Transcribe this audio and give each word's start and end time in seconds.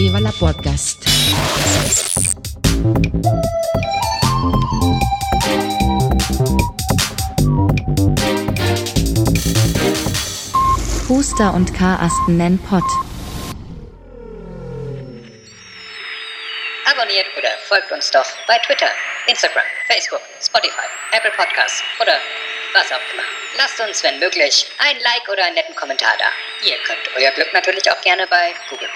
Viva 0.00 0.32
Podcast. 0.32 1.04
Huster 11.06 11.52
und 11.52 11.74
Karasten 11.74 12.38
nennen 12.38 12.58
Pott. 12.60 12.82
Abonniert 16.86 17.26
oder 17.36 17.50
folgt 17.68 17.92
uns 17.92 18.10
doch 18.10 18.24
bei 18.46 18.56
Twitter, 18.60 18.88
Instagram, 19.26 19.62
Facebook, 19.86 20.22
Spotify, 20.40 20.88
Apple 21.12 21.32
Podcasts 21.32 21.82
oder 22.00 22.14
was 22.72 22.92
auch 22.92 23.04
immer. 23.12 23.26
Lasst 23.56 23.80
uns, 23.80 24.02
wenn 24.02 24.18
möglich, 24.20 24.66
ein 24.78 24.96
Like 25.02 25.28
oder 25.30 25.44
einen 25.44 25.54
netten 25.54 25.74
Kommentar 25.74 26.12
da. 26.18 26.30
Ihr 26.66 26.76
könnt 26.86 27.00
euer 27.16 27.30
Glück 27.32 27.52
natürlich 27.52 27.90
auch 27.90 28.00
gerne 28.00 28.26
bei 28.28 28.54
Google 28.68 28.88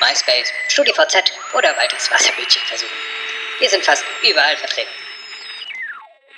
MySpace, 0.00 0.48
StudiVZ 0.68 1.32
oder 1.56 1.76
Walters 1.76 2.10
Wasserbütchen 2.10 2.62
versuchen. 2.66 2.96
Wir 3.60 3.70
sind 3.70 3.84
fast 3.84 4.04
überall 4.28 4.56
vertreten. 4.56 4.90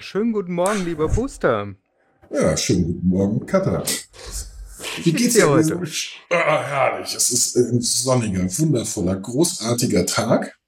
Schönen 0.01 0.33
guten 0.33 0.53
Morgen, 0.53 0.85
lieber 0.85 1.09
Booster. 1.09 1.75
Ja, 2.31 2.57
schönen 2.57 2.85
guten 2.85 3.09
Morgen, 3.09 3.47
Katha. 3.47 3.83
Wie 5.03 5.13
geht's 5.13 5.35
dir 5.35 5.49
heute? 5.49 5.81
Ah, 6.31 6.63
herrlich. 6.63 7.15
Es 7.15 7.31
ist 7.31 7.57
ein 7.57 7.81
sonniger, 7.81 8.43
wundervoller, 8.59 9.17
großartiger 9.17 10.05
Tag. 10.07 10.59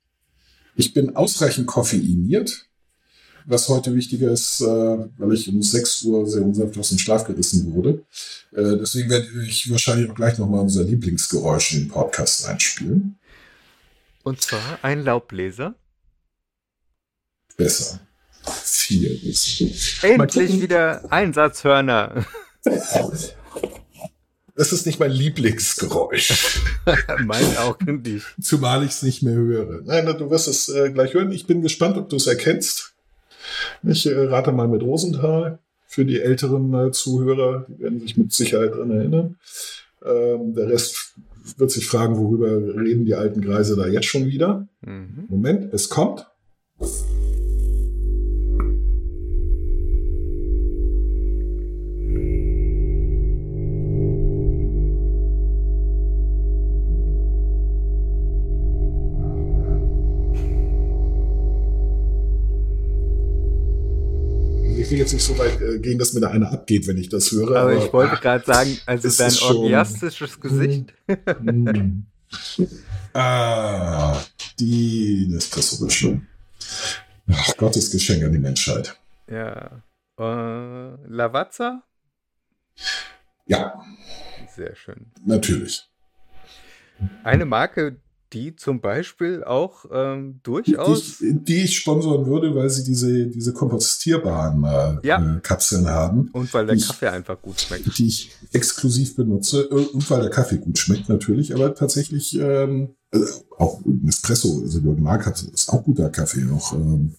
Ich 0.74 0.94
bin 0.94 1.16
ausreichend 1.16 1.66
koffeiniert, 1.66 2.65
was 3.46 3.68
heute 3.68 3.94
wichtiger 3.94 4.30
ist, 4.30 4.60
äh, 4.60 4.64
weil 4.64 5.32
ich 5.32 5.48
um 5.48 5.62
6 5.62 6.02
Uhr 6.02 6.28
sehr 6.28 6.42
unsanft 6.42 6.76
aus 6.78 6.88
dem 6.90 6.98
Schlaf 6.98 7.24
gerissen 7.24 7.72
wurde. 7.72 8.04
Äh, 8.52 8.76
deswegen 8.78 9.08
werde 9.08 9.26
ich 9.46 9.70
wahrscheinlich 9.70 10.10
auch 10.10 10.14
gleich 10.14 10.36
nochmal 10.38 10.60
unser 10.60 10.82
Lieblingsgeräusch 10.82 11.74
in 11.74 11.80
den 11.80 11.88
Podcast 11.88 12.46
einspielen. 12.46 13.18
Und 14.24 14.40
zwar 14.40 14.80
ein 14.82 15.04
Laubbläser. 15.04 15.74
Besser. 17.56 18.00
Viel 18.64 19.18
besser. 19.20 19.64
Endlich 20.02 20.60
wieder 20.60 21.10
Einsatzhörner. 21.10 22.26
Das 24.56 24.72
ist 24.72 24.86
nicht 24.86 24.98
mein 24.98 25.12
Lieblingsgeräusch. 25.12 26.62
mein 27.24 27.56
auch 27.58 27.78
nicht. 27.80 28.26
Zumal 28.40 28.82
ich 28.84 28.90
es 28.90 29.02
nicht 29.02 29.22
mehr 29.22 29.34
höre. 29.34 29.82
Nein, 29.84 30.06
du 30.18 30.30
wirst 30.30 30.48
es 30.48 30.68
äh, 30.68 30.90
gleich 30.90 31.14
hören. 31.14 31.30
Ich 31.30 31.46
bin 31.46 31.62
gespannt, 31.62 31.96
ob 31.96 32.08
du 32.08 32.16
es 32.16 32.26
erkennst. 32.26 32.95
Ich 33.82 34.06
äh, 34.06 34.18
rate 34.26 34.52
mal 34.52 34.68
mit 34.68 34.82
Rosenthal. 34.82 35.58
Für 35.88 36.04
die 36.04 36.20
älteren 36.20 36.74
äh, 36.74 36.90
Zuhörer, 36.90 37.66
die 37.68 37.78
werden 37.78 38.00
sich 38.00 38.16
mit 38.16 38.32
Sicherheit 38.32 38.72
daran 38.72 38.90
erinnern. 38.90 39.36
Ähm, 40.04 40.54
der 40.54 40.68
Rest 40.68 41.14
wird 41.56 41.70
sich 41.70 41.86
fragen, 41.86 42.16
worüber 42.16 42.48
reden 42.50 43.04
die 43.04 43.14
alten 43.14 43.40
Greise 43.40 43.76
da 43.76 43.86
jetzt 43.86 44.06
schon 44.06 44.26
wieder. 44.26 44.68
Mhm. 44.80 45.26
Moment, 45.28 45.72
es 45.72 45.88
kommt. 45.88 46.26
Ich 64.86 64.92
will 64.92 64.98
jetzt 64.98 65.12
nicht 65.12 65.24
so 65.24 65.36
weit 65.36 65.60
äh, 65.60 65.78
gehen, 65.80 65.98
dass 65.98 66.12
mir 66.12 66.20
da 66.20 66.30
einer 66.30 66.52
abgeht, 66.52 66.86
wenn 66.86 66.96
ich 66.96 67.08
das 67.08 67.32
höre. 67.32 67.56
Aber, 67.56 67.72
aber 67.72 67.84
ich 67.84 67.92
wollte 67.92 68.16
gerade 68.16 68.44
sagen, 68.44 68.78
also 68.86 69.08
dein 69.08 69.56
orgiastisches 69.56 70.40
Gesicht. 70.40 70.94
Mm. 71.40 72.02
ah, 73.12 74.20
die 74.60 75.26
Nespresso-Mischung. 75.28 76.26
Ach, 77.28 77.56
Gottes 77.56 77.90
Geschenk 77.90 78.22
an 78.22 78.32
die 78.32 78.38
Menschheit. 78.38 78.96
Ja. 79.28 79.82
Äh, 80.18 81.08
Lavazza? 81.08 81.82
Ja. 83.46 83.82
Sehr 84.54 84.76
schön. 84.76 85.10
Natürlich. 85.24 85.88
Eine 87.24 87.44
Marke, 87.44 88.00
die 88.32 88.56
zum 88.56 88.80
Beispiel 88.80 89.44
auch 89.44 89.84
ähm, 89.92 90.40
durchaus. 90.42 91.18
Die, 91.18 91.44
die, 91.44 91.64
ich 91.64 91.76
sponsern 91.76 92.26
würde, 92.26 92.54
weil 92.54 92.68
sie 92.70 92.84
diese, 92.84 93.26
diese 93.28 93.52
kompostierbaren 93.52 94.64
äh, 94.64 95.06
ja. 95.06 95.36
äh, 95.36 95.40
Kapseln 95.40 95.86
haben. 95.86 96.28
Und 96.32 96.52
weil 96.52 96.66
der 96.66 96.76
Kaffee 96.76 97.06
ich, 97.06 97.12
einfach 97.12 97.40
gut 97.40 97.60
schmeckt. 97.60 97.98
Die 97.98 98.06
ich 98.06 98.30
exklusiv 98.52 99.16
benutze. 99.16 99.62
Äh, 99.70 99.74
und 99.74 100.10
weil 100.10 100.22
der 100.22 100.30
Kaffee 100.30 100.58
gut 100.58 100.78
schmeckt 100.78 101.08
natürlich. 101.08 101.54
Aber 101.54 101.74
tatsächlich 101.74 102.38
ähm, 102.38 102.96
also 103.10 103.44
auch 103.58 103.80
Nespresso, 103.84 104.62
also 104.62 104.78
Jürgen 104.80 105.02
Mark 105.02 105.26
hat 105.26 105.42
ist 105.42 105.68
auch 105.70 105.84
guter 105.84 106.10
Kaffee. 106.10 106.46
Auch, 106.52 106.74
ähm, 106.74 107.14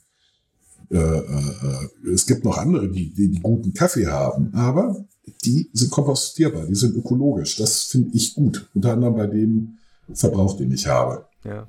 äh, 0.90 0.98
äh, 0.98 1.90
es 2.14 2.26
gibt 2.26 2.46
noch 2.46 2.58
andere, 2.58 2.90
die, 2.90 3.14
die, 3.14 3.30
die 3.30 3.40
guten 3.40 3.74
Kaffee 3.74 4.08
haben. 4.08 4.54
Aber 4.54 5.06
die 5.44 5.70
sind 5.74 5.92
kompostierbar, 5.92 6.66
die 6.66 6.76
sind 6.76 6.96
ökologisch. 6.96 7.58
Das 7.58 7.84
finde 7.84 8.16
ich 8.16 8.34
gut. 8.34 8.68
Unter 8.74 8.94
anderem 8.94 9.16
bei 9.16 9.28
dem 9.28 9.77
Verbrauch, 10.14 10.58
den 10.58 10.72
ich 10.72 10.88
habe. 10.88 11.26
Ja. 11.44 11.68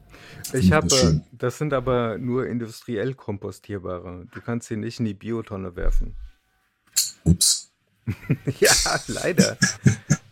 Ich 0.53 0.73
habe, 0.73 0.89
das, 0.89 1.21
das, 1.33 1.59
sind 1.59 1.73
aber 1.73 2.19
nur 2.19 2.47
industriell 2.47 3.15
kompostierbare. 3.15 4.27
Du 4.33 4.41
kannst 4.41 4.69
sie 4.69 4.77
nicht 4.77 4.99
in 4.99 5.05
die 5.05 5.15
Biotonne 5.15 5.77
werfen. 5.77 6.17
Ups. 7.25 7.71
ja, 8.61 8.73
leider. 9.09 9.57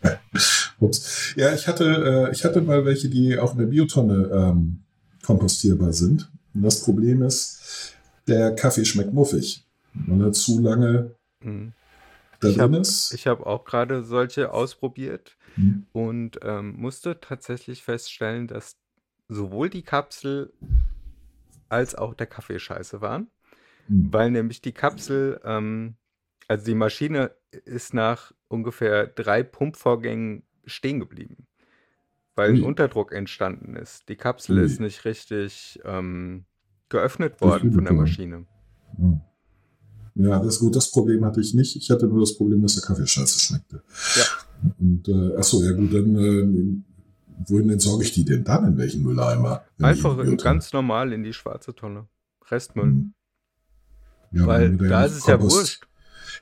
Ups. 0.81 1.35
Ja, 1.37 1.55
ich 1.55 1.69
hatte, 1.69 2.29
äh, 2.29 2.33
ich 2.33 2.45
hatte 2.45 2.63
mal 2.63 2.85
welche, 2.85 3.09
die 3.09 3.39
auch 3.39 3.53
in 3.53 3.59
der 3.59 3.67
Biotonne 3.67 4.31
ähm, 4.33 4.83
kompostierbar 5.23 5.93
sind. 5.93 6.31
Und 6.55 6.63
das 6.63 6.83
Problem 6.83 7.23
ist, 7.23 7.95
der 8.27 8.55
Kaffee 8.55 8.85
schmeckt 8.85 9.13
muffig. 9.13 9.65
Wenn 9.93 10.21
er 10.21 10.33
zu 10.33 10.61
lange 10.61 11.15
mhm. 11.41 11.73
da 12.41 12.49
ich 12.49 12.57
drin 12.57 12.75
hab, 12.75 12.81
ist. 12.81 13.13
Ich 13.15 13.27
habe 13.27 13.47
auch 13.47 13.65
gerade 13.65 14.03
solche 14.03 14.53
ausprobiert 14.53 15.37
mhm. 15.57 15.87
und 15.93 16.39
ähm, 16.43 16.77
musste 16.77 17.21
tatsächlich 17.21 17.83
feststellen, 17.83 18.47
dass 18.47 18.77
sowohl 19.29 19.71
die 19.71 19.83
Kapsel 19.83 20.53
als 21.69 21.95
auch 21.95 22.15
der 22.15 22.27
Kaffee 22.27 22.59
scheiße 22.59 23.01
waren, 23.01 23.29
mhm. 23.89 24.13
weil 24.13 24.31
nämlich 24.31 24.61
die 24.63 24.73
Kapsel, 24.73 25.41
ähm, 25.45 25.97
also 26.49 26.65
die 26.65 26.75
Maschine 26.75 27.33
ist 27.65 27.95
nach 27.95 28.33
ungefähr 28.49 29.07
drei 29.07 29.43
Pumpvorgängen 29.43 30.45
stehen 30.65 31.01
geblieben, 31.01 31.47
weil 32.35 32.51
ein 32.51 32.63
Unterdruck 32.63 33.13
entstanden 33.13 33.77
ist. 33.77 34.09
Die 34.09 34.17
Kapsel 34.17 34.59
ist 34.59 34.81
nicht 34.81 35.05
richtig 35.05 35.81
ähm, 35.85 36.45
geöffnet 36.89 37.41
worden 37.41 37.73
von 37.73 37.85
der 37.85 37.95
Maschine. 37.95 38.47
Mhm. 38.97 39.21
Ja, 40.19 40.39
das 40.39 40.55
ist 40.55 40.61
gut. 40.61 40.75
Das 40.75 40.91
Problem 40.91 41.25
hatte 41.27 41.41
ich 41.41 41.53
nicht. 41.53 41.77
Ich 41.77 41.91
hatte 41.91 42.07
nur 42.07 42.21
das 42.21 42.37
Problem, 42.37 42.63
dass 42.63 42.75
der 42.75 42.85
Kaffee 42.85 43.07
scheiße 43.07 43.39
schmeckte. 43.39 43.83
Ja. 44.17 44.25
Und 44.79 45.09
äh, 45.09 45.37
achso, 45.37 45.63
ja 45.63 45.73
gut, 45.73 45.93
dann 45.93 46.17
äh, 46.17 46.83
wohin 47.47 47.71
entsorge 47.71 48.05
ich 48.05 48.13
die 48.13 48.25
denn 48.25 48.45
dann? 48.45 48.67
In 48.67 48.79
welchen 48.79 49.03
Mülleimer? 49.03 49.65
Einfach 49.81 50.19
in 50.19 50.37
ganz 50.37 50.73
normal 50.73 51.13
in 51.13 51.23
die 51.23 51.33
schwarze 51.33 51.75
Tonne. 51.75 52.07
Restmüll. 52.51 52.85
Hm. 52.85 53.15
Ja, 54.33 54.47
Weil 54.47 54.77
da 54.77 55.05
ist 55.05 55.17
es 55.17 55.23
Kompost 55.23 55.53
ja 55.53 55.59
wurscht. 55.59 55.87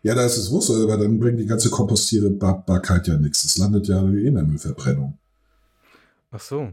Ja, 0.02 0.14
da 0.14 0.26
ist 0.26 0.36
es 0.36 0.50
wurscht, 0.50 0.70
aber 0.70 0.98
dann 0.98 1.18
bringt 1.18 1.38
die 1.38 1.46
ganze 1.46 1.70
Kompostierbarkeit 1.70 3.06
ja 3.06 3.16
nichts. 3.16 3.44
Es 3.44 3.58
landet 3.58 3.88
ja 3.88 4.02
eh 4.02 4.26
in 4.26 4.34
der 4.34 4.44
Müllverbrennung. 4.44 5.18
Ach 6.30 6.40
so, 6.40 6.72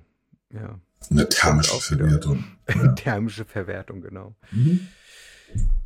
ja. 0.54 0.80
Eine 1.10 1.28
thermische 1.30 1.80
Verwertung. 1.80 2.44
Ja. 2.74 2.94
thermische 2.94 3.44
Verwertung, 3.44 4.02
genau. 4.02 4.34
Mhm. 4.52 4.88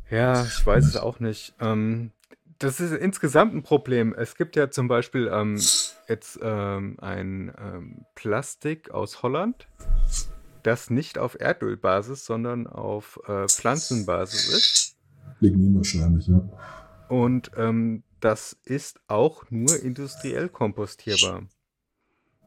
Ja, 0.08 0.44
ich 0.44 0.64
weiß 0.64 0.84
es 0.84 0.96
auch 0.96 1.18
nicht. 1.18 1.52
Ähm, 1.58 2.12
das 2.58 2.80
ist 2.80 2.92
insgesamt 2.92 3.54
ein 3.54 3.62
Problem. 3.62 4.14
Es 4.14 4.36
gibt 4.36 4.56
ja 4.56 4.70
zum 4.70 4.88
Beispiel 4.88 5.30
ähm, 5.32 5.60
jetzt 6.08 6.38
ähm, 6.42 6.96
ein 7.00 7.52
ähm, 7.58 8.06
Plastik 8.14 8.90
aus 8.90 9.22
Holland, 9.22 9.66
das 10.62 10.90
nicht 10.90 11.18
auf 11.18 11.38
Erdölbasis, 11.40 12.24
sondern 12.24 12.66
auf 12.66 13.20
äh, 13.26 13.46
Pflanzenbasis 13.48 14.48
ist. 14.48 14.96
Lignin 15.40 15.76
wahrscheinlich, 15.76 16.26
ja. 16.28 16.48
Und 17.08 17.50
ähm, 17.56 18.02
das 18.20 18.56
ist 18.64 19.00
auch 19.06 19.44
nur 19.50 19.80
industriell 19.82 20.48
kompostierbar. 20.48 21.42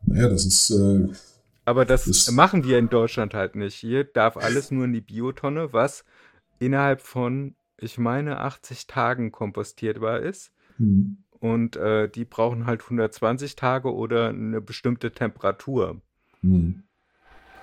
Naja, 0.05 0.29
das 0.29 0.45
ist. 0.45 0.71
Äh, 0.71 1.07
Aber 1.65 1.85
das, 1.85 2.05
das 2.05 2.31
machen 2.31 2.63
wir 2.63 2.79
in 2.79 2.89
Deutschland 2.89 3.33
halt 3.33 3.55
nicht. 3.55 3.75
Hier 3.75 4.03
darf 4.03 4.37
alles 4.37 4.71
nur 4.71 4.85
in 4.85 4.93
die 4.93 5.01
Biotonne, 5.01 5.71
was 5.71 6.03
innerhalb 6.57 7.01
von, 7.01 7.55
ich 7.81 7.97
meine, 7.97 8.39
80 8.39 8.87
Tagen 8.87 9.31
kompostierbar 9.31 10.19
ist. 10.19 10.51
Mhm. 10.77 11.17
Und 11.39 11.77
äh, 11.77 12.09
die 12.09 12.25
brauchen 12.25 12.65
halt 12.65 12.81
120 12.81 13.55
Tage 13.55 13.93
oder 13.93 14.29
eine 14.29 14.61
bestimmte 14.61 15.11
Temperatur. 15.11 16.01
Mhm. 16.41 16.83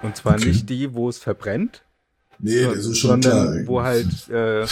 Und 0.02 0.16
zwar 0.16 0.34
okay. 0.34 0.48
nicht 0.48 0.68
die, 0.70 0.94
wo 0.94 1.08
es 1.08 1.18
verbrennt, 1.18 1.84
nee, 2.38 2.62
das 2.62 2.86
ist 2.86 2.98
schon 2.98 3.22
sondern 3.22 3.52
klar. 3.52 3.66
wo 3.66 3.82
halt 3.82 4.28
äh, 4.28 4.66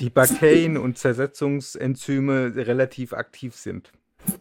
die 0.00 0.10
Bakterien 0.10 0.76
und 0.76 0.98
Zersetzungsenzyme 0.98 2.54
relativ 2.54 3.12
aktiv 3.12 3.56
sind. 3.56 3.90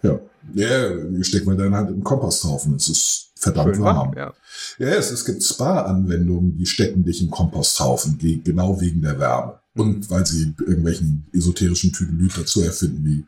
Ja, 0.02 0.20
ja, 0.54 1.24
steck 1.24 1.46
mal 1.46 1.58
deine 1.58 1.76
Hand 1.76 1.90
im 1.90 2.04
Komposthaufen. 2.04 2.76
Es 2.76 2.88
ist 2.88 3.32
verdammt 3.36 3.76
Schön 3.76 3.84
warm. 3.84 4.14
ja. 4.16 4.34
Ja, 4.78 4.88
es, 4.88 5.12
es 5.12 5.26
gibt 5.26 5.44
Spa-Anwendungen, 5.44 6.58
die 6.58 6.66
stecken 6.66 7.04
dich 7.04 7.22
im 7.22 7.30
Komposthaufen, 7.30 8.18
genau 8.44 8.80
wegen 8.80 9.02
der 9.02 9.20
Wärme. 9.20 9.60
Und 9.76 10.10
weil 10.10 10.26
sie 10.26 10.54
irgendwelchen 10.60 11.26
esoterischen 11.34 11.92
Tüdelüt 11.92 12.38
dazu 12.38 12.62
erfinden, 12.62 13.04
wie 13.06 13.26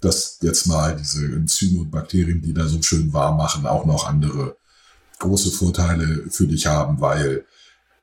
dass 0.00 0.38
jetzt 0.42 0.66
mal 0.66 0.96
diese 0.96 1.24
Enzyme 1.24 1.80
und 1.80 1.90
Bakterien, 1.90 2.42
die 2.42 2.52
da 2.52 2.66
so 2.66 2.82
schön 2.82 3.12
warm 3.12 3.36
machen, 3.36 3.66
auch 3.66 3.86
noch 3.86 4.06
andere 4.06 4.56
große 5.18 5.50
Vorteile 5.50 6.24
für 6.28 6.46
dich 6.46 6.66
haben, 6.66 7.00
weil 7.00 7.44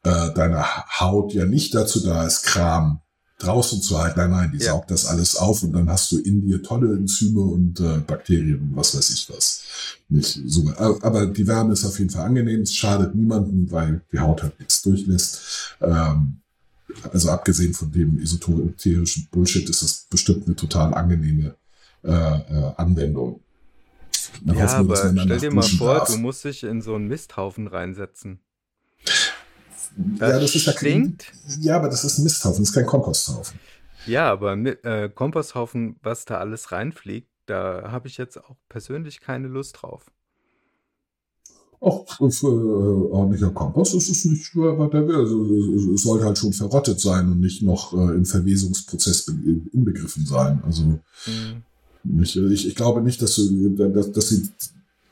äh, 0.03 0.33
deine 0.33 0.63
Haut 0.99 1.33
ja 1.33 1.45
nicht 1.45 1.75
dazu 1.75 1.99
da 2.03 2.25
ist, 2.25 2.43
Kram 2.43 3.01
draußen 3.37 3.81
zu 3.81 3.99
halten. 3.99 4.19
Nein, 4.19 4.31
nein, 4.31 4.51
die 4.53 4.63
ja. 4.63 4.71
saugt 4.71 4.91
das 4.91 5.05
alles 5.05 5.35
auf 5.35 5.63
und 5.63 5.73
dann 5.73 5.89
hast 5.89 6.11
du 6.11 6.19
in 6.19 6.45
dir 6.45 6.61
tolle 6.61 6.93
Enzyme 6.93 7.41
und 7.41 7.79
äh, 7.79 7.97
Bakterien 7.99 8.61
und 8.61 8.75
was 8.75 8.95
weiß 8.95 9.09
ich 9.09 9.29
was. 9.29 9.61
Nicht 10.09 10.41
so, 10.45 10.71
aber 10.77 11.27
die 11.27 11.47
Wärme 11.47 11.73
ist 11.73 11.85
auf 11.85 11.97
jeden 11.99 12.11
Fall 12.11 12.25
angenehm. 12.25 12.61
Es 12.61 12.75
schadet 12.75 13.15
niemandem, 13.15 13.71
weil 13.71 14.01
die 14.11 14.19
Haut 14.19 14.43
halt 14.43 14.59
nichts 14.59 14.81
durchlässt. 14.81 15.41
Ähm, 15.81 16.40
also 17.11 17.29
abgesehen 17.29 17.73
von 17.73 17.91
dem 17.91 18.19
esoterischen 18.21 19.27
Bullshit 19.31 19.69
ist 19.69 19.81
das 19.81 20.07
bestimmt 20.09 20.47
eine 20.47 20.55
total 20.55 20.93
angenehme 20.93 21.55
äh, 22.03 22.09
äh, 22.11 22.73
Anwendung. 22.77 23.41
Dann 24.45 24.57
ja, 24.57 24.67
aber 24.67 24.95
stell 24.95 25.39
dir 25.39 25.51
mal 25.51 25.63
vor, 25.63 25.95
darf. 25.95 26.09
du 26.09 26.17
musst 26.17 26.43
dich 26.45 26.63
in 26.63 26.81
so 26.81 26.95
einen 26.95 27.07
Misthaufen 27.07 27.67
reinsetzen. 27.67 28.39
Das 29.95 30.29
ja, 30.29 30.39
das 30.39 30.55
ist 30.55 30.65
ja 30.65 30.73
kein, 30.73 31.17
Ja, 31.59 31.75
aber 31.77 31.89
das 31.89 32.03
ist 32.03 32.17
ein 32.17 32.23
Misthaufen, 32.23 32.61
das 32.61 32.69
ist 32.69 32.75
kein 32.75 32.85
Komposthaufen. 32.85 33.59
Ja, 34.05 34.31
aber 34.31 34.53
äh, 34.53 35.09
Komposthaufen, 35.09 35.97
was 36.01 36.25
da 36.25 36.37
alles 36.37 36.71
reinfliegt, 36.71 37.29
da 37.45 37.91
habe 37.91 38.07
ich 38.07 38.17
jetzt 38.17 38.37
auch 38.37 38.55
persönlich 38.69 39.19
keine 39.19 39.47
Lust 39.47 39.81
drauf. 39.81 40.05
Auch 41.83 42.05
für 42.29 42.47
äh, 42.47 43.11
ordentlicher 43.11 43.49
Kompost 43.49 43.95
ist 43.95 44.07
es 44.07 44.23
nicht, 44.25 44.55
was 44.55 44.91
der 44.91 45.07
will. 45.07 45.15
Also, 45.15 45.93
es 45.95 46.03
sollte 46.03 46.25
halt 46.25 46.37
schon 46.37 46.53
verrottet 46.53 46.99
sein 46.99 47.27
und 47.27 47.39
nicht 47.39 47.63
noch 47.63 47.93
äh, 47.93 48.15
im 48.15 48.23
Verwesungsprozess 48.23 49.27
inbegriffen 49.73 50.23
sein. 50.23 50.61
Also 50.63 50.83
mhm. 50.83 52.21
ich, 52.21 52.37
ich, 52.37 52.67
ich, 52.67 52.75
glaube 52.75 53.01
nicht, 53.01 53.19
dass, 53.19 53.41
dass, 53.41 54.11
dass 54.11 54.29
sie 54.29 54.47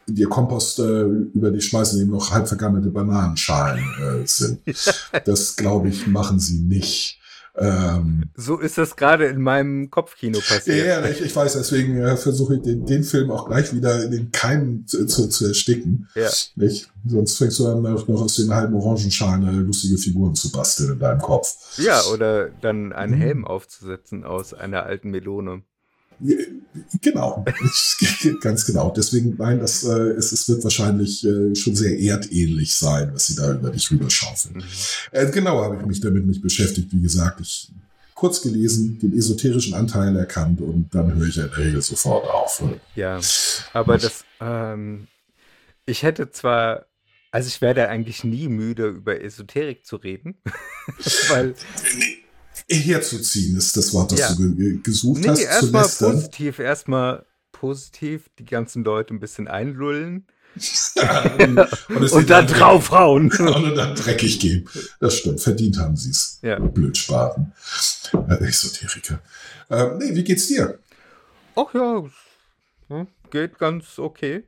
dir 0.05 0.29
Kompost 0.29 0.77
äh, 0.77 1.03
über 1.03 1.49
die 1.49 1.61
schmeißen, 1.61 1.99
eben 2.01 2.11
noch 2.11 2.29
halb 2.29 2.47
vergammelte 2.47 2.89
Bananenschalen 2.89 3.83
äh, 3.99 4.27
sind. 4.27 4.59
das, 5.25 5.55
glaube 5.55 5.89
ich, 5.89 6.05
machen 6.05 6.39
sie 6.39 6.59
nicht. 6.59 7.18
Ähm, 7.59 8.29
so 8.35 8.57
ist 8.57 8.77
das 8.77 8.95
gerade 8.95 9.25
in 9.25 9.41
meinem 9.41 9.89
Kopfkino 9.89 10.39
passiert. 10.39 10.87
Ja, 10.87 11.05
ich, 11.05 11.21
ich 11.21 11.35
weiß, 11.35 11.53
deswegen 11.53 11.97
äh, 11.97 12.15
versuche 12.15 12.55
ich 12.55 12.61
den, 12.61 12.85
den 12.85 13.03
Film 13.03 13.29
auch 13.31 13.47
gleich 13.47 13.73
wieder 13.73 14.01
in 14.03 14.11
den 14.11 14.31
Keimen 14.31 14.87
zu, 14.87 15.05
zu, 15.05 15.27
zu 15.27 15.47
ersticken. 15.47 16.07
Ja. 16.15 16.29
Nicht? 16.55 16.89
Sonst 17.05 17.37
fängst 17.37 17.59
du 17.59 17.65
dann 17.65 17.81
noch, 17.81 18.07
aus 18.07 18.35
den 18.35 18.53
halben 18.53 18.75
Orangenschalen 18.75 19.65
lustige 19.65 19.97
Figuren 19.97 20.35
zu 20.35 20.51
basteln 20.51 20.93
in 20.93 20.99
deinem 20.99 21.19
Kopf. 21.19 21.77
Ja, 21.77 22.01
oder 22.13 22.49
dann 22.61 22.93
einen 22.93 23.15
mhm. 23.15 23.21
Helm 23.21 23.45
aufzusetzen 23.45 24.23
aus 24.23 24.53
einer 24.53 24.83
alten 24.83 25.09
Melone. 25.11 25.63
Genau, 27.01 27.45
ganz 28.41 28.65
genau. 28.65 28.93
Deswegen, 28.95 29.35
nein, 29.37 29.59
das, 29.59 29.83
äh, 29.83 30.11
es, 30.17 30.31
es 30.31 30.47
wird 30.49 30.63
wahrscheinlich 30.63 31.25
äh, 31.25 31.55
schon 31.55 31.75
sehr 31.75 31.99
erdähnlich 31.99 32.73
sein, 32.73 33.11
was 33.13 33.27
sie 33.27 33.35
da 33.35 33.53
über 33.53 33.69
dich 33.69 33.89
rüberschaufeln. 33.89 34.57
Mhm. 34.57 34.63
Äh, 35.11 35.31
genau 35.31 35.63
habe 35.63 35.77
ich 35.77 35.85
mich 35.85 35.99
damit 35.99 36.25
nicht 36.25 36.41
beschäftigt. 36.41 36.89
Wie 36.91 37.01
gesagt, 37.01 37.41
ich 37.41 37.71
kurz 38.13 38.41
gelesen, 38.41 38.99
den 38.99 39.17
esoterischen 39.17 39.73
Anteil 39.73 40.15
erkannt 40.17 40.59
und 40.59 40.93
dann 40.93 41.15
höre 41.15 41.27
ich 41.27 41.37
in 41.37 41.43
der 41.43 41.57
Regel 41.57 41.81
sofort 41.81 42.29
auf. 42.29 42.61
Ja, 42.93 43.21
aber 43.71 43.97
das, 43.97 44.25
ähm, 44.41 45.07
ich 45.85 46.03
hätte 46.03 46.29
zwar 46.29 46.85
also 47.31 47.47
ich 47.47 47.61
werde 47.61 47.87
eigentlich 47.89 48.23
nie 48.23 48.47
müde, 48.47 48.87
über 48.87 49.21
Esoterik 49.21 49.85
zu 49.85 49.97
reden, 49.97 50.41
weil 51.29 51.53
herzuziehen 52.67 53.57
ist 53.57 53.75
das 53.77 53.93
Wort, 53.93 54.11
das 54.11 54.19
ja. 54.19 54.35
du 54.35 54.81
gesucht 54.81 55.21
nee, 55.21 55.29
hast. 55.29 55.41
Erstmal 55.41 55.87
positiv, 55.87 56.59
erstmal 56.59 57.25
positiv 57.51 58.29
die 58.39 58.45
ganzen 58.45 58.83
Leute 58.83 59.13
ein 59.13 59.19
bisschen 59.19 59.47
einlullen. 59.47 60.27
und, 61.89 62.11
und 62.11 62.29
dann 62.29 62.47
draufhauen. 62.47 63.31
Und 63.39 63.75
dann 63.75 63.95
dreckig 63.95 64.39
gehen. 64.39 64.67
Das 64.99 65.17
stimmt. 65.17 65.39
Verdient 65.39 65.77
haben 65.77 65.95
sie 65.95 66.09
es. 66.09 66.39
Ja. 66.41 66.57
Blödspaten. 66.57 67.53
Äh, 68.27 68.45
Esoteriker. 68.45 69.21
Ähm, 69.69 69.99
nee, 69.99 70.15
wie 70.15 70.23
geht's 70.23 70.47
dir? 70.47 70.79
Ach 71.55 71.73
ja, 71.73 72.03
geht 73.29 73.59
ganz 73.59 73.99
okay. 73.99 74.43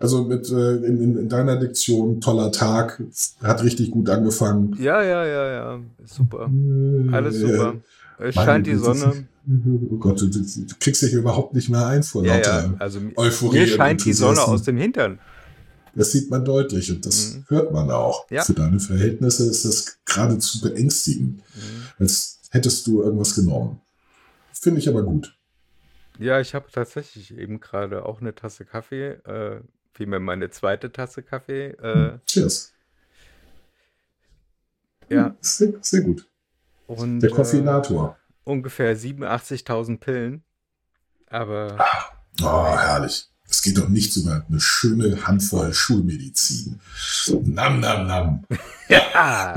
Also 0.00 0.24
mit 0.24 0.48
äh, 0.50 0.76
in, 0.76 1.18
in, 1.18 1.28
deiner 1.28 1.56
Diktion 1.56 2.20
toller 2.20 2.52
Tag, 2.52 3.02
hat 3.42 3.64
richtig 3.64 3.90
gut 3.90 4.08
angefangen. 4.08 4.76
Ja, 4.80 5.02
ja, 5.02 5.26
ja, 5.26 5.52
ja, 5.52 5.80
super. 6.04 6.50
Alles 7.10 7.36
äh, 7.36 7.38
super. 7.40 7.74
Es 8.18 8.34
scheint 8.34 8.66
die 8.66 8.76
Sonne. 8.76 9.26
Oh 9.48 9.96
Gott, 9.96 10.20
du, 10.20 10.28
du, 10.28 10.40
kriegst 10.78 11.02
dich 11.02 11.12
überhaupt 11.14 11.54
nicht 11.54 11.70
mehr 11.70 11.86
ein 11.86 12.02
vor 12.02 12.24
ja, 12.24 12.36
lauter 12.36 12.64
ja. 12.64 12.74
Also 12.78 13.00
Euphorie. 13.16 13.60
Mir 13.60 13.66
scheint 13.66 14.04
die 14.04 14.12
Sonne 14.12 14.42
aus 14.42 14.62
dem 14.62 14.76
Hintern. 14.76 15.18
Das 15.94 16.12
sieht 16.12 16.30
man 16.30 16.44
deutlich 16.44 16.92
und 16.92 17.04
das 17.04 17.34
mhm. 17.34 17.44
hört 17.48 17.72
man 17.72 17.90
auch. 17.90 18.30
Ja. 18.30 18.44
Für 18.44 18.52
deine 18.52 18.78
Verhältnisse 18.78 19.48
ist 19.48 19.64
das 19.64 19.98
geradezu 20.04 20.60
beängstigend, 20.60 21.38
mhm. 21.38 21.86
als 21.98 22.40
hättest 22.50 22.86
du 22.86 23.02
irgendwas 23.02 23.34
genommen. 23.34 23.80
Finde 24.52 24.80
ich 24.80 24.88
aber 24.88 25.02
gut. 25.02 25.34
Ja, 26.18 26.40
ich 26.40 26.54
habe 26.54 26.66
tatsächlich 26.70 27.36
eben 27.36 27.60
gerade 27.60 28.04
auch 28.04 28.20
eine 28.20 28.34
Tasse 28.34 28.64
Kaffee 28.64 29.12
äh, 29.24 29.60
vielmehr 29.98 30.20
meine 30.20 30.48
zweite 30.48 30.92
Tasse 30.92 31.24
Kaffee. 31.24 31.70
Äh, 31.70 32.18
Cheers. 32.24 32.72
Ja. 35.08 35.34
Sehr, 35.40 35.72
sehr 35.80 36.02
gut. 36.02 36.28
Und, 36.86 37.20
Der 37.20 37.30
Koffeinator. 37.30 38.16
Äh, 38.16 38.50
ungefähr 38.50 38.96
87.000 38.96 39.98
Pillen. 39.98 40.44
Aber. 41.26 41.74
Ach, 41.78 42.12
oh, 42.42 42.78
herrlich. 42.78 43.28
Es 43.50 43.62
geht 43.62 43.78
doch 43.78 43.88
nichts 43.88 44.16
über 44.18 44.44
eine 44.48 44.60
schöne 44.60 45.26
Handvoll 45.26 45.72
Schulmedizin. 45.72 46.80
Nam, 47.44 47.80
nam, 47.80 48.06
nam. 48.06 48.44
ja. 48.88 49.54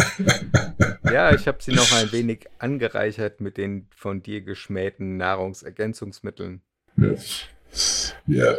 ja, 1.04 1.36
ich 1.36 1.48
habe 1.48 1.58
sie 1.62 1.74
noch 1.74 1.92
ein 1.92 2.12
wenig 2.14 2.48
angereichert 2.58 3.42
mit 3.42 3.58
den 3.58 3.88
von 3.94 4.24
dir 4.24 4.42
geschmähten 4.42 5.18
Nahrungsergänzungsmitteln. 5.18 6.62
Ja. 6.96 7.14
ja 8.28 8.56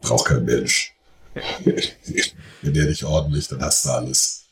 braucht 0.00 0.26
kein 0.26 0.44
Mensch. 0.44 0.95
Wenn 2.62 2.74
der 2.74 2.86
nicht 2.86 3.04
ordentlich, 3.04 3.48
dann 3.48 3.60
hast 3.60 3.84
du 3.84 3.90
alles. 3.90 4.44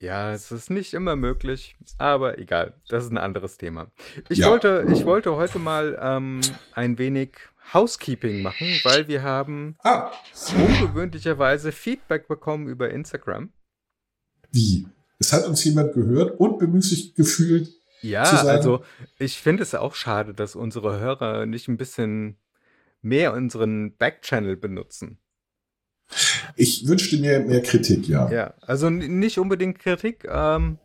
Ja, 0.00 0.32
es 0.32 0.50
ist 0.50 0.70
nicht 0.70 0.94
immer 0.94 1.14
möglich, 1.14 1.76
aber 1.98 2.38
egal, 2.38 2.74
das 2.88 3.04
ist 3.04 3.10
ein 3.10 3.18
anderes 3.18 3.58
Thema. 3.58 3.90
Ich, 4.30 4.38
ja. 4.38 4.48
wollte, 4.48 4.86
ich 4.90 5.04
wollte 5.04 5.36
heute 5.36 5.58
mal 5.58 5.98
ähm, 6.00 6.40
ein 6.72 6.96
wenig 6.96 7.32
Housekeeping 7.74 8.42
machen, 8.42 8.80
weil 8.82 9.08
wir 9.08 9.22
haben 9.22 9.76
ah. 9.84 10.10
ungewöhnlicherweise 10.56 11.70
Feedback 11.70 12.28
bekommen 12.28 12.66
über 12.66 12.90
Instagram. 12.90 13.52
Wie? 14.50 14.88
Es 15.18 15.34
hat 15.34 15.46
uns 15.46 15.62
jemand 15.64 15.92
gehört 15.92 16.40
und 16.40 16.58
bemüßigt 16.58 17.14
gefühlt. 17.14 17.68
Ja, 18.00 18.22
also 18.22 18.82
ich 19.18 19.38
finde 19.38 19.62
es 19.62 19.74
auch 19.74 19.94
schade, 19.94 20.32
dass 20.32 20.56
unsere 20.56 20.98
Hörer 20.98 21.44
nicht 21.44 21.68
ein 21.68 21.76
bisschen 21.76 22.38
mehr 23.02 23.34
unseren 23.34 23.96
Backchannel 23.96 24.56
benutzen. 24.56 25.18
Ich 26.56 26.86
wünschte 26.86 27.18
mir 27.18 27.40
mehr 27.40 27.62
Kritik, 27.62 28.08
ja. 28.08 28.30
Ja, 28.30 28.54
also 28.60 28.90
nicht 28.90 29.38
unbedingt 29.38 29.78
Kritik. 29.78 30.26
Ähm, 30.28 30.78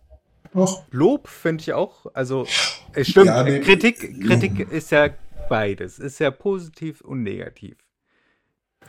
Lob 0.92 1.28
finde 1.28 1.62
ich 1.62 1.74
auch. 1.74 2.06
Also, 2.14 2.48
es 2.94 3.10
stimmt. 3.10 3.26
Ja, 3.28 3.44
nee, 3.44 3.60
Kritik, 3.60 4.22
Kritik 4.26 4.72
ist 4.72 4.92
ja 4.92 5.10
beides. 5.50 6.00
Ist 6.00 6.20
ja 6.20 6.32
positiv 6.32 7.02
und 7.02 7.24
negativ. 7.24 7.76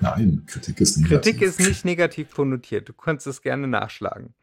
Nein, 0.01 0.45
Kritik 0.47 0.81
ist 0.81 0.99
negativ. 0.99 1.23
Kritik 1.23 1.43
ist 1.43 1.61
nicht 1.61 1.85
negativ 1.85 2.31
konnotiert. 2.33 2.89
Du 2.89 2.93
kannst 2.93 3.27
es 3.27 3.43
gerne 3.43 3.67
nachschlagen. 3.67 4.35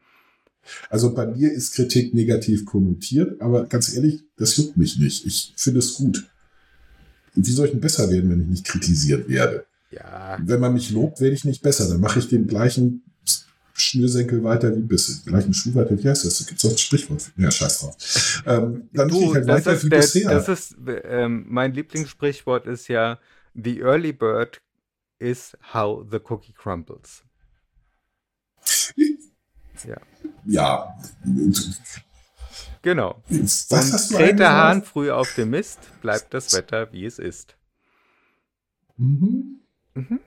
Also 0.88 1.14
bei 1.14 1.26
mir 1.26 1.52
ist 1.52 1.74
Kritik 1.74 2.14
negativ 2.14 2.64
konnotiert, 2.64 3.40
aber 3.40 3.66
ganz 3.66 3.94
ehrlich, 3.94 4.24
das 4.36 4.56
juckt 4.56 4.76
mich 4.76 4.98
nicht. 4.98 5.26
Ich 5.26 5.52
finde 5.56 5.80
es 5.80 5.94
gut. 5.94 6.24
Wie 7.34 7.52
soll 7.52 7.66
ich 7.66 7.72
denn 7.72 7.80
besser 7.80 8.10
werden, 8.10 8.30
wenn 8.30 8.40
ich 8.40 8.48
nicht 8.48 8.66
kritisiert 8.66 9.28
werde? 9.28 9.66
Ja. 9.94 10.38
Wenn 10.40 10.60
man 10.60 10.74
mich 10.74 10.90
lobt, 10.90 11.20
werde 11.20 11.34
ich 11.34 11.44
nicht 11.44 11.62
besser. 11.62 11.88
Dann 11.88 12.00
mache 12.00 12.18
ich 12.18 12.28
den 12.28 12.46
gleichen 12.46 13.02
Schnürsenkel 13.74 14.42
weiter 14.44 14.74
wie 14.74 14.80
bisher. 14.80 15.16
Gleichen 15.24 15.52
Schuh 15.52 15.74
weiter, 15.74 15.96
wie 15.98 16.08
heißt 16.08 16.24
das? 16.24 16.38
Da 16.38 16.44
gibt 16.46 16.58
es 16.58 16.64
auch 16.64 16.72
ein 16.72 16.78
Sprichwort. 16.78 17.32
Ja, 17.36 17.50
scheiß 17.50 17.80
drauf. 17.80 18.42
Ähm, 18.46 18.88
dann 18.92 19.08
du, 19.08 19.20
ich 19.20 19.34
halt 19.34 19.46
weiter 19.46 19.82
wie 19.82 19.88
der, 19.88 19.98
bisher. 19.98 20.30
Das 20.30 20.48
ist, 20.48 20.76
ähm, 21.04 21.44
mein 21.48 21.72
Lieblingssprichwort 21.72 22.66
ist 22.66 22.88
ja, 22.88 23.18
the 23.54 23.80
early 23.80 24.12
bird 24.12 24.60
is 25.18 25.56
how 25.72 26.04
the 26.10 26.18
cookie 26.28 26.52
crumbles. 26.52 27.22
Ja. 29.86 30.00
Ja. 30.46 30.98
Genau. 32.82 33.22
Was 33.28 33.66
Und 33.70 33.92
hast 33.92 34.10
du 34.12 34.34
der 34.34 34.52
Hahn 34.52 34.82
früh 34.82 35.10
auf 35.10 35.34
dem 35.34 35.50
Mist, 35.50 35.78
bleibt 36.00 36.32
das 36.32 36.52
Wetter, 36.52 36.92
wie 36.92 37.06
es 37.06 37.18
ist. 37.18 37.56
Mhm. 38.96 39.63
Mhm. 39.94 40.20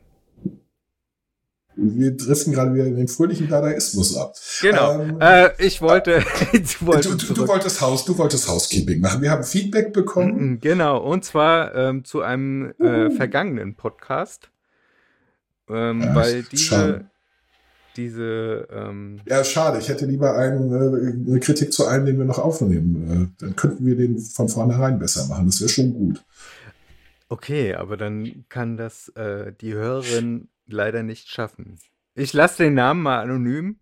wir 1.75 2.17
driften 2.17 2.53
gerade 2.53 2.73
wieder 2.73 2.85
in 2.85 2.95
den 2.95 3.07
fröhlichen 3.07 3.47
Dadaismus 3.49 4.15
ab. 4.17 4.33
Genau. 4.61 5.01
Ähm, 5.01 5.17
äh, 5.19 5.49
ich 5.59 5.81
wollte. 5.81 6.23
du, 6.51 6.91
du, 6.91 7.33
du, 7.33 7.47
wolltest 7.47 7.81
Haus, 7.81 8.05
du 8.05 8.17
wolltest 8.17 8.47
Housekeeping 8.47 8.99
machen. 8.99 9.21
Wir 9.21 9.29
haben 9.31 9.43
Feedback 9.43 9.93
bekommen. 9.93 10.59
Genau. 10.59 10.97
Und 10.97 11.23
zwar 11.23 11.75
ähm, 11.75 12.03
zu 12.03 12.21
einem 12.21 12.71
äh, 12.79 13.11
vergangenen 13.11 13.75
Podcast, 13.75 14.49
ähm, 15.69 16.01
ja, 16.01 16.15
weil 16.15 16.43
diese. 16.43 16.63
Schade. 16.63 17.09
Diese, 17.97 18.67
ähm 18.71 19.19
ja, 19.27 19.43
schade. 19.43 19.79
Ich 19.79 19.89
hätte 19.89 20.05
lieber 20.05 20.35
einen, 20.37 20.71
äh, 20.71 21.31
eine 21.31 21.39
Kritik 21.39 21.73
zu 21.73 21.87
einem, 21.87 22.05
den 22.05 22.19
wir 22.19 22.25
noch 22.25 22.37
aufnehmen. 22.37 23.31
Äh, 23.39 23.43
dann 23.43 23.55
könnten 23.55 23.85
wir 23.87 23.95
den 23.95 24.19
von 24.19 24.47
vornherein 24.49 24.99
besser 24.99 25.25
machen. 25.25 25.47
Das 25.47 25.59
wäre 25.59 25.69
schon 25.69 25.93
gut. 25.93 26.23
Okay, 27.29 27.73
aber 27.73 27.97
dann 27.97 28.45
kann 28.49 28.77
das 28.77 29.09
äh, 29.09 29.51
die 29.59 29.73
Hörerin 29.73 30.49
leider 30.65 31.03
nicht 31.03 31.29
schaffen. 31.29 31.79
Ich 32.15 32.33
lasse 32.33 32.63
den 32.63 32.73
Namen 32.73 33.03
mal 33.03 33.21
anonym. 33.21 33.79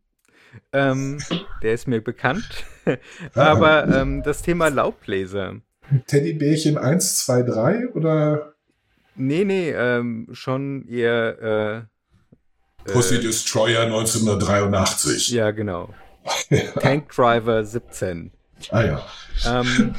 Ähm, 0.72 1.20
der 1.62 1.74
ist 1.74 1.88
mir 1.88 2.02
bekannt. 2.02 2.66
Aber 3.34 3.88
ähm, 3.88 4.24
das 4.24 4.42
Thema 4.42 4.70
Laubbläser. 4.70 5.56
Teddybärchen 6.08 6.78
1, 6.78 7.18
2, 7.25 7.44
3 7.44 7.88
oder? 7.90 8.56
Nee, 9.16 9.44
nee, 9.44 9.72
ähm, 9.72 10.28
schon 10.32 10.88
eher. 10.88 11.88
Äh, 12.86 12.92
Pussy 12.92 13.16
äh, 13.16 13.22
Destroyer 13.22 13.84
1983. 13.84 15.30
Ja, 15.30 15.52
genau. 15.52 15.94
Tank 16.80 17.10
Driver 17.16 17.64
17. 17.64 18.32
Ah 18.72 18.84
ja. 18.84 19.06
Ähm, 19.46 19.96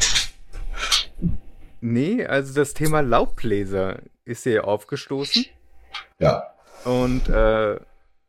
nee, 1.92 2.24
also 2.24 2.54
das 2.54 2.74
Thema 2.74 3.00
Laubbläser 3.00 4.02
ist 4.24 4.44
hier 4.44 4.66
aufgestoßen. 4.66 5.46
Ja. 6.18 6.54
Und 6.84 7.28
äh, 7.28 7.78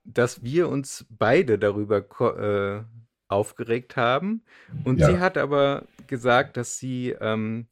dass 0.04 0.44
wir 0.44 0.70
uns 0.70 1.06
beide 1.10 1.60
darüber 1.60 1.98
äh, 2.00 2.84
aufgeregt 3.28 3.98
haben. 3.98 4.44
Und 4.84 5.00
ja. 5.00 5.08
sie 5.08 5.20
hat 5.20 5.38
aber 5.38 5.86
gesagt, 6.08 6.58
dass 6.58 6.78
sie 6.78 7.12
ähm, 7.20 7.68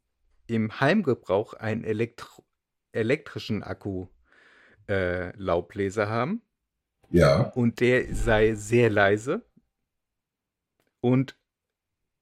im 0.48 0.80
Heimgebrauch 0.80 1.54
einen 1.54 1.84
Elektro 1.84 2.44
elektrischen 2.92 3.62
Akku 3.62 4.08
äh, 4.88 5.36
Laubbläser 5.38 6.10
haben. 6.10 6.42
Ja. 7.10 7.52
Und 7.52 7.80
der 7.80 8.14
sei 8.14 8.56
sehr 8.56 8.90
leise. 8.90 9.46
Und 11.02 11.38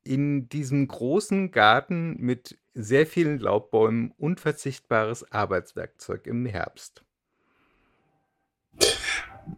in 0.03 0.49
diesem 0.49 0.87
großen 0.87 1.51
Garten 1.51 2.17
mit 2.19 2.57
sehr 2.73 3.05
vielen 3.05 3.39
Laubbäumen 3.39 4.11
unverzichtbares 4.17 5.31
Arbeitswerkzeug 5.31 6.27
im 6.27 6.45
Herbst. 6.45 7.03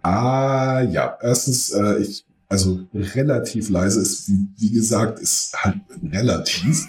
Ah, 0.01 0.81
ja. 0.81 1.17
Erstens, 1.21 1.71
äh, 1.71 1.99
ich, 1.99 2.25
also 2.47 2.79
relativ 2.93 3.69
leise 3.69 4.01
ist, 4.01 4.29
wie, 4.29 4.47
wie 4.57 4.71
gesagt, 4.71 5.19
ist 5.19 5.55
halt 5.63 5.81
relativ. 6.11 6.87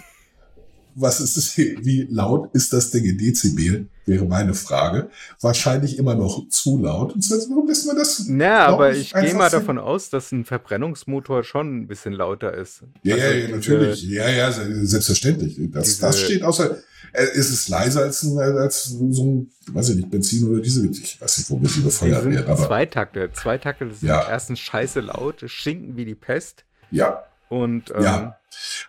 Was 0.99 1.19
ist 1.19 1.37
es, 1.37 1.55
wie 1.55 2.07
laut 2.09 2.49
ist 2.53 2.73
das 2.73 2.89
Ding 2.89 3.05
in 3.05 3.19
Dezibel? 3.19 3.87
Wäre 4.07 4.25
meine 4.25 4.53
Frage. 4.55 5.09
Wahrscheinlich 5.41 5.99
immer 5.99 6.15
noch 6.15 6.49
zu 6.49 6.81
laut. 6.81 7.13
Und 7.13 7.29
das 7.29 7.47
warum 7.49 7.67
lässt 7.67 7.85
man 7.85 7.97
das? 7.97 8.23
Na, 8.27 8.65
aber 8.65 8.93
ich 8.93 9.13
gehe 9.13 9.35
mal 9.35 9.49
davon 9.51 9.77
aus, 9.77 10.09
dass 10.09 10.31
ein 10.31 10.43
Verbrennungsmotor 10.43 11.43
schon 11.43 11.81
ein 11.81 11.87
bisschen 11.87 12.13
lauter 12.13 12.53
ist. 12.53 12.83
Ja, 13.03 13.15
also 13.15 13.27
ja, 13.27 13.33
ja 13.33 13.55
natürlich. 13.55 14.03
Ja, 14.03 14.29
ja, 14.29 14.51
selbstverständlich. 14.51 15.59
Das, 15.71 15.99
das 15.99 16.19
steht 16.19 16.41
außer, 16.41 16.77
äh, 17.13 17.25
ist 17.33 17.51
es 17.51 17.67
leiser 17.67 18.01
als, 18.01 18.23
ein, 18.23 18.39
als 18.39 18.85
so 18.85 19.23
ein, 19.23 19.51
weiß 19.71 19.89
ich 19.89 19.97
nicht, 19.97 20.09
Benzin 20.09 20.47
oder 20.47 20.61
Diesel. 20.61 20.89
Ich 20.91 21.21
weiß 21.21 21.37
nicht, 21.37 21.49
womit 21.51 21.69
sie 21.69 21.81
befeuert 21.81 22.25
werden. 22.25 22.49
Aber 22.49 22.67
Zweitakte. 22.67 23.29
Zweitakte 23.33 23.93
sind 23.93 24.07
ja. 24.07 24.27
erstens 24.27 24.59
scheiße 24.59 25.01
laut, 25.01 25.43
schinken 25.45 25.95
wie 25.95 26.05
die 26.05 26.15
Pest. 26.15 26.63
Ja. 26.91 27.23
Und, 27.49 27.91
ähm, 27.95 28.03
ja. 28.03 28.39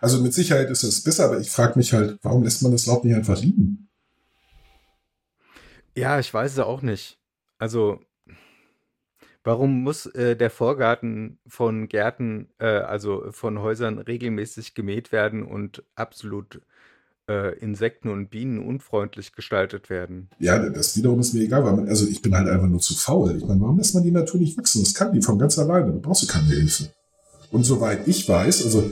Also 0.01 0.21
mit 0.21 0.33
Sicherheit 0.33 0.69
ist 0.69 0.83
es 0.83 1.03
besser, 1.03 1.25
aber 1.25 1.39
ich 1.39 1.49
frage 1.49 1.77
mich 1.77 1.93
halt, 1.93 2.19
warum 2.23 2.43
lässt 2.43 2.63
man 2.63 2.71
das 2.71 2.85
Laub 2.85 3.03
nicht 3.03 3.15
einfach 3.15 3.39
liegen? 3.39 3.89
Ja, 5.95 6.19
ich 6.19 6.33
weiß 6.33 6.53
es 6.53 6.59
auch 6.59 6.81
nicht. 6.81 7.19
Also, 7.57 7.99
warum 9.43 9.83
muss 9.83 10.05
äh, 10.07 10.35
der 10.35 10.49
Vorgarten 10.49 11.39
von 11.45 11.89
Gärten, 11.89 12.49
äh, 12.57 12.65
also 12.65 13.31
von 13.31 13.59
Häusern 13.59 13.99
regelmäßig 13.99 14.75
gemäht 14.75 15.11
werden 15.11 15.43
und 15.43 15.83
absolut 15.95 16.61
äh, 17.29 17.57
Insekten 17.59 18.09
und 18.09 18.29
Bienen 18.29 18.59
unfreundlich 18.59 19.33
gestaltet 19.33 19.89
werden. 19.89 20.29
Ja, 20.39 20.57
das 20.69 20.97
wiederum 20.97 21.19
ist 21.19 21.33
mir 21.33 21.43
egal, 21.43 21.63
weil 21.63 21.73
man, 21.73 21.87
also 21.87 22.07
ich 22.07 22.21
bin 22.21 22.35
halt 22.35 22.47
einfach 22.49 22.67
nur 22.67 22.79
zu 22.79 22.95
faul. 22.95 23.37
Ich 23.37 23.45
meine, 23.45 23.61
warum 23.61 23.77
lässt 23.77 23.93
man 23.93 24.03
die 24.03 24.11
natürlich 24.11 24.57
wachsen? 24.57 24.83
Das 24.83 24.93
kann 24.93 25.13
die 25.13 25.21
von 25.21 25.37
ganz 25.37 25.59
alleine, 25.59 25.91
da 25.91 25.99
brauchst 25.99 26.23
du 26.23 26.27
keine 26.27 26.47
Hilfe. 26.47 26.89
Und 27.51 27.63
soweit 27.63 28.07
ich 28.07 28.27
weiß, 28.27 28.65
also 28.65 28.91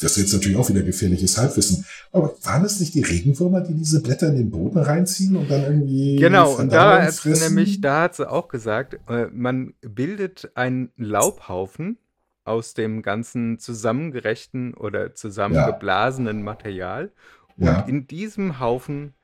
das 0.00 0.12
ist 0.12 0.18
jetzt 0.18 0.32
natürlich 0.32 0.56
auch 0.56 0.68
wieder 0.68 0.82
gefährliches 0.82 1.38
Halbwissen. 1.38 1.84
Aber 2.12 2.34
waren 2.42 2.64
es 2.64 2.78
nicht 2.78 2.94
die 2.94 3.02
Regenwürmer, 3.02 3.62
die 3.62 3.74
diese 3.74 4.00
Blätter 4.00 4.28
in 4.28 4.36
den 4.36 4.50
Boden 4.50 4.78
reinziehen 4.78 5.34
und 5.36 5.50
dann 5.50 5.62
irgendwie. 5.62 6.16
Genau, 6.16 6.54
und 6.56 6.72
da 6.72 7.02
hat 7.02 7.24
nämlich, 7.24 7.80
da 7.80 8.02
hat 8.02 8.14
sie 8.14 8.30
auch 8.30 8.48
gesagt, 8.48 8.98
äh, 9.08 9.26
man 9.32 9.74
bildet 9.80 10.52
einen 10.54 10.92
Laubhaufen 10.96 11.98
aus 12.44 12.74
dem 12.74 13.02
ganzen 13.02 13.58
zusammengerechten 13.58 14.74
oder 14.74 15.14
zusammengeblasenen 15.14 16.38
ja. 16.38 16.44
Material. 16.44 17.10
Und 17.56 17.66
ja. 17.66 17.80
in 17.80 18.06
diesem 18.06 18.60
Haufen 18.60 19.14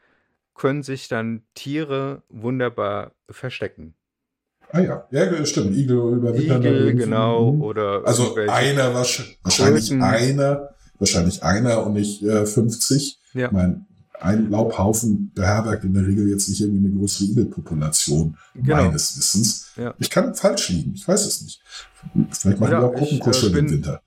können 0.54 0.82
sich 0.82 1.06
dann 1.06 1.42
Tiere 1.54 2.22
wunderbar 2.28 3.12
verstecken. 3.30 3.94
Ah 4.74 4.80
ja, 4.80 5.06
ja, 5.12 5.46
stimmt. 5.46 5.76
Igel 5.76 6.16
überwintern. 6.16 6.60
Igel, 6.60 6.94
genau. 6.94 7.52
Mhm. 7.52 7.62
Oder 7.62 8.02
also 8.04 8.34
einer, 8.34 8.92
wahrscheinlich 8.92 9.92
einer, 9.92 10.70
wahrscheinlich 10.98 11.44
einer 11.44 11.86
und 11.86 11.92
nicht 11.92 12.24
äh, 12.24 12.44
50. 12.44 13.20
Ja. 13.34 13.46
Ich 13.46 13.52
mein, 13.52 13.86
ein 14.18 14.50
Laubhaufen 14.50 15.30
beherbergt 15.32 15.84
in 15.84 15.94
der 15.94 16.04
Regel 16.04 16.28
jetzt 16.28 16.48
nicht 16.48 16.60
irgendwie 16.60 16.88
eine 16.88 16.96
größere 16.96 17.24
Igelpopulation, 17.26 18.36
genau. 18.56 18.76
meines 18.76 19.16
Wissens. 19.16 19.70
Ja. 19.76 19.94
Ich 20.00 20.10
kann 20.10 20.34
falsch 20.34 20.70
liegen, 20.70 20.94
ich 20.94 21.06
weiß 21.06 21.24
es 21.24 21.42
nicht. 21.42 21.62
Vielleicht 22.32 22.58
machen 22.58 22.72
ja, 22.72 22.80
wir 22.80 22.88
auch 22.88 22.94
Gruppenkuscheln 22.94 23.54
äh, 23.54 23.58
im 23.58 23.70
Winter. 23.70 24.02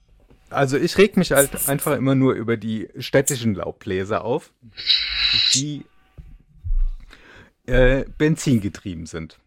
Also 0.49 0.75
ich 0.75 0.97
reg 0.97 1.15
mich 1.15 1.31
halt 1.31 1.69
einfach 1.69 1.95
immer 1.95 2.15
nur 2.15 2.33
über 2.33 2.57
die 2.57 2.89
städtischen 2.97 3.55
Laubbläser 3.55 4.25
auf, 4.25 4.51
die 5.53 5.85
äh, 7.67 8.03
benzingetrieben 8.17 9.05
sind. 9.05 9.39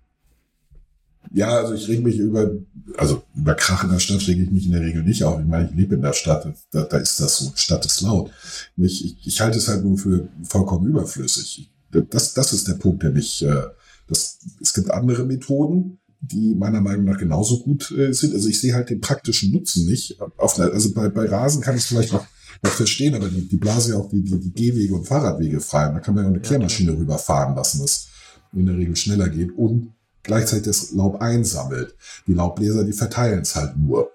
Ja, 1.32 1.58
also 1.58 1.74
ich 1.74 1.88
reg 1.88 2.02
mich 2.02 2.18
über, 2.18 2.50
also 2.96 3.22
über 3.36 3.54
Krach 3.54 3.84
in 3.84 3.90
der 3.90 4.00
Stadt 4.00 4.26
rege 4.26 4.42
ich 4.42 4.50
mich 4.50 4.66
in 4.66 4.72
der 4.72 4.80
Regel 4.80 5.04
nicht 5.04 5.22
auf. 5.22 5.40
Ich 5.40 5.46
meine, 5.46 5.68
ich 5.68 5.74
lebe 5.76 5.94
in 5.94 6.02
der 6.02 6.12
Stadt, 6.12 6.52
da, 6.72 6.82
da 6.82 6.96
ist 6.96 7.20
das 7.20 7.38
so, 7.38 7.52
Stadt 7.54 7.86
ist 7.86 8.00
laut. 8.00 8.30
Ich, 8.76 9.04
ich, 9.04 9.26
ich 9.26 9.40
halte 9.40 9.58
es 9.58 9.68
halt 9.68 9.84
nur 9.84 9.96
für 9.96 10.28
vollkommen 10.42 10.88
überflüssig. 10.88 11.70
Das, 11.90 12.34
das 12.34 12.52
ist 12.52 12.68
der 12.68 12.74
Punkt, 12.74 13.02
der 13.02 13.10
mich, 13.10 13.42
äh, 13.42 13.62
das, 14.08 14.38
es 14.60 14.74
gibt 14.74 14.90
andere 14.90 15.24
Methoden, 15.24 16.00
die 16.20 16.54
meiner 16.54 16.80
Meinung 16.80 17.04
nach 17.04 17.18
genauso 17.18 17.62
gut 17.62 17.90
äh, 17.92 18.12
sind. 18.12 18.34
Also 18.34 18.48
ich 18.48 18.60
sehe 18.60 18.74
halt 18.74 18.90
den 18.90 19.00
praktischen 19.00 19.52
Nutzen 19.52 19.86
nicht. 19.86 20.20
Auf 20.36 20.58
also 20.58 20.92
bei, 20.92 21.08
bei 21.08 21.26
Rasen 21.26 21.62
kann 21.62 21.76
ich 21.76 21.82
es 21.82 21.88
vielleicht 21.88 22.12
noch, 22.12 22.26
noch 22.62 22.72
verstehen, 22.72 23.14
aber 23.14 23.28
die, 23.28 23.48
die 23.48 23.56
blase 23.56 23.92
ja 23.92 23.98
auch 23.98 24.08
die, 24.08 24.22
die, 24.22 24.38
die 24.38 24.52
Gehwege 24.52 24.94
und 24.94 25.06
Fahrradwege 25.06 25.60
frei. 25.60 25.88
Und 25.88 25.94
da 25.94 26.00
kann 26.00 26.14
man 26.14 26.24
ja 26.24 26.30
eine 26.30 26.40
Kehrmaschine 26.40 26.92
rüberfahren 26.92 27.54
lassen, 27.54 27.80
das 27.80 28.08
in 28.52 28.66
der 28.66 28.76
Regel 28.76 28.96
schneller 28.96 29.28
geht 29.28 29.56
und 29.56 29.92
gleichzeitig 30.22 30.64
das 30.64 30.92
Laub 30.92 31.20
einsammelt. 31.20 31.94
Die 32.26 32.34
Laubbläser, 32.34 32.84
die 32.84 32.92
verteilen 32.92 33.40
es 33.40 33.56
halt 33.56 33.76
nur. 33.76 34.10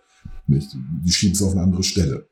Nicht? 0.47 0.75
Die 1.03 1.11
schieben 1.11 1.35
es 1.35 1.41
auf 1.41 1.51
eine 1.51 1.61
andere 1.61 1.83
Stelle. 1.83 2.27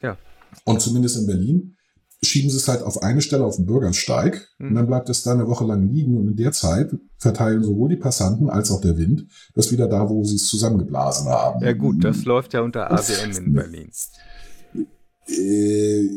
Ja. 0.00 0.16
Und 0.64 0.80
zumindest 0.80 1.18
in 1.18 1.26
Berlin 1.26 1.76
schieben 2.22 2.50
sie 2.50 2.56
es 2.56 2.66
halt 2.66 2.82
auf 2.82 3.02
eine 3.02 3.20
Stelle 3.20 3.44
auf 3.44 3.56
den 3.56 3.66
Bürgersteig 3.66 4.48
mhm. 4.58 4.68
und 4.68 4.74
dann 4.74 4.86
bleibt 4.86 5.08
es 5.08 5.22
da 5.22 5.32
eine 5.32 5.46
Woche 5.46 5.64
lang 5.64 5.88
liegen 5.88 6.16
und 6.16 6.28
in 6.28 6.36
der 6.36 6.52
Zeit 6.52 6.90
verteilen 7.16 7.62
sowohl 7.62 7.90
die 7.90 7.96
Passanten 7.96 8.50
als 8.50 8.70
auch 8.70 8.80
der 8.80 8.96
Wind 8.96 9.26
das 9.54 9.70
wieder 9.70 9.86
da, 9.86 10.08
wo 10.08 10.24
sie 10.24 10.36
es 10.36 10.48
zusammengeblasen 10.48 11.28
haben. 11.28 11.64
Ja 11.64 11.72
gut, 11.72 12.02
das 12.02 12.24
läuft 12.24 12.54
ja 12.54 12.60
unter 12.60 12.90
ABM 12.90 13.36
in 13.36 13.52
Berlin. 13.52 13.90
Äh, 15.28 16.08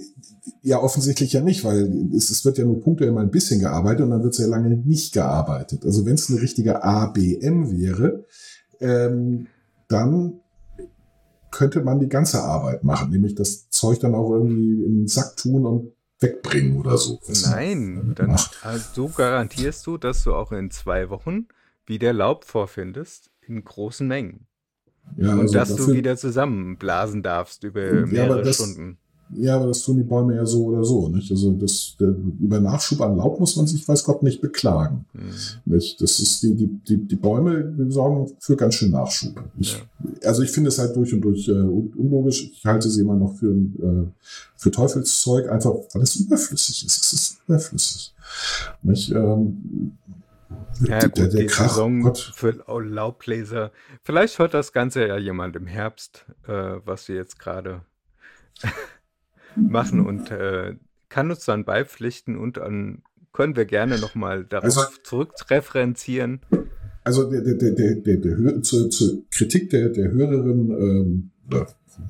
ja, 0.63 0.79
offensichtlich 0.79 1.33
ja 1.33 1.41
nicht, 1.41 1.63
weil 1.63 1.91
es, 2.15 2.29
es 2.29 2.45
wird 2.45 2.57
ja 2.57 2.65
nur 2.65 2.81
Punkte 2.81 3.05
immer 3.05 3.21
ein 3.21 3.31
bisschen 3.31 3.59
gearbeitet 3.59 4.05
und 4.05 4.11
dann 4.11 4.23
wird 4.23 4.33
sehr 4.33 4.47
lange 4.47 4.69
nicht 4.69 5.13
gearbeitet. 5.13 5.85
Also 5.85 6.05
wenn 6.05 6.15
es 6.15 6.29
eine 6.29 6.41
richtige 6.41 6.83
ABM 6.83 7.71
wäre, 7.71 8.25
ähm, 8.79 9.47
dann 9.87 10.39
könnte 11.51 11.83
man 11.83 11.99
die 11.99 12.09
ganze 12.09 12.41
Arbeit 12.41 12.83
machen, 12.83 13.11
nämlich 13.11 13.35
das 13.35 13.69
Zeug 13.69 13.99
dann 13.99 14.15
auch 14.15 14.31
irgendwie 14.31 14.83
in 14.83 15.01
den 15.01 15.07
Sack 15.07 15.35
tun 15.35 15.65
und 15.65 15.91
wegbringen 16.19 16.77
oder 16.77 16.97
so. 16.97 17.19
Nein, 17.45 18.13
dann 18.15 18.37
also 18.61 18.85
so 18.93 19.07
garantierst 19.09 19.85
du, 19.85 19.97
dass 19.97 20.23
du 20.23 20.33
auch 20.33 20.51
in 20.51 20.71
zwei 20.71 21.09
Wochen 21.09 21.47
wieder 21.85 22.13
Laub 22.13 22.45
vorfindest 22.45 23.31
in 23.41 23.63
großen 23.63 24.07
Mengen. 24.07 24.47
Ja, 25.17 25.33
und 25.33 25.41
also 25.41 25.53
dass 25.53 25.69
dafür, 25.69 25.87
du 25.87 25.93
wieder 25.93 26.15
zusammenblasen 26.15 27.23
darfst 27.23 27.63
über 27.63 28.05
mehrere 28.05 28.37
ja, 28.37 28.43
das, 28.43 28.55
Stunden. 28.55 28.97
Ja, 29.33 29.55
aber 29.55 29.67
das 29.67 29.83
tun 29.83 29.97
die 29.97 30.03
Bäume 30.03 30.35
ja 30.35 30.45
so 30.45 30.65
oder 30.65 30.83
so. 30.83 31.07
Nicht? 31.07 31.31
Also 31.31 31.53
das, 31.53 31.95
der, 31.99 32.09
über 32.39 32.59
Nachschub 32.59 33.01
an 33.01 33.15
Laub 33.15 33.39
muss 33.39 33.55
man 33.55 33.67
sich, 33.67 33.87
weiß 33.87 34.03
Gott, 34.03 34.23
nicht 34.23 34.41
beklagen. 34.41 35.05
Mhm. 35.13 35.73
Nicht? 35.73 36.01
Das 36.01 36.19
ist 36.19 36.43
die, 36.43 36.55
die, 36.55 36.67
die, 36.67 36.97
die 36.97 37.15
Bäume 37.15 37.73
sorgen 37.89 38.31
für 38.39 38.55
ganz 38.55 38.75
schön 38.75 38.91
Nachschub. 38.91 39.41
Ich, 39.59 39.73
ja. 39.73 39.79
Also 40.27 40.41
ich 40.41 40.51
finde 40.51 40.69
es 40.69 40.79
halt 40.79 40.95
durch 40.95 41.13
und 41.13 41.21
durch 41.21 41.47
äh, 41.47 41.51
unlogisch. 41.51 42.51
Ich 42.51 42.65
halte 42.65 42.89
sie 42.89 43.01
immer 43.01 43.15
noch 43.15 43.35
für, 43.35 43.51
äh, 43.51 44.07
für 44.55 44.71
Teufelszeug, 44.71 45.49
einfach 45.49 45.73
weil 45.93 46.01
es 46.01 46.15
überflüssig 46.17 46.85
ist. 46.85 47.05
Es 47.05 47.13
ist 47.13 47.37
überflüssig. 47.47 48.13
Nicht? 48.83 49.11
Ähm, 49.11 49.93
ja, 50.81 50.99
der, 50.99 51.09
gut, 51.09 51.17
der, 51.17 51.27
der 51.27 51.41
die 51.41 51.47
Krach, 51.47 51.69
Saison 51.69 52.01
Gott. 52.01 52.31
für 52.33 52.51
Laubbläser. 52.51 53.71
Vielleicht 54.03 54.39
hört 54.39 54.53
das 54.53 54.73
Ganze 54.73 55.07
ja 55.07 55.17
jemand 55.17 55.55
im 55.55 55.67
Herbst, 55.67 56.25
äh, 56.47 56.77
was 56.85 57.07
wir 57.07 57.15
jetzt 57.15 57.39
gerade 57.39 57.81
machen 59.55 60.05
und 60.05 60.31
äh, 60.31 60.75
kann 61.09 61.29
uns 61.29 61.45
dann 61.45 61.65
beipflichten 61.65 62.37
und 62.37 62.57
dann 62.57 63.03
können 63.33 63.55
wir 63.55 63.65
gerne 63.65 63.97
nochmal 63.99 64.45
darauf 64.45 64.77
also, 64.77 64.89
zurückreferenzieren. 65.03 66.41
Also 67.03 67.29
der, 67.29 67.41
der, 67.41 67.55
der, 67.55 67.71
der, 67.71 67.95
der, 67.95 68.17
der 68.17 68.61
zur, 68.61 68.89
zur 68.89 69.23
Kritik 69.31 69.69
der, 69.69 69.89
der 69.89 70.11
Hörerin, 70.11 71.31
ähm, 71.51 71.65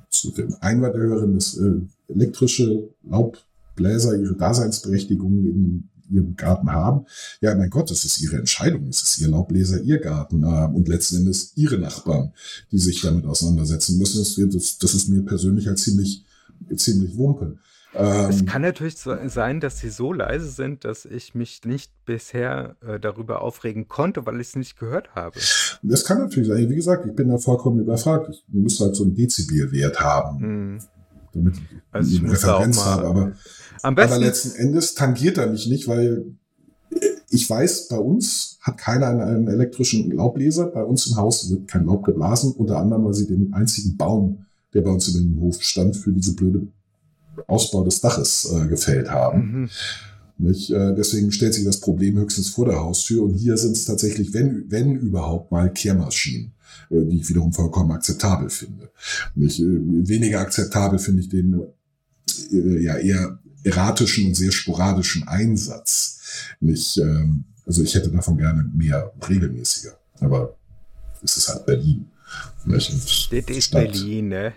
zu 0.10 0.32
dem 0.32 0.56
Einwand 0.60 0.96
der 0.96 1.02
Hörerin, 1.02 1.36
dass 1.36 1.58
äh, 1.58 1.82
elektrische 2.08 2.90
Laubbläser 3.04 4.18
ihre 4.18 4.36
Daseinsberechtigung 4.36 5.46
in 5.46 5.90
ihrem 6.12 6.36
Garten 6.36 6.72
haben. 6.72 7.06
Ja, 7.40 7.56
mein 7.56 7.70
Gott, 7.70 7.90
das 7.90 8.04
ist 8.04 8.22
ihre 8.22 8.38
Entscheidung. 8.38 8.88
Es 8.90 9.02
ist 9.02 9.20
ihr 9.20 9.30
Laubbläser, 9.30 9.82
ihr 9.82 10.00
Garten 10.00 10.44
äh, 10.44 10.68
und 10.74 10.88
letzten 10.88 11.18
Endes 11.18 11.54
ihre 11.56 11.78
Nachbarn, 11.78 12.34
die 12.72 12.80
sich 12.80 13.02
damit 13.02 13.26
auseinandersetzen 13.26 13.98
müssen. 13.98 14.52
Das, 14.52 14.78
das 14.78 14.94
ist 14.94 15.10
mir 15.10 15.24
persönlich 15.24 15.68
halt 15.68 15.80
ziemlich, 15.80 16.26
ziemlich 16.76 17.18
Wumpe. 17.18 17.58
Ähm, 17.94 18.30
es 18.30 18.46
kann 18.46 18.62
natürlich 18.62 18.98
sein, 18.98 19.60
dass 19.60 19.80
sie 19.80 19.90
so 19.90 20.14
leise 20.14 20.48
sind, 20.48 20.86
dass 20.86 21.04
ich 21.06 21.36
mich 21.36 21.62
nicht 21.66 21.92
bisher 22.06 22.78
äh, 22.82 23.00
darüber 23.00 23.42
aufregen 23.42 23.88
konnte, 23.88 24.26
weil 24.26 24.40
ich 24.40 24.50
es 24.50 24.56
nicht 24.56 24.80
gehört 24.80 25.14
habe. 25.14 25.38
Das 25.82 26.06
kann 26.06 26.20
natürlich 26.20 26.48
sein. 26.48 26.70
Wie 26.70 26.76
gesagt, 26.76 27.06
ich 27.06 27.14
bin 27.14 27.28
da 27.28 27.38
vollkommen 27.38 27.82
überfragt. 27.82 28.30
Ich 28.30 28.46
muss 28.54 28.80
halt 28.80 28.96
so 28.96 29.04
einen 29.04 29.16
Dezibelwert 29.16 30.00
haben. 30.00 30.40
Hm. 30.40 30.80
Damit 31.34 31.56
also 31.92 32.12
ich 32.12 32.22
eine 32.22 32.32
Referenz 32.32 32.84
habe. 32.84 33.08
Aber, 33.08 33.34
aber 34.04 34.18
letzten 34.18 34.56
Endes 34.56 34.94
tangiert 34.96 35.38
er 35.38 35.48
mich 35.48 35.68
nicht, 35.68 35.88
weil 35.88 36.36
ich 37.30 37.50
weiß, 37.50 37.88
bei 37.88 37.98
uns 37.98 38.58
hat 38.62 38.78
keiner 38.78 39.08
einen, 39.08 39.22
einen 39.22 39.48
elektrischen 39.48 40.12
Laubbläser. 40.12 40.68
Bei 40.68 40.84
uns 40.84 41.08
im 41.08 41.16
Haus 41.16 41.50
wird 41.50 41.68
kein 41.68 41.86
Laub 41.86 42.04
geblasen, 42.04 42.54
unter 42.54 42.78
anderem, 42.78 43.06
weil 43.06 43.14
sie 43.14 43.28
den 43.28 43.54
einzigen 43.54 43.96
Baum, 43.96 44.46
der 44.74 44.82
bei 44.82 44.92
uns 44.92 45.08
in 45.08 45.24
dem 45.24 45.40
Hof 45.42 45.62
stand, 45.62 45.96
für 45.96 46.12
diese 46.12 46.36
blöde 46.36 46.68
Ausbau 47.48 47.84
des 47.84 48.02
Daches 48.02 48.52
äh, 48.54 48.68
gefällt 48.68 49.10
haben. 49.10 49.62
Mhm. 49.62 49.70
Äh, 50.48 50.96
deswegen 50.96 51.32
stellt 51.32 51.54
sich 51.54 51.66
das 51.66 51.80
Problem 51.80 52.18
höchstens 52.18 52.50
vor 52.50 52.66
der 52.66 52.80
Haustür. 52.80 53.24
Und 53.24 53.34
hier 53.34 53.58
sind 53.58 53.74
es 53.74 53.86
tatsächlich, 53.86 54.34
wenn, 54.34 54.66
wenn 54.70 54.96
überhaupt 54.96 55.52
mal 55.52 55.72
Kehrmaschinen, 55.72 56.54
äh, 56.90 57.06
die 57.06 57.20
ich 57.20 57.30
wiederum 57.30 57.54
vollkommen 57.54 57.92
akzeptabel 57.92 58.50
finde. 58.50 58.90
Nicht? 59.36 59.60
Äh, 59.60 59.64
weniger 59.64 60.40
akzeptabel 60.40 61.00
finde 61.00 61.22
ich 61.22 61.30
den 61.30 61.62
äh, 62.52 62.84
ja 62.84 62.98
eher 62.98 63.40
erratischen 63.64 64.28
und 64.28 64.36
sehr 64.36 64.52
sporadischen 64.52 65.28
Einsatz. 65.28 66.20
Nicht, 66.60 66.98
ähm, 66.98 67.44
also 67.66 67.84
ich 67.84 67.94
hätte 67.94 68.10
davon 68.10 68.38
gerne 68.38 68.70
mehr 68.74 69.14
regelmäßiger. 69.28 69.98
Aber 70.20 70.56
es 71.24 71.38
ist 71.38 71.50
halt 71.50 71.66
Berlin. 71.66 72.08
Nicht? 72.66 72.90
Das 72.90 72.96
ist 72.96 73.64
Stadt, 73.64 73.72
Berlin, 73.72 74.30
ne? 74.30 74.54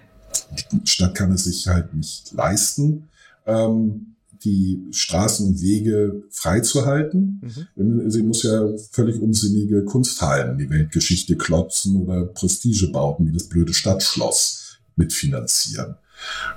Stadt 0.85 1.15
kann 1.15 1.33
es 1.33 1.45
sich 1.45 1.67
halt 1.67 1.95
nicht 1.95 2.33
leisten. 2.33 3.09
Ähm, 3.47 4.15
die 4.45 4.87
Straßen 4.91 5.47
und 5.47 5.61
Wege 5.63 6.23
freizuhalten. 6.31 7.41
Mhm. 7.77 8.11
Sie 8.11 8.23
muss 8.23 8.43
ja 8.43 8.69
völlig 8.91 9.21
unsinnige 9.21 9.85
Kunsthallen, 9.85 10.59
die 10.59 10.69
Weltgeschichte 10.69 11.37
klotzen 11.37 11.97
oder 11.97 12.27
Prestigebauten 12.27 13.27
wie 13.27 13.33
das 13.33 13.49
blöde 13.49 13.73
Stadtschloss 13.73 14.79
mitfinanzieren. 14.97 15.97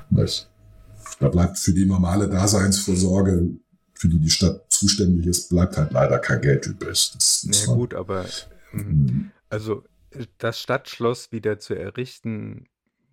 Da 0.09 1.29
bleibt 1.29 1.57
für 1.57 1.73
die 1.73 1.85
normale 1.85 2.29
Daseinsvorsorge, 2.29 3.49
für 3.93 4.09
die 4.09 4.19
die 4.19 4.29
Stadt 4.29 4.65
zuständig 4.69 5.25
ist, 5.25 5.49
bleibt 5.49 5.77
halt 5.77 5.91
leider 5.91 6.19
kein 6.19 6.41
Geld 6.41 6.67
übrig. 6.67 7.11
Das, 7.13 7.45
das 7.47 7.65
ja 7.65 7.73
gut, 7.73 7.93
aber 7.93 8.25
mhm. 8.73 9.31
also 9.49 9.83
das 10.37 10.59
Stadtschloss 10.59 11.31
wieder 11.31 11.59
zu 11.59 11.73
errichten, 11.73 12.67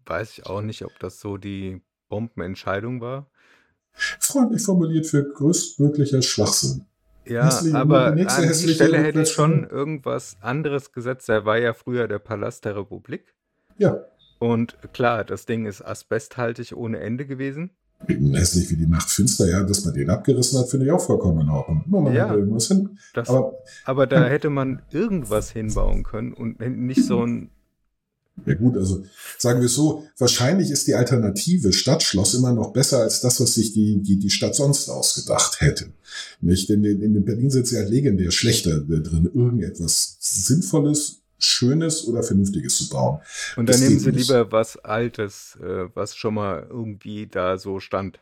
weiß 0.06 0.38
ich 0.38 0.46
auch 0.46 0.62
nicht, 0.62 0.84
ob 0.84 0.98
das 0.98 1.20
so 1.20 1.36
die 1.36 1.82
Bombenentscheidung 2.08 3.00
war. 3.00 3.30
Freundlich 3.92 4.62
formuliert 4.62 5.06
für 5.06 5.24
größtmöglicher 5.24 6.22
Schwachsinn. 6.22 6.86
Ja, 7.26 7.46
hässliche, 7.46 7.78
aber 7.78 8.06
an 8.06 8.16
der 8.16 8.28
Stelle 8.28 8.98
hätte 8.98 9.22
ich 9.22 9.30
schon 9.30 9.68
irgendwas 9.68 10.36
anderes 10.40 10.92
gesetzt. 10.92 11.28
Der 11.28 11.44
war 11.44 11.58
ja 11.58 11.72
früher 11.72 12.06
der 12.08 12.18
Palast 12.18 12.64
der 12.64 12.76
Republik. 12.76 13.34
Ja. 13.78 14.04
Und 14.38 14.76
klar, 14.92 15.24
das 15.24 15.46
Ding 15.46 15.64
ist 15.64 15.80
asbesthaltig 15.80 16.76
ohne 16.76 17.00
Ende 17.00 17.26
gewesen. 17.26 17.70
Hässlich 18.08 18.70
wie 18.70 18.76
die 18.76 18.86
Nacht 18.86 19.10
finster, 19.10 19.48
ja, 19.48 19.62
dass 19.62 19.84
man 19.84 19.94
den 19.94 20.10
abgerissen 20.10 20.58
hat, 20.58 20.68
finde 20.68 20.86
ich 20.86 20.92
auch 20.92 21.04
vollkommen 21.04 21.42
in 21.42 21.48
Ordnung. 21.48 21.84
Man 21.86 22.14
ja, 22.14 22.34
irgendwas 22.34 22.68
hin. 22.68 22.98
Das, 23.12 23.28
aber, 23.28 23.54
aber 23.84 24.06
da 24.06 24.24
hätte 24.28 24.50
man 24.50 24.82
irgendwas 24.90 25.50
hinbauen 25.50 26.02
können 26.02 26.32
und 26.32 26.60
nicht 26.60 27.04
so 27.04 27.24
ein 27.24 27.50
ja 28.46 28.54
gut, 28.54 28.76
also 28.76 29.04
sagen 29.38 29.60
wir 29.60 29.66
es 29.66 29.74
so, 29.74 30.04
wahrscheinlich 30.18 30.70
ist 30.70 30.86
die 30.88 30.94
Alternative 30.94 31.72
Stadtschloss 31.72 32.34
immer 32.34 32.52
noch 32.52 32.72
besser 32.72 32.98
als 32.98 33.20
das, 33.20 33.40
was 33.40 33.54
sich 33.54 33.72
die, 33.72 34.02
die, 34.02 34.18
die 34.18 34.30
Stadt 34.30 34.56
sonst 34.56 34.88
ausgedacht 34.88 35.60
hätte. 35.60 35.86
Nicht? 36.40 36.68
In, 36.68 36.84
in, 36.84 37.00
in 37.00 37.24
Berlin 37.24 37.50
sind 37.50 37.68
sie 37.68 37.76
halt 37.76 37.90
legendär 37.90 38.32
schlechter 38.32 38.80
drin, 38.80 39.30
irgendetwas 39.32 40.16
Sinnvolles, 40.18 41.20
Schönes 41.38 42.06
oder 42.06 42.22
Vernünftiges 42.22 42.78
zu 42.78 42.88
bauen. 42.88 43.20
Und 43.56 43.68
dann 43.68 43.80
nehmen 43.80 43.98
sie 43.98 44.12
nicht. 44.12 44.28
lieber 44.28 44.52
was 44.52 44.76
Altes, 44.76 45.58
äh, 45.60 45.88
was 45.94 46.16
schon 46.16 46.34
mal 46.34 46.66
irgendwie 46.70 47.26
da 47.26 47.58
so 47.58 47.80
stand. 47.80 48.20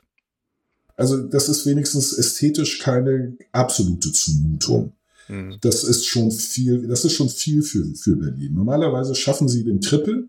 Also 0.96 1.22
das 1.22 1.48
ist 1.48 1.66
wenigstens 1.66 2.12
ästhetisch 2.12 2.79
keine 2.79 3.37
absolute 3.53 4.12
Zumutung. 4.12 4.92
Mhm. 5.29 5.57
Das 5.61 5.85
ist 5.85 6.07
schon 6.07 6.31
viel, 6.31 6.87
das 6.88 7.05
ist 7.05 7.14
schon 7.14 7.29
viel 7.29 7.62
für, 7.62 7.85
für 7.94 8.16
Berlin. 8.16 8.55
Normalerweise 8.55 9.14
schaffen 9.14 9.48
sie 9.48 9.64
den 9.64 9.81
Triple. 9.81 10.29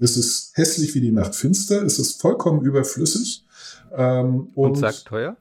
Es 0.00 0.16
ist 0.16 0.52
hässlich 0.54 0.94
wie 0.94 1.00
die 1.00 1.12
Nacht 1.12 1.34
finster. 1.34 1.82
Es 1.82 1.98
ist 1.98 2.20
vollkommen 2.20 2.64
überflüssig. 2.64 3.44
Ähm, 3.92 4.48
und, 4.54 4.70
und 4.70 4.74
sagt 4.76 5.06
teuer? 5.06 5.36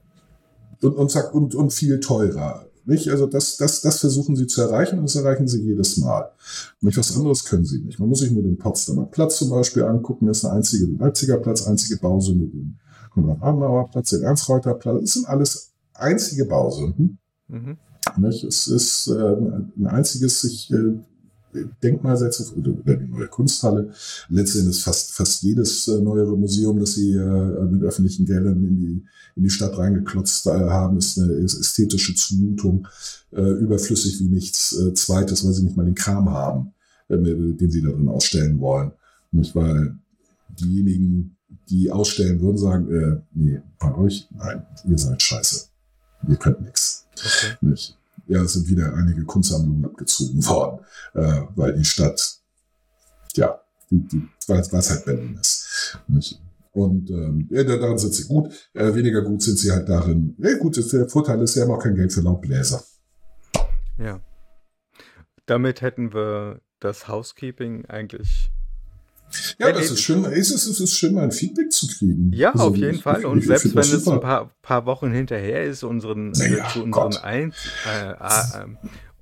Und, 0.81 0.95
und, 0.95 1.11
sagt, 1.11 1.33
und, 1.33 1.55
und 1.55 1.73
viel 1.73 1.99
teurer. 1.99 2.66
Nicht? 2.87 3.09
Also 3.09 3.27
das, 3.27 3.57
das, 3.57 3.81
das 3.81 3.99
versuchen 3.99 4.37
sie 4.37 4.47
zu 4.47 4.61
erreichen 4.61 4.97
und 4.97 5.03
das 5.03 5.15
erreichen 5.15 5.45
sie 5.45 5.61
jedes 5.61 5.97
Mal. 5.97 6.31
Nicht 6.79 6.97
was 6.97 7.15
anderes 7.17 7.43
können 7.43 7.65
sie 7.65 7.79
nicht. 7.79 7.99
Man 7.99 8.07
muss 8.07 8.19
sich 8.19 8.31
nur 8.31 8.43
den 8.43 8.57
Potsdamer 8.57 9.07
Platz 9.07 9.37
zum 9.37 9.49
Beispiel 9.49 9.83
angucken. 9.83 10.25
Das 10.25 10.37
ist 10.37 10.43
der 10.43 10.53
einzige 10.53 10.85
Leipziger 10.85 11.37
Platz, 11.37 11.67
einzige 11.67 11.99
Bausünde, 11.99 12.47
den 12.47 12.79
Konrad-Adenauer-Platz, 13.11 14.11
den 14.11 14.23
Ernst-Reuter-Platz. 14.23 15.01
Das 15.01 15.13
sind 15.13 15.27
alles 15.27 15.73
einzige 15.93 16.45
Bausünden. 16.45 17.19
Mhm. 17.49 17.77
Nicht? 18.15 18.45
Es 18.45 18.67
ist 18.67 19.07
äh, 19.07 19.35
ein 19.35 19.87
einziges 19.87 20.39
sich 20.39 20.71
äh, 20.71 20.97
Denkmal 21.83 22.17
setze 22.17 22.53
oder 22.55 22.95
die 22.95 23.07
neue 23.07 23.27
Kunsthalle. 23.27 23.91
Letztendlich 24.29 24.81
fast, 24.81 25.11
fast 25.11 25.43
jedes 25.43 25.87
äh, 25.87 25.99
neuere 25.99 26.37
Museum, 26.37 26.79
das 26.79 26.93
sie 26.93 27.13
äh, 27.13 27.63
mit 27.65 27.83
öffentlichen 27.83 28.25
Geldern 28.25 28.63
in 28.63 28.77
die, 28.77 29.05
in 29.35 29.43
die 29.43 29.49
Stadt 29.49 29.77
reingeklotzt 29.77 30.47
äh, 30.47 30.51
haben, 30.51 30.97
ist 30.97 31.19
eine 31.19 31.33
ästhetische 31.33 32.15
Zumutung, 32.15 32.87
überflüssig 33.31 34.19
wie 34.19 34.29
nichts 34.29 34.75
Zweites, 34.95 35.45
weil 35.45 35.53
sie 35.53 35.63
nicht 35.63 35.75
mal 35.75 35.85
den 35.85 35.95
Kram 35.95 36.29
haben, 36.29 36.71
den 37.09 37.69
sie 37.69 37.81
darin 37.81 38.07
ausstellen 38.07 38.59
wollen. 38.59 38.93
Nicht, 39.31 39.53
weil 39.53 39.97
diejenigen, 40.49 41.35
die 41.69 41.91
ausstellen 41.91 42.39
würden, 42.41 42.57
sagen, 42.57 42.91
äh, 42.91 43.21
nee, 43.33 43.61
bei 43.79 43.93
euch, 43.95 44.27
nein, 44.35 44.65
ihr 44.87 44.97
seid 44.97 45.21
scheiße. 45.21 45.65
Ihr 46.27 46.37
könnt 46.37 46.61
nichts. 46.61 47.05
Okay. 47.15 47.57
Nicht? 47.61 47.96
Ja, 48.27 48.45
sind 48.45 48.67
wieder 48.67 48.93
einige 48.93 49.23
Kunstsammlungen 49.23 49.85
abgezogen 49.85 50.45
worden, 50.45 50.79
äh, 51.13 51.43
weil 51.55 51.73
die 51.73 51.85
Stadt, 51.85 52.39
ja, 53.35 53.61
weil, 54.47 54.59
es 54.59 54.89
halt 54.89 55.05
Berlin 55.05 55.37
ist. 55.39 55.97
Nicht? 56.07 56.41
Und 56.71 57.09
ähm, 57.09 57.47
ja, 57.49 57.63
daran 57.63 57.97
sind 57.97 58.13
sie 58.13 58.27
gut. 58.27 58.53
Äh, 58.73 58.93
weniger 58.93 59.21
gut 59.21 59.41
sind 59.41 59.57
sie 59.57 59.71
halt 59.71 59.89
darin. 59.89 60.35
Ja, 60.37 60.57
gut, 60.57 60.77
der 60.77 61.09
Vorteil 61.09 61.41
ist, 61.41 61.53
sie 61.53 61.61
haben 61.61 61.71
auch 61.71 61.81
kein 61.81 61.95
Geld 61.95 62.13
für 62.13 62.21
Laubbläser. 62.21 62.83
Ja. 63.97 64.19
Damit 65.45 65.81
hätten 65.81 66.13
wir 66.13 66.61
das 66.79 67.07
Housekeeping 67.07 67.85
eigentlich 67.85 68.51
ja, 69.59 69.71
das 69.71 69.91
ist 69.91 70.01
schön. 70.01 70.23
Es 70.25 70.51
ist, 70.51 70.67
es 70.67 70.79
ist 70.79 70.95
schön, 70.95 71.13
mal 71.15 71.23
ein 71.23 71.31
Feedback 71.31 71.71
zu 71.71 71.87
kriegen. 71.87 72.31
Ja, 72.33 72.51
also, 72.51 72.65
auf 72.65 72.75
jeden 72.75 72.99
Fall. 72.99 73.25
Und 73.25 73.43
selbst 73.43 73.73
wenn 73.73 73.81
es 73.81 74.07
ein 74.07 74.19
paar, 74.19 74.51
paar, 74.61 74.85
Wochen 74.85 75.11
hinterher 75.11 75.63
ist, 75.63 75.83
unseren, 75.83 76.31
naja, 76.31 76.67
zu 76.71 76.83
unseren 76.83 77.17
ein, 77.17 77.53
äh, 77.87 78.11
äh, 78.11 78.65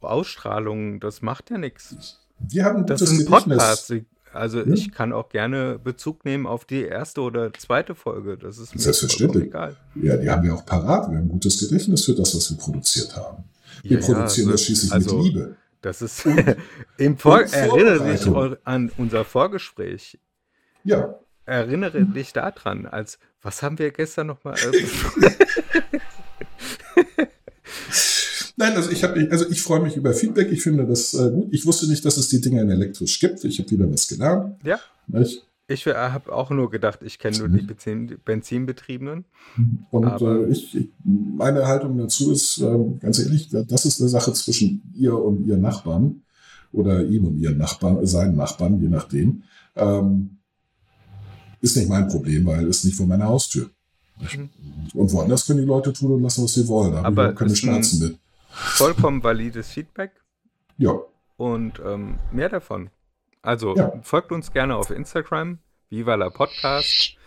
Ausstrahlungen, 0.01 0.99
das 0.99 1.21
macht 1.21 1.49
ja 1.49 1.57
nichts. 1.57 2.19
Wir 2.39 2.65
haben 2.65 2.85
das 2.85 3.01
ist 3.01 3.11
ein 3.11 3.25
Podcast. 3.25 3.93
Also 4.33 4.59
ja. 4.59 4.67
ich 4.67 4.91
kann 4.91 5.13
auch 5.13 5.29
gerne 5.29 5.79
Bezug 5.81 6.25
nehmen 6.25 6.45
auf 6.45 6.65
die 6.65 6.83
erste 6.83 7.21
oder 7.21 7.53
zweite 7.53 7.95
Folge. 7.95 8.37
Das 8.37 8.57
ist 8.57 8.75
mir 8.75 8.81
Selbstverständlich. 8.81 9.45
egal. 9.45 9.77
Ja, 9.95 10.17
die 10.17 10.29
haben 10.29 10.43
wir 10.43 10.53
auch 10.53 10.65
parat. 10.65 11.09
Wir 11.09 11.17
haben 11.17 11.25
ein 11.25 11.29
gutes 11.29 11.57
Gedächtnis 11.57 12.03
für 12.03 12.13
das, 12.13 12.35
was 12.35 12.51
wir 12.51 12.57
produziert 12.57 13.15
haben. 13.15 13.45
Wir 13.83 13.99
ja, 13.99 14.05
produzieren 14.05 14.47
ja, 14.47 14.51
das 14.51 14.63
schließlich 14.63 14.91
also, 14.91 15.17
mit 15.17 15.25
Liebe. 15.25 15.55
Das 15.81 16.01
ist 16.01 16.25
im 16.97 17.17
Vor 17.17 17.41
erinnere 17.43 18.11
dich 18.11 18.27
an 18.65 18.91
unser 18.97 19.23
Vorgespräch. 19.23 20.19
Ja. 20.85 21.19
Erinnere 21.45 22.05
dich 22.05 22.33
daran, 22.33 22.85
als 22.85 23.19
was 23.41 23.61
haben 23.61 23.77
wir 23.77 23.91
gestern 23.91 24.27
nochmal? 24.27 24.55
Äh, 24.55 24.71
Nein, 28.57 28.73
also 28.73 28.89
ich 28.89 29.03
habe, 29.03 29.27
also 29.29 29.49
ich 29.49 29.61
freue 29.61 29.81
mich 29.81 29.97
über 29.97 30.13
Feedback. 30.13 30.49
Ich 30.51 30.63
finde 30.63 30.85
das 30.85 31.13
äh, 31.13 31.29
gut. 31.29 31.53
Ich 31.53 31.65
wusste 31.65 31.87
nicht, 31.87 32.05
dass 32.05 32.17
es 32.17 32.29
die 32.29 32.39
Dinger 32.39 32.61
in 32.61 32.71
elektrisch 32.71 33.19
gibt. 33.19 33.43
Ich 33.43 33.59
habe 33.59 33.69
wieder 33.69 33.91
was 33.91 34.07
gelernt. 34.07 34.55
Ja. 34.63 34.79
Nicht? 35.07 35.45
Ich 35.67 35.85
habe 35.87 36.31
auch 36.31 36.51
nur 36.51 36.69
gedacht, 36.69 37.01
ich 37.03 37.19
kenne 37.19 37.39
nur 37.39 37.49
die 37.49 37.63
mhm. 37.63 37.67
Benzin, 37.67 38.17
Benzinbetriebenen. 38.23 39.25
Und 39.89 40.21
äh, 40.21 40.45
ich, 40.45 40.75
ich, 40.75 40.89
meine 41.03 41.67
Haltung 41.67 41.97
dazu 41.97 42.31
ist, 42.31 42.59
äh, 42.59 42.77
ganz 42.99 43.19
ehrlich, 43.19 43.49
das 43.49 43.85
ist 43.85 43.99
eine 43.99 44.09
Sache 44.09 44.31
zwischen 44.33 44.93
ihr 44.95 45.15
und 45.15 45.45
ihren 45.45 45.61
Nachbarn 45.61 46.21
oder 46.71 47.03
ihm 47.03 47.25
und 47.25 47.37
ihren 47.37 47.57
Nachbarn, 47.57 48.05
seinen 48.05 48.35
Nachbarn, 48.35 48.79
je 48.79 48.89
nachdem. 48.89 49.43
Ähm, 49.75 50.37
ist 51.65 51.75
nicht 51.75 51.89
mein 51.89 52.07
Problem, 52.07 52.45
weil 52.45 52.67
es 52.67 52.83
nicht 52.83 52.95
vor 52.95 53.07
meiner 53.07 53.25
Haustür. 53.25 53.69
Mhm. 54.19 54.49
Und 54.93 55.11
woanders 55.11 55.45
können 55.45 55.59
die 55.59 55.65
Leute 55.65 55.91
tun 55.91 56.11
und 56.11 56.21
lassen, 56.21 56.43
was 56.43 56.53
sie 56.53 56.67
wollen. 56.67 56.93
Da 56.93 57.03
habe 57.03 57.29
ich 57.31 57.35
keine 57.35 57.55
Schmerzen 57.55 57.99
mit. 57.99 58.19
Vollkommen 58.49 59.23
valides 59.23 59.67
Feedback. 59.69 60.11
Ja. 60.77 60.97
Und 61.37 61.81
ähm, 61.83 62.19
mehr 62.31 62.49
davon. 62.49 62.89
Also 63.41 63.75
ja. 63.75 63.91
folgt 64.03 64.31
uns 64.31 64.53
gerne 64.53 64.75
auf 64.75 64.89
Instagram, 64.89 65.57
Viva 65.89 66.15
la 66.15 66.29
Podcast. 66.29 67.17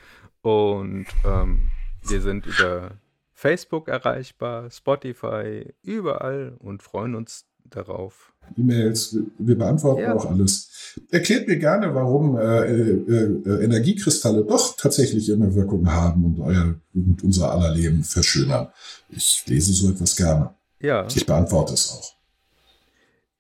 Und 0.40 1.07
ähm, 1.24 1.70
wir 2.03 2.22
sind 2.22 2.46
über 2.46 2.92
Facebook 3.35 3.88
erreichbar, 3.88 4.70
Spotify, 4.70 5.74
überall 5.83 6.57
und 6.61 6.83
freuen 6.83 7.14
uns 7.14 7.44
darauf. 7.70 8.33
E-Mails, 8.57 9.16
wir 9.38 9.59
beantworten 9.59 10.02
ja. 10.02 10.14
auch 10.14 10.31
alles. 10.31 10.94
Erklärt 11.11 11.46
mir 11.48 11.59
gerne, 11.59 11.94
warum 11.94 12.38
äh, 12.38 12.64
äh, 12.66 13.04
äh, 13.44 13.64
Energiekristalle 13.64 14.44
doch 14.44 14.76
tatsächlich 14.76 15.31
eine 15.33 15.54
Wirkung 15.54 15.92
haben 15.92 16.24
und 16.24 16.40
euer 16.40 16.74
und 16.94 17.22
unser 17.22 17.52
aller 17.52 17.74
Leben 17.74 18.02
verschönern. 18.02 18.68
Ich 19.11 19.44
lese 19.46 19.72
so 19.72 19.90
etwas 19.90 20.16
gerne. 20.16 20.54
Ja. 20.81 21.07
Ich 21.14 21.26
beantworte 21.26 21.74
es 21.74 21.92
auch. 21.92 22.14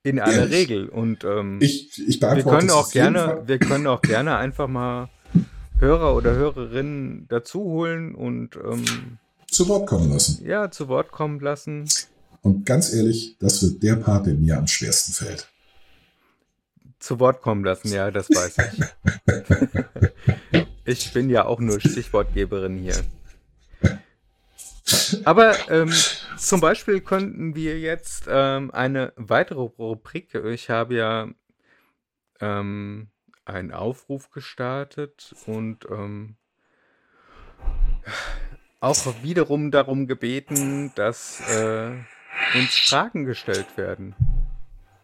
In 0.02 0.20
aller 0.20 0.34
Ehrlich. 0.34 0.54
Regel. 0.54 0.88
Und 0.88 1.24
ähm, 1.24 1.58
ich, 1.60 2.00
ich 2.06 2.20
beantworte 2.20 2.46
wir 2.46 2.58
können 2.58 2.70
auch 2.70 2.90
gerne, 2.90 3.42
wir 3.46 3.58
können 3.58 3.86
auch 3.86 4.02
gerne 4.02 4.36
einfach 4.36 4.68
mal 4.68 5.08
Hörer 5.78 6.14
oder 6.16 6.34
Hörerinnen 6.34 7.26
dazu 7.28 7.60
holen 7.60 8.14
und 8.14 8.56
ähm, 8.56 9.18
zu 9.50 9.68
Wort 9.68 9.86
kommen 9.86 10.10
lassen. 10.10 10.44
Ja, 10.44 10.70
zu 10.70 10.88
Wort 10.88 11.10
kommen 11.10 11.40
lassen. 11.40 11.86
Und 12.48 12.64
ganz 12.64 12.94
ehrlich, 12.94 13.36
das 13.40 13.62
wird 13.62 13.82
der 13.82 13.96
Part, 13.96 14.26
der 14.26 14.32
mir 14.32 14.56
am 14.56 14.66
schwersten 14.66 15.12
fällt. 15.12 15.50
Zu 16.98 17.20
Wort 17.20 17.42
kommen 17.42 17.62
lassen, 17.62 17.92
ja, 17.92 18.10
das 18.10 18.30
weiß 18.30 18.56
ich. 18.56 20.14
ich 20.86 21.12
bin 21.12 21.28
ja 21.28 21.44
auch 21.44 21.60
nur 21.60 21.78
Stichwortgeberin 21.78 22.78
hier. 22.78 23.04
Aber 25.24 25.70
ähm, 25.70 25.92
zum 26.38 26.62
Beispiel 26.62 27.02
könnten 27.02 27.54
wir 27.54 27.78
jetzt 27.80 28.24
ähm, 28.28 28.70
eine 28.70 29.12
weitere 29.16 29.60
Rubrik, 29.60 30.34
ich 30.34 30.70
habe 30.70 30.94
ja 30.94 31.28
ähm, 32.40 33.08
einen 33.44 33.72
Aufruf 33.72 34.30
gestartet 34.30 35.34
und 35.44 35.84
ähm, 35.90 36.36
auch 38.80 38.96
wiederum 39.22 39.70
darum 39.70 40.06
gebeten, 40.06 40.92
dass 40.94 41.40
äh, 41.50 41.90
uns 42.54 42.76
Fragen 42.76 43.24
gestellt 43.24 43.76
werden. 43.76 44.14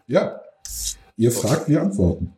Ja, 0.07 0.41
ihr 1.17 1.33
fragt, 1.33 1.69
wir 1.69 1.83
antworten. 1.83 2.37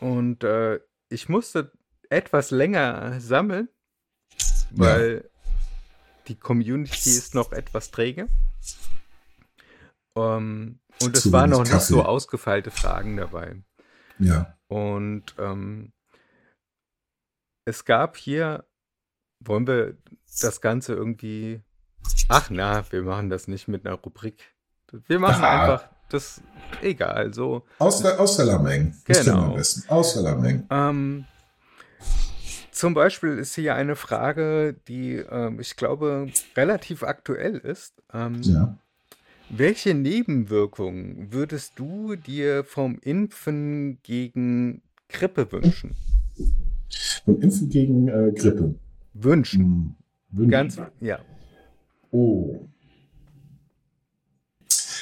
Und 0.00 0.44
äh, 0.44 0.80
ich 1.08 1.28
musste 1.28 1.72
etwas 2.10 2.50
länger 2.50 3.20
sammeln, 3.20 3.68
weil 4.70 5.22
ja 5.24 5.30
die 6.28 6.36
Community 6.36 7.10
ist 7.10 7.34
noch 7.34 7.52
etwas 7.52 7.90
träge. 7.90 8.28
Um, 10.14 10.22
ähm, 10.22 10.80
und 11.02 11.16
es 11.16 11.32
waren 11.32 11.50
noch 11.50 11.64
nicht 11.64 11.80
so 11.80 12.04
ausgefeilte 12.04 12.70
Fragen 12.70 13.16
dabei. 13.16 13.56
Ja. 14.18 14.56
Und 14.68 15.34
ähm, 15.38 15.92
es 17.64 17.84
gab 17.84 18.16
hier, 18.16 18.64
wollen 19.40 19.66
wir 19.66 19.98
das 20.40 20.60
Ganze 20.60 20.94
irgendwie. 20.94 21.62
Ach 22.28 22.50
na, 22.50 22.84
wir 22.90 23.02
machen 23.02 23.30
das 23.30 23.48
nicht 23.48 23.68
mit 23.68 23.86
einer 23.86 23.96
Rubrik. 23.96 24.42
Wir 25.06 25.18
machen 25.18 25.44
Aha. 25.44 25.62
einfach 25.62 25.88
das. 26.08 26.40
Egal, 26.82 27.34
so. 27.34 27.62
Aus 27.78 28.02
der, 28.02 28.18
aus 28.20 28.36
der 28.36 28.46
Lameng. 28.46 28.94
Genau. 29.04 29.56
Aus 29.88 30.14
der 30.14 30.22
Lameng. 30.22 30.64
Ähm, 30.70 31.24
zum 32.70 32.94
Beispiel 32.94 33.38
ist 33.38 33.54
hier 33.54 33.74
eine 33.74 33.96
Frage, 33.96 34.74
die 34.88 35.14
ähm, 35.14 35.60
ich 35.60 35.76
glaube 35.76 36.28
relativ 36.56 37.02
aktuell 37.02 37.56
ist. 37.56 37.94
Ähm, 38.12 38.42
ja. 38.42 38.76
Welche 39.48 39.94
Nebenwirkungen 39.94 41.32
würdest 41.32 41.78
du 41.78 42.16
dir 42.16 42.64
vom 42.64 42.98
Impfen 43.00 43.98
gegen 44.02 44.82
Grippe 45.08 45.52
wünschen? 45.52 45.94
Vom 47.24 47.40
Impfen 47.40 47.68
gegen 47.68 48.08
äh, 48.08 48.32
Grippe? 48.32 48.74
Wünschen. 49.12 49.60
Hm, 49.60 49.94
wünschen. 50.30 50.50
Ganz, 50.50 50.80
ja. 51.00 51.20
Oh. 52.14 52.68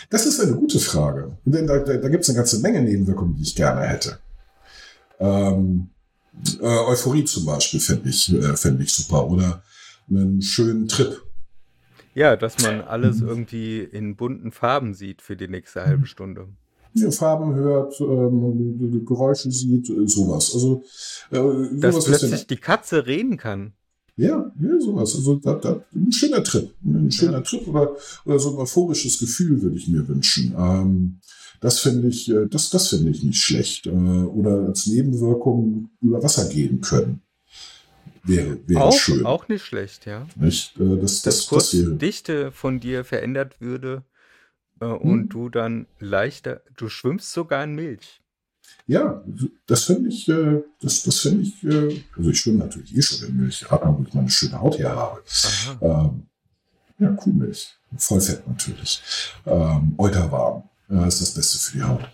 Das 0.08 0.24
ist 0.24 0.40
eine 0.40 0.54
gute 0.54 0.78
Frage. 0.78 1.36
Denn 1.44 1.66
da, 1.66 1.78
da, 1.78 1.98
da 1.98 2.08
gibt 2.08 2.22
es 2.22 2.30
eine 2.30 2.38
ganze 2.38 2.60
Menge 2.60 2.80
Nebenwirkungen, 2.80 3.36
die 3.36 3.42
ich 3.42 3.54
gerne 3.54 3.82
hätte. 3.82 4.18
Ähm, 5.20 5.90
äh, 6.58 6.64
Euphorie 6.64 7.24
zum 7.24 7.44
Beispiel 7.44 7.80
fände 7.80 8.08
ich, 8.08 8.32
äh, 8.32 8.56
fänd 8.56 8.80
ich 8.80 8.94
super. 8.94 9.28
Oder 9.28 9.62
einen 10.08 10.40
schönen 10.40 10.88
Trip. 10.88 11.22
Ja, 12.14 12.36
dass 12.36 12.62
man 12.62 12.80
alles 12.80 13.20
irgendwie 13.20 13.80
in 13.80 14.16
bunten 14.16 14.50
Farben 14.50 14.94
sieht 14.94 15.20
für 15.20 15.36
die 15.36 15.48
nächste 15.48 15.84
halbe 15.84 16.06
Stunde. 16.06 16.48
Ja, 16.94 17.10
Farben 17.10 17.54
hört, 17.54 18.00
ähm, 18.00 19.04
Geräusche 19.04 19.50
sieht, 19.50 19.90
äh, 19.90 20.08
sowas. 20.08 20.52
Also, 20.54 20.82
äh, 21.30 21.36
sowas, 21.36 21.78
Dass 21.80 22.04
plötzlich 22.06 22.46
die 22.46 22.56
Katze 22.56 23.06
reden 23.06 23.36
kann. 23.36 23.74
Ja, 24.16 24.52
ja, 24.60 24.80
sowas. 24.80 25.14
Also 25.14 25.36
da, 25.36 25.54
da, 25.54 25.84
ein 25.94 26.12
schöner 26.12 26.44
Trip. 26.44 26.70
Ein 26.84 27.10
schöner 27.10 27.38
ja. 27.38 27.40
Trip 27.40 27.66
oder, 27.66 27.96
oder 28.26 28.38
so 28.38 28.50
ein 28.50 28.56
euphorisches 28.56 29.18
Gefühl 29.18 29.62
würde 29.62 29.76
ich 29.76 29.88
mir 29.88 30.06
wünschen. 30.06 30.54
Ähm, 30.56 31.20
das 31.60 31.80
finde 31.80 32.08
ich, 32.08 32.30
äh, 32.30 32.46
das, 32.46 32.70
das 32.70 32.88
finde 32.88 33.10
ich 33.10 33.22
nicht 33.22 33.40
schlecht. 33.40 33.86
Äh, 33.86 33.90
oder 33.90 34.66
als 34.66 34.86
Nebenwirkung 34.86 35.90
über 36.00 36.22
Wasser 36.22 36.48
gehen 36.48 36.80
können. 36.80 37.22
Wäre, 38.24 38.58
wäre 38.66 38.84
auch, 38.84 38.92
schön. 38.92 39.24
Auch 39.24 39.48
nicht 39.48 39.64
schlecht, 39.64 40.06
ja. 40.06 40.26
Nicht? 40.36 40.78
Äh, 40.78 40.98
das, 41.00 41.22
das, 41.22 41.48
das, 41.48 41.70
das. 41.70 41.98
Dichte 41.98 42.52
von 42.52 42.80
dir 42.80 43.04
verändert 43.04 43.60
würde 43.60 44.04
und 44.78 45.20
hm. 45.20 45.28
du 45.28 45.48
dann 45.48 45.86
leichter, 46.00 46.62
du 46.76 46.88
schwimmst 46.88 47.32
sogar 47.32 47.62
in 47.62 47.74
Milch. 47.74 48.21
Ja, 48.86 49.22
das 49.66 49.84
finde 49.84 50.08
ich, 50.08 50.26
das, 50.80 51.02
das 51.02 51.18
finde 51.20 51.42
ich, 51.42 51.64
also 52.16 52.30
ich 52.30 52.40
schwimme 52.40 52.58
natürlich 52.58 52.96
eh 52.96 53.02
schon 53.02 53.28
in 53.28 53.36
Milch, 53.36 53.64
wo 53.70 54.04
ich 54.06 54.14
meine 54.14 54.30
schöne 54.30 54.60
Haut 54.60 54.78
her 54.78 54.96
habe. 54.96 55.22
Ähm, 55.80 56.26
ja, 56.98 57.10
Kuhmilch. 57.12 57.74
Vollfett 57.96 58.46
natürlich. 58.46 59.02
Ähm, 59.46 59.94
Euterwarm 59.98 60.64
ja, 60.88 61.06
ist 61.06 61.20
das 61.20 61.30
Beste 61.32 61.58
für 61.58 61.76
die 61.76 61.82
Haut. 61.82 62.08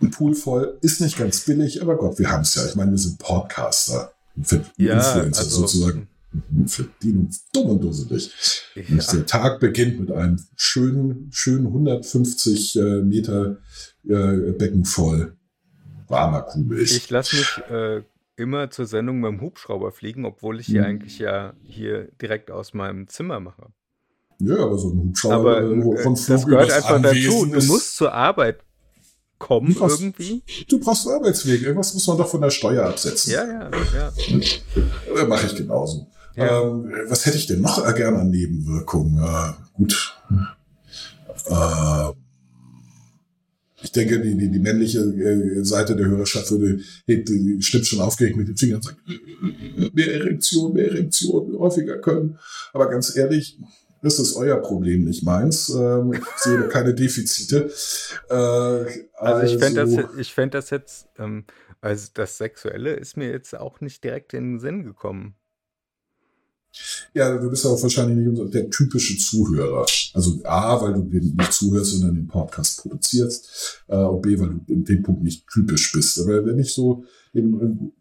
Ein 0.00 0.10
Pool 0.10 0.34
voll 0.34 0.78
ist 0.80 1.00
nicht 1.00 1.18
ganz 1.18 1.40
billig, 1.40 1.82
aber 1.82 1.96
Gott, 1.96 2.18
wir 2.18 2.30
haben 2.30 2.42
es 2.42 2.54
ja. 2.54 2.64
Ich 2.66 2.76
meine, 2.76 2.92
wir 2.92 2.98
sind 2.98 3.18
Podcaster, 3.18 4.12
ja, 4.76 4.94
Influencer 4.94 5.40
also, 5.40 5.60
sozusagen. 5.60 6.08
Verdienen 6.66 7.34
dumm 7.52 7.70
und 7.70 7.84
dusselig. 7.84 8.30
Ja. 8.74 8.98
Der 9.12 9.26
Tag 9.26 9.60
beginnt 9.60 9.98
mit 9.98 10.10
einem 10.10 10.38
schönen, 10.56 11.28
schönen 11.32 11.66
150 11.66 12.76
äh, 12.76 13.02
Meter 13.02 13.58
äh, 14.04 14.52
Becken 14.52 14.84
voll 14.84 15.36
warmer 16.08 16.42
Kuhmilch. 16.42 16.96
Ich 16.96 17.10
lasse 17.10 17.36
mich 17.36 17.58
äh, 17.70 18.02
immer 18.36 18.70
zur 18.70 18.86
Sendung 18.86 19.20
mit 19.20 19.30
dem 19.30 19.40
Hubschrauber 19.40 19.92
fliegen, 19.92 20.24
obwohl 20.24 20.60
ich 20.60 20.66
hier 20.66 20.82
hm. 20.82 20.88
eigentlich 20.88 21.18
ja 21.18 21.54
hier 21.62 22.08
direkt 22.20 22.50
aus 22.50 22.74
meinem 22.74 23.08
Zimmer 23.08 23.40
mache. 23.40 23.66
Ja, 24.40 24.56
aber 24.56 24.78
so 24.78 24.90
ein 24.90 24.98
Hubschrauber 24.98 25.58
aber, 25.58 25.62
äh, 25.62 26.02
von 26.02 26.16
Flug 26.16 26.36
das 26.36 26.46
gehört 26.46 26.72
einfach 26.72 27.02
dazu. 27.02 27.46
Du 27.46 27.66
musst 27.66 27.96
zur 27.96 28.12
Arbeit 28.12 28.60
kommen 29.38 29.72
du 29.72 29.78
brauchst, 29.78 30.00
irgendwie. 30.00 30.42
Du 30.68 30.80
brauchst 30.80 31.06
einen 31.06 31.16
Arbeitsweg. 31.16 31.62
Irgendwas 31.62 31.94
muss 31.94 32.06
man 32.06 32.18
doch 32.18 32.28
von 32.28 32.40
der 32.40 32.50
Steuer 32.50 32.86
absetzen. 32.86 33.32
Ja, 33.32 33.44
ja, 33.44 33.70
ja. 33.94 35.26
Mache 35.26 35.46
ich 35.46 35.56
genauso. 35.56 36.06
Ja. 36.38 36.62
Ähm, 36.62 36.90
was 37.08 37.26
hätte 37.26 37.36
ich 37.36 37.46
denn 37.46 37.60
noch 37.60 37.94
gerne 37.94 38.18
an 38.18 38.30
Nebenwirkungen? 38.30 39.18
Äh, 39.18 39.52
gut. 39.74 40.16
Äh, 41.46 42.12
Ich 43.80 43.92
denke, 43.92 44.20
die, 44.20 44.36
die, 44.36 44.50
die 44.50 44.58
männliche 44.58 44.98
äh, 44.98 45.64
Seite 45.64 45.94
der 45.94 46.06
Hörerschaft 46.06 46.50
würde, 46.50 46.80
hebt, 47.06 47.30
stimmt 47.60 47.86
schon 47.86 48.00
aufgeregt 48.00 48.36
mit 48.36 48.48
den 48.48 48.56
Fingern 48.56 48.76
und 48.78 48.84
sagt, 48.84 48.98
mehr 49.94 50.14
Erektion, 50.14 50.72
mehr 50.74 50.88
Erektion, 50.88 51.56
häufiger 51.58 51.98
können. 51.98 52.38
Aber 52.72 52.90
ganz 52.90 53.14
ehrlich, 53.16 53.56
das 54.02 54.18
ist 54.18 54.34
euer 54.34 54.56
Problem, 54.56 55.04
nicht 55.04 55.22
meins. 55.22 55.68
Ähm, 55.70 56.12
ich 56.12 56.24
sehe 56.36 56.68
keine 56.68 56.92
Defizite. 56.92 57.70
Äh, 58.28 58.34
also, 58.34 59.04
also, 59.16 59.54
ich 59.54 59.62
fände 59.62 59.86
das, 59.86 60.18
ich 60.18 60.34
fänd 60.34 60.54
das 60.54 60.70
jetzt, 60.70 61.08
ähm, 61.18 61.44
also 61.80 62.08
das 62.14 62.36
Sexuelle 62.38 62.94
ist 62.94 63.16
mir 63.16 63.30
jetzt 63.30 63.56
auch 63.56 63.80
nicht 63.80 64.02
direkt 64.02 64.34
in 64.34 64.54
den 64.54 64.60
Sinn 64.60 64.82
gekommen. 64.82 65.34
Ja, 67.14 67.36
du 67.36 67.50
bist 67.50 67.66
auch 67.66 67.82
wahrscheinlich 67.82 68.26
nicht 68.26 68.54
der 68.54 68.70
typische 68.70 69.16
Zuhörer. 69.18 69.86
Also 70.14 70.38
A, 70.44 70.80
weil 70.80 70.94
du 70.94 71.02
den 71.02 71.34
nicht 71.36 71.52
zuhörst, 71.52 71.92
sondern 71.92 72.16
den 72.16 72.26
Podcast 72.26 72.82
produzierst. 72.82 73.84
Äh, 73.88 73.96
und 73.96 74.22
B, 74.22 74.38
weil 74.38 74.48
du 74.48 74.72
in 74.72 74.84
dem 74.84 75.02
Punkt 75.02 75.22
nicht 75.22 75.46
typisch 75.52 75.92
bist. 75.92 76.20
Aber 76.20 76.44
wenn 76.44 76.58
ich 76.58 76.72
so 76.72 77.04
im, 77.32 77.92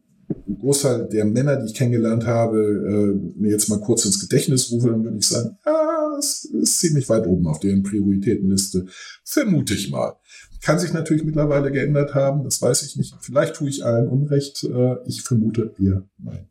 im 0.47 0.59
Großteil 0.59 1.07
der 1.07 1.25
Männer, 1.25 1.57
die 1.57 1.67
ich 1.67 1.73
kennengelernt 1.73 2.25
habe, 2.25 2.59
äh, 2.59 3.39
mir 3.39 3.51
jetzt 3.51 3.69
mal 3.69 3.79
kurz 3.79 4.05
ins 4.05 4.19
Gedächtnis 4.19 4.71
rufe, 4.71 4.89
dann 4.89 5.03
würde 5.03 5.17
ich 5.17 5.27
sagen, 5.27 5.57
ah, 5.63 6.15
das 6.17 6.45
ist 6.45 6.79
ziemlich 6.79 7.07
weit 7.09 7.27
oben 7.27 7.47
auf 7.47 7.59
deren 7.59 7.83
Prioritätenliste. 7.83 8.85
Vermute 9.23 9.73
ich 9.73 9.89
mal. 9.89 10.15
Kann 10.61 10.79
sich 10.79 10.91
natürlich 10.91 11.23
mittlerweile 11.23 11.71
geändert 11.71 12.15
haben, 12.15 12.43
das 12.43 12.61
weiß 12.61 12.83
ich 12.83 12.97
nicht. 12.97 13.15
Vielleicht 13.21 13.55
tue 13.55 13.69
ich 13.69 13.85
allen 13.85 14.07
Unrecht. 14.07 14.63
Äh, 14.63 14.95
ich 15.05 15.21
vermute 15.21 15.73
eher 15.79 16.03
nein. 16.17 16.47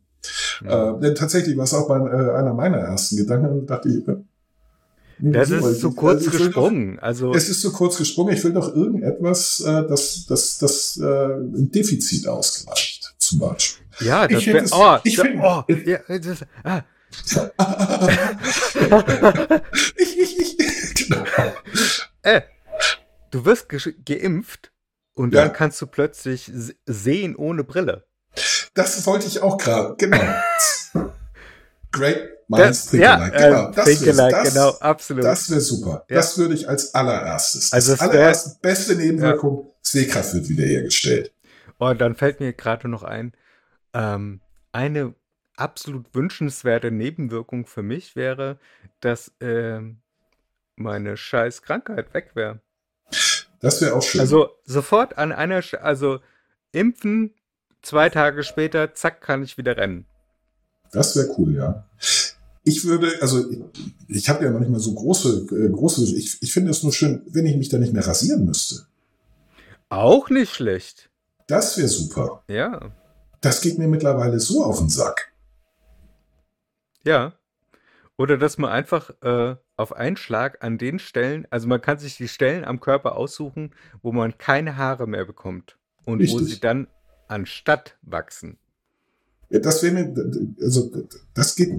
Ja. 0.63 0.95
Äh, 0.95 0.99
denn 0.99 1.15
tatsächlich 1.15 1.57
war 1.57 1.65
es 1.65 1.73
auch 1.73 1.89
mein, 1.89 2.07
äh, 2.07 2.31
einer 2.31 2.53
meiner 2.53 2.77
ersten 2.77 3.17
Gedanken. 3.17 3.65
Dachte 3.65 3.89
ich, 3.89 4.07
äh, 4.07 4.17
das 5.19 5.49
ist 5.49 5.81
zu 5.81 5.93
kurz 5.93 6.27
also 6.27 6.37
gesprungen. 6.37 6.97
Doch, 6.97 7.03
also 7.03 7.33
es 7.33 7.49
ist 7.49 7.61
zu 7.61 7.71
kurz 7.71 7.97
gesprungen. 7.97 8.35
Ich 8.35 8.43
will 8.43 8.53
doch 8.53 8.75
irgendetwas, 8.75 9.61
äh, 9.61 9.87
das, 9.87 10.27
das, 10.27 10.59
das 10.59 10.99
äh, 11.01 11.05
ein 11.05 11.71
Defizit 11.71 12.27
ausgleicht, 12.27 13.15
zum 13.17 13.39
Beispiel. 13.39 13.87
Ja, 13.99 14.27
das 14.27 14.45
wäre. 14.45 14.63
Oh, 14.71 14.97
ich 15.03 15.17
find, 15.17 15.41
oh, 15.41 15.63
ja, 15.85 15.97
das, 16.07 16.45
ah. 16.63 16.83
ich, 19.95 20.19
ich, 20.19 20.39
ich. 20.39 20.57
Genau. 21.07 21.23
Äh, 22.21 22.41
du 23.31 23.45
wirst 23.45 23.69
ge 23.69 23.95
geimpft 24.05 24.71
und 25.13 25.33
ja. 25.33 25.43
dann 25.43 25.53
kannst 25.53 25.81
du 25.81 25.87
plötzlich 25.87 26.51
sehen 26.85 27.35
ohne 27.35 27.63
Brille. 27.63 28.05
Das 28.73 29.05
wollte 29.05 29.27
ich 29.27 29.41
auch 29.41 29.57
gerade, 29.57 29.95
genau. 29.97 30.19
Great 31.91 32.29
minds 32.47 32.87
think 32.89 33.03
ja, 33.03 33.15
alike. 33.15 33.37
Genau, 33.37 33.69
äh, 33.69 33.71
das, 33.73 33.85
think 33.85 34.07
alike, 34.07 34.31
das, 34.31 34.53
genau, 34.53 34.69
absolut. 34.79 35.23
Das 35.23 35.49
wäre 35.49 35.61
super. 35.61 36.05
Ja. 36.09 36.15
Das 36.17 36.37
würde 36.37 36.53
ich 36.53 36.67
als 36.67 36.93
allererstes. 36.93 37.73
Also 37.73 37.93
das 37.93 38.01
allererste, 38.01 38.57
beste 38.61 38.95
Nebenwirkung, 38.95 39.65
ja. 39.65 39.73
Sehkraft 39.81 40.33
wird 40.33 40.49
wiederhergestellt. 40.49 41.33
Und 41.77 41.87
oh, 41.87 41.93
dann 41.93 42.15
fällt 42.15 42.39
mir 42.39 42.53
gerade 42.53 42.87
noch 42.87 43.03
ein, 43.03 43.33
ähm, 43.93 44.41
eine 44.71 45.13
absolut 45.55 46.13
wünschenswerte 46.13 46.91
Nebenwirkung 46.91 47.65
für 47.65 47.83
mich 47.83 48.15
wäre, 48.15 48.59
dass 48.99 49.31
äh, 49.39 49.81
meine 50.75 51.17
scheiß 51.17 51.61
Krankheit 51.61 52.13
weg 52.13 52.31
wäre. 52.35 52.61
Das 53.59 53.81
wäre 53.81 53.95
auch 53.95 54.03
schön. 54.03 54.21
Also 54.21 54.49
sofort 54.65 55.17
an 55.17 55.31
einer, 55.31 55.61
also 55.81 56.19
impfen, 56.71 57.33
zwei 57.87 58.09
Tage 58.09 58.43
später, 58.43 58.93
zack, 58.93 59.21
kann 59.21 59.43
ich 59.43 59.57
wieder 59.57 59.77
rennen. 59.77 60.05
Das 60.91 61.15
wäre 61.15 61.33
cool, 61.37 61.55
ja. 61.55 61.85
Ich 62.63 62.83
würde, 62.83 63.13
also 63.21 63.49
ich, 63.49 63.59
ich 64.09 64.29
habe 64.29 64.43
ja 64.43 64.51
noch 64.51 64.59
nicht 64.59 64.69
mal 64.69 64.79
so 64.79 64.93
große, 64.93 65.47
äh, 65.51 65.69
große, 65.69 66.03
ich, 66.15 66.37
ich 66.41 66.51
finde 66.51 66.71
es 66.71 66.83
nur 66.83 66.91
schön, 66.91 67.21
wenn 67.27 67.45
ich 67.45 67.55
mich 67.55 67.69
da 67.69 67.77
nicht 67.77 67.93
mehr 67.93 68.05
rasieren 68.05 68.45
müsste. 68.45 68.85
Auch 69.89 70.29
nicht 70.29 70.53
schlecht. 70.53 71.09
Das 71.47 71.77
wäre 71.77 71.87
super. 71.87 72.43
Ja. 72.49 72.91
Das 73.39 73.61
geht 73.61 73.77
mir 73.77 73.87
mittlerweile 73.87 74.39
so 74.39 74.65
auf 74.65 74.79
den 74.79 74.89
Sack. 74.89 75.31
Ja. 77.05 77.33
Oder 78.17 78.37
dass 78.37 78.57
man 78.57 78.71
einfach 78.71 79.11
äh, 79.21 79.55
auf 79.77 79.93
einen 79.93 80.17
Schlag 80.17 80.61
an 80.61 80.77
den 80.77 80.99
Stellen, 80.99 81.47
also 81.51 81.67
man 81.67 81.79
kann 81.79 81.99
sich 81.99 82.17
die 82.17 82.27
Stellen 82.27 82.65
am 82.65 82.81
Körper 82.81 83.15
aussuchen, 83.15 83.73
wo 84.01 84.11
man 84.11 84.37
keine 84.37 84.75
Haare 84.75 85.07
mehr 85.07 85.23
bekommt. 85.23 85.77
Und 86.03 86.19
Richtig. 86.19 86.41
wo 86.41 86.43
sie 86.43 86.59
dann 86.59 86.87
anstatt 87.27 87.97
wachsen. 88.01 88.57
Ja, 89.49 89.59
das 89.59 89.81
wäre 89.81 89.93
mir, 89.93 90.13
also 90.61 90.91
das 91.33 91.55
geht, 91.55 91.71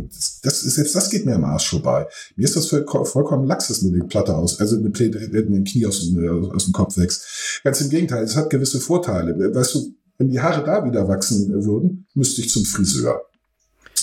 das 0.42 0.62
ist 0.62 0.78
jetzt, 0.78 0.94
das 0.94 1.10
geht 1.10 1.26
mir 1.26 1.34
am 1.34 1.44
Arsch 1.44 1.68
vorbei. 1.68 2.06
Mir 2.36 2.44
ist 2.44 2.56
das 2.56 2.68
vollkommen 2.68 3.46
lax, 3.46 3.68
dass 3.68 3.82
mir 3.82 3.92
die 3.92 4.06
Platte 4.06 4.34
aus, 4.34 4.58
also 4.58 4.82
wenn 4.82 5.54
ein 5.54 5.64
Knie 5.64 5.84
aus, 5.84 6.10
aus 6.54 6.64
dem 6.64 6.72
Kopf 6.72 6.96
wächst. 6.96 7.60
Ganz 7.64 7.80
im 7.82 7.90
Gegenteil, 7.90 8.24
es 8.24 8.36
hat 8.36 8.48
gewisse 8.48 8.80
Vorteile. 8.80 9.54
Weißt 9.54 9.74
du, 9.74 9.94
wenn 10.16 10.30
die 10.30 10.40
Haare 10.40 10.64
da 10.64 10.84
wieder 10.84 11.08
wachsen 11.08 11.52
würden, 11.64 12.06
müsste 12.14 12.40
ich 12.40 12.50
zum 12.50 12.64
Friseur. 12.64 13.22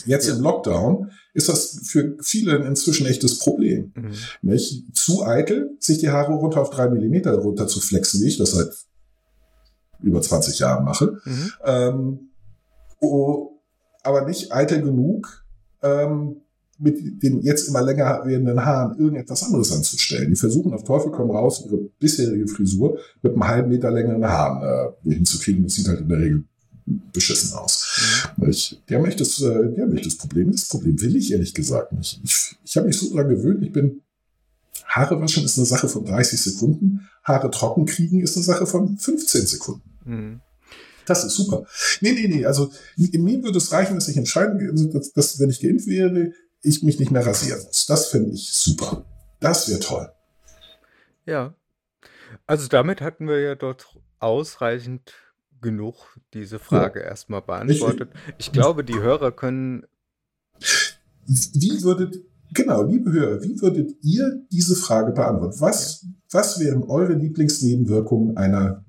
Jetzt 0.06 0.28
ja. 0.28 0.36
im 0.36 0.42
Lockdown 0.42 1.12
ist 1.34 1.50
das 1.50 1.80
für 1.84 2.18
viele 2.22 2.58
inzwischen 2.66 3.08
echtes 3.08 3.40
Problem. 3.40 3.94
Mhm. 3.96 4.12
Nicht? 4.42 4.96
Zu 4.96 5.26
eitel, 5.26 5.72
sich 5.80 5.98
die 5.98 6.10
Haare 6.10 6.34
runter 6.34 6.62
auf 6.62 6.70
drei 6.70 6.88
Millimeter 6.90 7.34
runter 7.34 7.68
zu 7.68 7.82
flexen, 7.82 8.22
wie 8.22 8.28
ich 8.28 8.38
das 8.38 8.52
seit 8.52 8.70
über 10.02 10.22
20 10.22 10.60
Jahren 10.60 10.86
mache. 10.86 11.18
Mhm. 11.26 11.52
Ähm, 11.66 12.20
oh, 13.00 13.60
aber 14.04 14.26
nicht 14.26 14.52
eitel 14.52 14.82
genug, 14.82 15.46
ähm, 15.82 16.38
mit 16.78 17.24
den 17.24 17.42
jetzt 17.42 17.70
immer 17.70 17.82
länger 17.82 18.26
werdenden 18.26 18.64
Haaren 18.64 18.98
irgendetwas 19.00 19.44
anderes 19.44 19.72
anzustellen. 19.72 20.30
Die 20.30 20.36
versuchen 20.36 20.74
auf 20.74 20.84
Teufel 20.84 21.12
komm 21.12 21.32
raus, 21.32 21.64
ihre 21.66 21.78
bisherige 22.00 22.48
Frisur 22.48 23.00
mit 23.22 23.34
einem 23.34 23.48
halben 23.48 23.70
Meter 23.70 23.92
längeren 23.92 24.26
Haaren 24.26 24.94
äh, 25.06 25.14
hinzukriegen. 25.14 25.64
Das 25.64 25.76
sieht 25.76 25.88
halt 25.88 26.02
in 26.02 26.10
der 26.10 26.20
Regel 26.20 26.44
beschissen 27.14 27.58
aus. 27.58 28.34
Mhm. 28.38 28.50
Ich, 28.50 28.82
die, 28.88 28.96
haben 28.96 29.06
echt 29.06 29.22
das, 29.22 29.42
äh, 29.42 29.82
haben 29.82 29.96
echt 29.96 30.06
das 30.06 30.18
Problem. 30.18 30.52
Das 30.52 30.68
Problem 30.68 31.00
will 31.02 31.16
ich 31.16 31.32
ehrlich 31.32 31.54
gesagt 31.54 31.94
nicht. 31.94 32.20
Ich, 32.24 32.58
ich 32.64 32.78
habe 32.78 32.88
mich 32.88 32.98
so 32.98 33.10
daran 33.10 33.30
gewöhnt, 33.30 33.64
ich 33.64 33.72
bin 33.72 34.02
Haare 34.86 35.20
waschen 35.20 35.44
ist 35.44 35.58
eine 35.58 35.66
Sache 35.66 35.90
von 35.90 36.06
30 36.06 36.40
Sekunden, 36.40 37.02
Haare 37.26 37.52
trocken 37.52 37.86
kriegen 37.86 38.22
ist 38.22 38.38
eine 38.38 38.46
Sache 38.46 38.66
von 38.66 38.98
15 38.98 39.46
Sekunden. 39.46 40.00
Mhm. 40.06 40.42
Das 41.06 41.24
ist 41.24 41.36
super. 41.36 41.66
Nee, 42.02 42.14
nee, 42.14 42.28
nee. 42.28 42.46
Also 42.46 42.72
mir 42.98 43.44
würde 43.44 43.58
es 43.58 43.72
reichen, 43.72 43.96
dass 43.96 44.08
ich 44.08 44.18
entscheiden, 44.18 44.92
dass, 44.94 45.12
dass 45.12 45.40
wenn 45.40 45.50
ich 45.50 45.60
geimpft 45.60 45.88
wäre, 45.88 46.32
ich 46.62 46.82
mich 46.82 47.00
nicht 47.00 47.12
mehr 47.12 47.26
rasieren 47.26 47.64
muss. 47.64 47.86
Das 47.86 48.08
finde 48.08 48.32
ich 48.32 48.52
super. 48.54 49.06
Das 49.40 49.70
wäre 49.70 49.80
toll. 49.80 50.12
Ja. 51.26 51.54
Also 52.48 52.68
damit 52.68 53.02
hatten 53.02 53.28
wir 53.28 53.40
ja 53.40 53.56
dort 53.56 53.88
ausreichend 54.20 55.14
genug 55.62 56.20
diese 56.34 56.60
Frage 56.60 57.00
ja. 57.00 57.08
erstmal 57.08 57.42
beantwortet. 57.42 58.12
Ich, 58.38 58.48
ich 58.48 58.52
glaube, 58.52 58.84
die 58.84 59.00
Hörer 59.00 59.32
können. 59.32 59.86
Wie 61.28 61.82
würdet, 61.84 62.18
genau, 62.54 62.84
liebe 62.84 63.12
Hörer, 63.12 63.42
wie 63.44 63.60
würdet 63.62 63.96
ihr 64.02 64.42
diese 64.52 64.76
Frage 64.76 65.12
beantworten? 65.12 65.60
Was, 65.60 66.02
ja. 66.02 66.10
was 66.32 66.60
wären 66.60 66.84
eure 66.84 67.14
Lieblingsnebenwirkungen 67.14 68.38
einer 68.38 68.84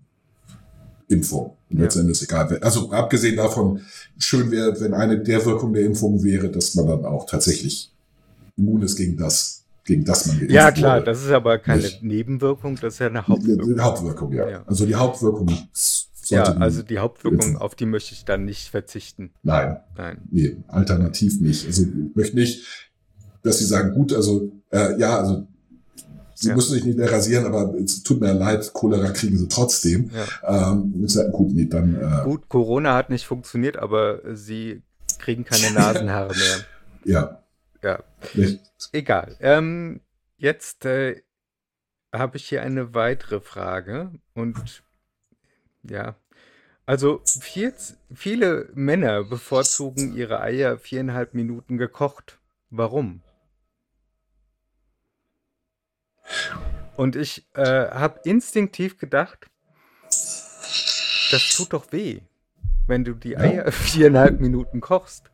Impfung. 1.08 1.56
Und 1.70 1.78
letztendlich 1.78 2.22
egal. 2.22 2.58
Also 2.60 2.90
abgesehen 2.90 3.36
davon, 3.36 3.80
schön 4.18 4.50
wäre, 4.50 4.80
wenn 4.80 4.94
eine 4.94 5.20
der 5.20 5.44
Wirkungen 5.44 5.74
der 5.74 5.84
Impfung 5.84 6.22
wäre, 6.22 6.48
dass 6.48 6.74
man 6.74 6.86
dann 6.86 7.04
auch 7.04 7.26
tatsächlich 7.26 7.92
immun 8.56 8.82
ist 8.82 8.96
gegen 8.96 9.16
das, 9.16 9.64
gegen 9.84 10.04
das 10.04 10.26
man 10.26 10.38
geimpft 10.38 10.54
Ja, 10.54 10.70
klar, 10.70 10.96
wurde. 10.96 11.06
das 11.06 11.22
ist 11.22 11.30
aber 11.30 11.58
keine 11.58 11.82
Nicht. 11.82 12.02
Nebenwirkung, 12.02 12.76
das 12.80 12.94
ist 12.94 13.00
ja 13.00 13.06
eine 13.08 13.26
Hauptwirkung. 13.26 13.74
Die 13.74 13.80
Hauptwirkung, 13.80 14.32
ja. 14.32 14.48
ja. 14.48 14.62
Also 14.66 14.86
die 14.86 14.94
Hauptwirkung 14.94 15.48
ja, 16.28 16.42
also 16.42 16.82
die 16.82 16.98
Hauptwirkung, 16.98 17.40
impfen. 17.40 17.56
auf 17.56 17.76
die 17.76 17.86
möchte 17.86 18.12
ich 18.12 18.24
dann 18.24 18.44
nicht 18.44 18.70
verzichten. 18.70 19.30
Nein. 19.44 19.76
Nein. 19.96 20.18
Nee, 20.30 20.56
alternativ 20.66 21.40
nicht. 21.40 21.66
Also 21.66 21.82
ich 21.82 22.16
möchte 22.16 22.36
nicht, 22.36 22.85
dass 23.46 23.58
sie 23.58 23.64
sagen, 23.64 23.94
gut, 23.94 24.12
also 24.12 24.50
äh, 24.70 24.98
ja, 24.98 25.18
also 25.18 25.46
Sie 26.38 26.48
ja. 26.50 26.54
müssen 26.54 26.74
sich 26.74 26.84
nicht 26.84 26.98
mehr 26.98 27.10
rasieren, 27.10 27.46
aber 27.46 27.74
es 27.76 28.02
tut 28.02 28.20
mir 28.20 28.34
leid, 28.34 28.70
Cholera 28.74 29.10
kriegen 29.10 29.38
sie 29.38 29.48
trotzdem. 29.48 30.10
Ja. 30.12 30.72
Ähm, 30.72 30.92
gut, 31.32 31.54
nee, 31.54 31.64
dann, 31.64 31.94
äh, 31.94 32.24
gut, 32.24 32.50
Corona 32.50 32.94
hat 32.94 33.08
nicht 33.08 33.24
funktioniert, 33.24 33.78
aber 33.78 34.20
sie 34.36 34.82
kriegen 35.18 35.44
keine 35.44 35.72
Nasenhaare 35.72 36.34
mehr. 36.34 36.56
Ja. 37.04 37.40
Ja. 37.84 38.02
Nicht. 38.34 38.60
Egal. 38.90 39.36
Ähm, 39.38 40.00
jetzt 40.38 40.84
äh, 40.84 41.22
habe 42.12 42.36
ich 42.36 42.48
hier 42.48 42.62
eine 42.62 42.94
weitere 42.94 43.40
Frage 43.40 44.10
und 44.34 44.82
ja, 45.84 46.16
also 46.84 47.20
viel, 47.24 47.72
viele 48.12 48.70
Männer 48.74 49.22
bevorzugen 49.22 50.16
ihre 50.16 50.40
Eier 50.40 50.78
viereinhalb 50.78 51.34
Minuten 51.34 51.78
gekocht. 51.78 52.40
Warum? 52.70 53.22
Und 56.96 57.16
ich 57.16 57.46
äh, 57.54 57.62
habe 57.62 58.20
instinktiv 58.24 58.98
gedacht, 58.98 59.46
das 61.30 61.54
tut 61.56 61.72
doch 61.72 61.92
weh, 61.92 62.20
wenn 62.86 63.04
du 63.04 63.14
die 63.14 63.36
Eier 63.36 63.70
viereinhalb 63.72 64.40
Minuten 64.40 64.80
kochst. 64.80 65.24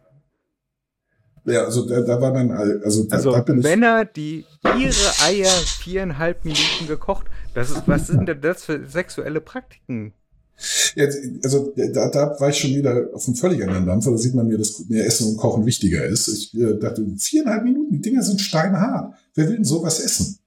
Ja, 1.44 1.64
also 1.64 1.88
da, 1.88 2.00
da 2.00 2.20
war 2.20 2.33
dann, 2.33 2.52
also 2.52 3.05
da, 3.05 3.16
Also 3.16 3.33
da 3.33 3.40
bin 3.40 3.59
ich. 3.59 3.64
Männer, 3.64 4.05
die 4.05 4.44
ihre 4.78 5.24
Eier 5.24 5.50
viereinhalb 5.50 6.44
Minuten 6.44 6.87
gekocht, 6.87 7.26
das 7.55 7.70
ist, 7.70 7.83
was 7.87 8.07
sind 8.07 8.28
denn 8.28 8.40
das 8.40 8.64
für 8.64 8.87
sexuelle 8.87 9.40
Praktiken? 9.40 10.14
Jetzt, 10.94 11.18
also 11.44 11.72
da, 11.76 12.09
da 12.09 12.37
war 12.38 12.50
ich 12.50 12.59
schon 12.59 12.70
wieder 12.70 13.09
auf 13.12 13.26
einem 13.26 13.35
völlig 13.35 13.62
anderen 13.62 13.87
Dampfer. 13.87 14.12
Da 14.12 14.18
sieht 14.18 14.35
man 14.35 14.46
mir, 14.46 14.59
dass 14.59 14.85
mir 14.88 15.05
Essen 15.05 15.28
und 15.28 15.37
Kochen 15.37 15.66
wichtiger 15.66 16.05
ist. 16.05 16.28
Ich 16.28 16.55
äh, 16.55 16.78
dachte, 16.78 17.05
viereinhalb 17.18 17.64
Minuten, 17.64 17.90
die 17.90 18.00
Dinger 18.00 18.22
sind 18.22 18.40
steinhart. 18.40 19.14
Wer 19.35 19.48
will 19.48 19.57
denn 19.57 19.64
sowas 19.64 19.98
essen? 19.98 20.38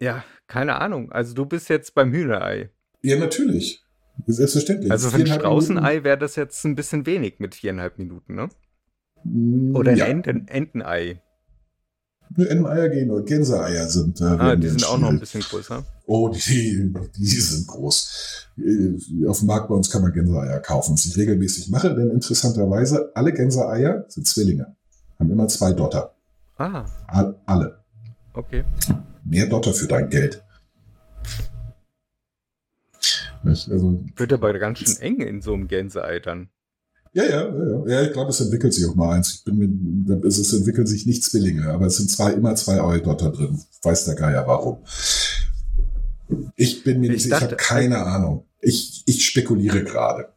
Ja, 0.00 0.24
keine 0.46 0.80
Ahnung. 0.80 1.10
Also 1.12 1.34
du 1.34 1.44
bist 1.46 1.68
jetzt 1.68 1.94
beim 1.94 2.12
Hühnerei. 2.12 2.70
Ja, 3.02 3.16
natürlich. 3.18 3.82
Selbstverständlich. 4.26 4.90
Also 4.90 5.10
für 5.10 5.18
ein 5.18 5.26
Straußenei 5.26 6.02
wäre 6.04 6.18
das 6.18 6.36
jetzt 6.36 6.64
ein 6.64 6.74
bisschen 6.74 7.06
wenig 7.06 7.38
mit 7.38 7.54
viereinhalb 7.54 7.98
Minuten, 7.98 8.34
ne? 8.34 8.48
Minuten- 9.24 9.76
Oder 9.76 9.92
ein 9.92 9.96
ja. 9.98 10.06
Enten, 10.06 10.48
Entenei. 10.48 11.22
Enteneier 12.36 12.88
gehen 12.90 13.10
oder 13.10 13.24
Gänseeier 13.24 13.88
sind. 13.88 14.20
Äh, 14.20 14.24
Ah, 14.24 14.54
die 14.56 14.68
sind 14.68 14.84
auch 14.86 14.98
noch 14.98 15.08
ein 15.08 15.18
bisschen 15.18 15.40
größer. 15.40 15.82
Oh, 16.06 16.28
die, 16.28 16.92
die 17.16 17.24
sind 17.26 17.66
groß. 17.66 18.48
Äh, 18.58 19.26
Auf 19.26 19.38
dem 19.38 19.46
Markt 19.46 19.68
bei 19.68 19.74
uns 19.74 19.90
kann 19.90 20.02
man 20.02 20.12
Gänseeier 20.12 20.60
kaufen, 20.60 20.92
was 20.92 21.06
ich 21.06 21.16
regelmäßig 21.16 21.70
mache, 21.70 21.94
denn 21.94 22.10
interessanterweise 22.10 23.10
alle 23.14 23.32
Gänseeier 23.32 24.04
sind 24.08 24.26
Zwillinge. 24.26 24.76
Haben 25.18 25.30
immer 25.30 25.48
zwei 25.48 25.72
Dotter. 25.72 26.14
Ah, 26.58 26.84
All- 27.06 27.34
Alle. 27.46 27.78
okay. 28.34 28.64
Mehr 29.28 29.46
Dotter 29.46 29.72
für 29.72 29.86
dein 29.86 30.08
Geld. 30.10 30.42
Also, 33.44 34.04
Wird 34.16 34.32
aber 34.32 34.58
ganz 34.58 34.78
schön 34.80 34.96
eng 35.00 35.20
in 35.20 35.40
so 35.40 35.54
einem 35.54 35.68
Gänseei 35.68 36.18
dann. 36.18 36.48
ja, 37.12 37.24
ja, 37.24 37.48
ja, 37.48 37.86
ja. 37.86 38.02
ich 38.02 38.12
glaube, 38.12 38.30
es 38.30 38.40
entwickelt 38.40 38.74
sich 38.74 38.84
auch 38.86 38.94
mal 38.94 39.16
eins. 39.16 39.34
Ich 39.36 39.44
bin 39.44 40.04
mir, 40.06 40.26
es, 40.26 40.52
entwickeln 40.52 40.86
sich 40.86 41.06
nicht 41.06 41.22
Zwillinge, 41.24 41.68
aber 41.70 41.86
es 41.86 41.96
sind 41.96 42.10
zwei, 42.10 42.32
immer 42.32 42.54
zwei 42.56 42.80
Eudotter 42.82 43.30
drin. 43.30 43.62
Weiß 43.82 44.04
der 44.06 44.16
Geier 44.16 44.46
warum. 44.46 44.78
Ich 46.56 46.82
bin 46.84 47.00
mir 47.00 47.06
Ich 47.06 47.12
nicht, 47.12 47.24
ich, 47.26 47.30
dachte- 47.30 47.44
habe 47.46 47.56
keine 47.56 47.98
Ahnung. 48.04 48.44
Ich, 48.60 49.04
ich 49.06 49.24
spekuliere 49.24 49.84
gerade. 49.84 50.32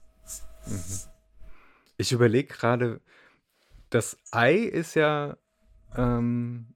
Ich 1.98 2.12
überlege 2.12 2.54
gerade, 2.54 3.02
das 3.90 4.16
Ei 4.32 4.56
ist 4.58 4.94
ja 4.96 5.38
ähm, 5.98 6.68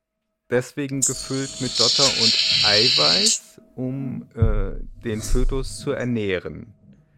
deswegen 0.49 1.01
gefüllt 1.01 1.61
mit 1.61 1.79
Dotter 1.79 2.03
und 2.21 2.33
Eiweiß, 2.65 3.61
um 3.75 4.27
äh, 4.35 4.71
den 5.03 5.21
Fötus 5.21 5.79
zu 5.79 5.91
ernähren. 5.91 6.73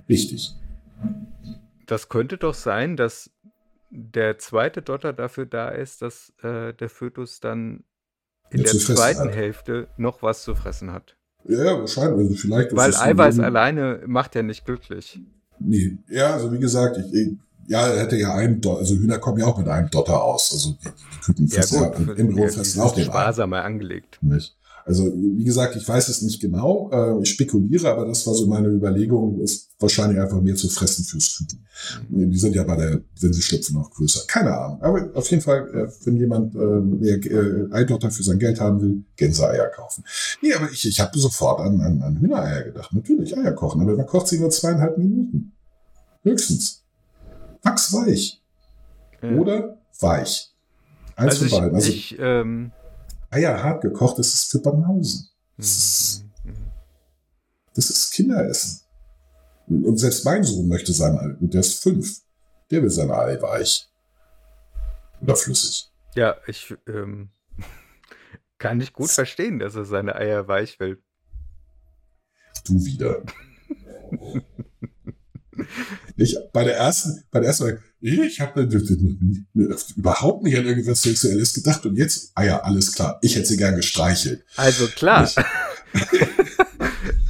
Richtig. 0.09 0.53
Das 1.85 2.09
könnte 2.09 2.37
doch 2.37 2.53
sein, 2.53 2.97
dass 2.97 3.29
der 3.89 4.37
zweite 4.37 4.81
Dotter 4.81 5.13
dafür 5.13 5.45
da 5.45 5.69
ist, 5.69 6.01
dass 6.01 6.33
äh, 6.43 6.73
der 6.73 6.89
Fötus 6.89 7.39
dann 7.39 7.83
in 8.51 8.63
der 8.63 8.73
zweiten 8.77 9.29
hat. 9.29 9.35
Hälfte 9.35 9.87
noch 9.97 10.21
was 10.21 10.43
zu 10.43 10.55
fressen 10.55 10.91
hat. 10.91 11.17
Ja, 11.45 11.63
ja, 11.63 11.79
wahrscheinlich. 11.79 12.27
Also 12.29 12.35
vielleicht 12.35 12.75
Weil 12.75 12.95
Eiweiß 12.95 13.39
ein- 13.39 13.45
alleine 13.45 14.01
macht 14.05 14.35
ja 14.35 14.43
nicht 14.43 14.65
glücklich. 14.65 15.19
Nee, 15.59 15.97
ja, 16.09 16.33
also 16.33 16.51
wie 16.51 16.59
gesagt, 16.59 16.97
ich, 16.97 17.13
ich 17.13 17.33
ja, 17.67 17.85
er 17.87 18.01
hätte 18.01 18.17
ja 18.17 18.33
einen 18.33 18.61
Dotter, 18.61 18.79
also 18.79 18.95
Hühner 18.95 19.19
kommen 19.19 19.39
ja 19.39 19.45
auch 19.45 19.57
mit 19.57 19.67
einem 19.67 19.89
Dotter 19.89 20.23
aus. 20.23 20.51
Also 20.53 20.71
die, 20.71 20.89
die 20.89 21.19
Küken 21.19 21.47
fressen 21.49 21.81
ja, 21.81 21.89
gut, 21.89 22.17
im 22.17 22.35
die 22.35 22.47
fressen 22.47 22.81
auch 22.81 22.95
den 22.95 23.05
sparsamer 23.05 23.63
angelegt. 23.63 24.19
Nicht? 24.21 24.57
Also 24.85 25.11
wie 25.13 25.43
gesagt, 25.43 25.75
ich 25.75 25.85
weiß 25.85 26.07
es 26.07 26.21
nicht 26.21 26.39
genau, 26.39 26.89
äh, 26.93 27.21
ich 27.21 27.29
spekuliere, 27.31 27.89
aber 27.89 28.05
das 28.05 28.25
war 28.25 28.33
so 28.33 28.47
meine 28.47 28.69
Überlegung, 28.69 29.41
ist 29.41 29.71
wahrscheinlich 29.79 30.17
einfach 30.17 30.39
mehr 30.39 30.55
zu 30.55 30.69
fressen 30.69 31.03
fürs 31.03 31.37
Küken. 31.37 31.65
Die 32.07 32.37
sind 32.37 32.55
ja 32.55 32.63
bei 32.63 32.77
der, 32.77 33.01
wenn 33.19 33.33
sie 33.33 33.41
schlüpfen, 33.41 33.75
noch 33.75 33.91
größer. 33.91 34.21
Keine 34.27 34.57
Ahnung. 34.57 34.81
Aber 34.81 35.09
auf 35.13 35.29
jeden 35.29 35.43
Fall, 35.43 35.67
äh, 35.73 36.05
wenn 36.05 36.15
jemand 36.15 36.55
äh, 36.55 36.59
mehr 36.59 37.17
äh, 37.17 37.67
Eidotter 37.73 38.09
für 38.11 38.23
sein 38.23 38.39
Geld 38.39 38.61
haben 38.61 38.79
will, 38.79 39.03
Gänseeier 39.17 39.67
kaufen. 39.67 40.05
Nee, 40.41 40.53
aber 40.53 40.71
ich, 40.71 40.87
ich 40.87 41.01
habe 41.01 41.19
sofort 41.19 41.59
an, 41.59 41.81
an, 41.81 42.01
an 42.01 42.21
Hühnereier 42.21 42.63
gedacht. 42.63 42.93
Natürlich 42.93 43.37
Eier 43.37 43.51
kochen, 43.51 43.81
aber 43.81 43.97
man 43.97 44.05
kocht 44.05 44.29
sie 44.29 44.39
nur 44.39 44.51
zweieinhalb 44.51 44.97
Minuten. 44.97 45.51
Höchstens. 46.23 46.76
Wachsweich. 47.63 48.41
Ja. 49.21 49.31
Oder 49.31 49.77
weich. 49.99 50.53
Eins 51.15 51.41
Also 51.41 51.47
von 51.47 51.59
beiden. 51.59 51.75
Also 51.75 51.89
ich 51.89 52.17
ähm, 52.19 52.71
Eier 53.29 53.63
hart 53.63 53.81
gekocht, 53.81 54.19
das 54.19 54.33
ist 54.33 54.51
für 54.51 54.59
Banausen. 54.59 55.29
Das 55.57 55.67
ist, 55.67 56.25
hm, 56.43 56.55
das 57.73 57.89
ist 57.89 58.11
Kinderessen. 58.11 58.81
Und 59.67 59.97
selbst 59.97 60.23
mein 60.23 60.43
Sohn 60.43 60.67
möchte 60.67 60.93
sein 60.93 61.17
Ei, 61.17 61.35
der 61.39 61.59
ist 61.59 61.81
fünf. 61.81 62.21
Der 62.71 62.81
will 62.81 62.89
sein 62.89 63.11
Ei 63.11 63.41
weich. 63.41 63.89
Oder 65.21 65.35
flüssig. 65.35 65.89
ja, 66.15 66.37
ich 66.45 66.73
ähm, 66.87 67.29
kann 68.59 68.79
ich 68.79 68.93
gut 68.93 69.09
verstehen, 69.09 69.59
dass 69.59 69.75
er 69.75 69.85
seine 69.85 70.15
Eier 70.15 70.47
weich 70.47 70.79
will. 70.79 71.01
Du 72.65 72.85
wieder. 72.85 73.23
Ich, 76.15 76.35
bei 76.53 76.63
der 76.63 76.77
ersten, 76.77 77.23
bei 77.31 77.39
der 77.39 77.49
ersten, 77.49 77.79
ich 77.99 78.39
habe 78.41 78.61
überhaupt 79.95 80.43
nicht 80.43 80.57
an 80.57 80.65
irgendwas 80.65 81.01
Sexuelles 81.01 81.53
gedacht 81.53 81.85
und 81.85 81.95
jetzt, 81.95 82.31
ah 82.35 82.43
ja, 82.43 82.59
alles 82.61 82.93
klar, 82.93 83.19
ich 83.21 83.35
hätte 83.35 83.47
sie 83.47 83.57
gern 83.57 83.75
gestreichelt. 83.75 84.43
Also 84.55 84.87
klar. 84.87 85.29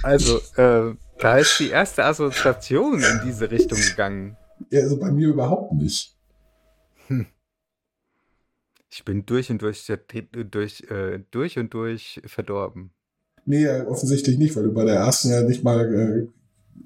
Also, 0.04 0.38
äh, 0.56 0.96
da 1.20 1.38
ist 1.38 1.60
die 1.60 1.70
erste 1.70 2.06
Assoziation 2.06 3.02
in 3.02 3.22
diese 3.26 3.50
Richtung 3.52 3.80
gegangen. 3.80 4.38
Ja, 4.70 4.82
also 4.82 4.98
bei 4.98 5.12
mir 5.12 5.28
überhaupt 5.28 5.74
nicht. 5.74 6.16
Ich 8.90 9.04
bin 9.04 9.26
durch 9.26 9.50
und 9.50 9.62
durch, 9.62 9.86
durch, 10.32 10.84
äh, 10.90 11.20
durch 11.32 11.60
und 11.60 11.74
durch 11.74 12.22
verdorben. 12.26 12.92
Nee, 13.46 13.70
offensichtlich 13.82 14.38
nicht, 14.38 14.56
weil 14.56 14.64
du 14.64 14.74
bei 14.74 14.86
der 14.86 14.96
ersten 14.96 15.30
ja 15.30 15.42
nicht 15.44 15.64
mal, 15.64 15.94
äh, 15.94 16.28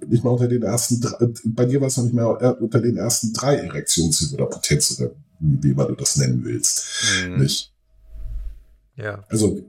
nicht 0.07 0.23
mal 0.23 0.31
unter 0.31 0.47
den 0.47 0.63
ersten, 0.63 0.99
drei, 1.01 1.27
bei 1.45 1.65
dir 1.65 1.79
war 1.81 1.87
es 1.87 1.97
noch 1.97 2.03
nicht 2.05 2.13
mehr 2.15 2.37
äh, 2.41 2.63
unter 2.63 2.79
den 2.79 2.97
ersten 2.97 3.33
drei 3.33 3.55
Erektionshilfen 3.57 4.35
oder 4.37 4.47
Potenz 4.47 4.99
oder 4.99 5.11
wie 5.39 5.71
immer 5.71 5.85
du 5.85 5.95
das 5.95 6.17
nennen 6.17 6.43
willst. 6.43 6.85
Hm, 7.23 7.39
Nicht? 7.39 7.71
Ja. 8.95 9.23
Also, 9.29 9.59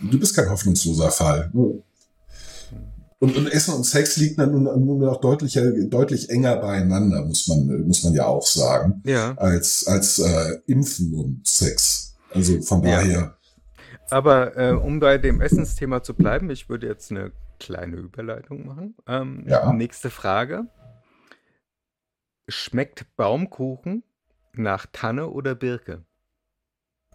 du 0.00 0.18
bist 0.18 0.34
kein 0.34 0.50
hoffnungsloser 0.50 1.10
Fall. 1.10 1.50
Und, 3.18 3.36
und 3.36 3.46
Essen 3.52 3.74
und 3.74 3.84
Sex 3.84 4.16
liegt 4.16 4.38
dann 4.38 4.50
nun, 4.50 4.64
nun 4.64 4.98
noch 4.98 5.20
deutlich, 5.20 5.56
deutlich 5.88 6.28
enger 6.28 6.56
beieinander, 6.56 7.24
muss 7.24 7.46
man, 7.46 7.86
muss 7.86 8.02
man 8.02 8.14
ja 8.14 8.26
auch 8.26 8.44
sagen, 8.44 9.00
Ja. 9.04 9.34
als, 9.36 9.86
als 9.86 10.18
äh, 10.18 10.58
Impfen 10.66 11.14
und 11.14 11.46
Sex. 11.46 12.14
Also 12.30 12.60
von 12.62 12.82
Ja. 12.82 12.96
daher, 12.96 13.36
Aber 14.10 14.56
äh, 14.56 14.72
um 14.72 14.98
bei 14.98 15.18
dem 15.18 15.40
Essensthema 15.40 16.02
zu 16.02 16.14
bleiben, 16.14 16.50
ich 16.50 16.68
würde 16.68 16.88
jetzt 16.88 17.12
eine 17.12 17.30
kleine 17.62 17.96
Überleitung 17.96 18.66
machen. 18.66 18.96
Ähm, 19.06 19.44
Ja. 19.46 19.72
Nächste 19.72 20.10
Frage. 20.10 20.66
Schmeckt 22.48 23.06
Baumkuchen 23.16 24.02
nach 24.52 24.86
Tanne 24.92 25.28
oder 25.30 25.54
Birke? 25.54 26.04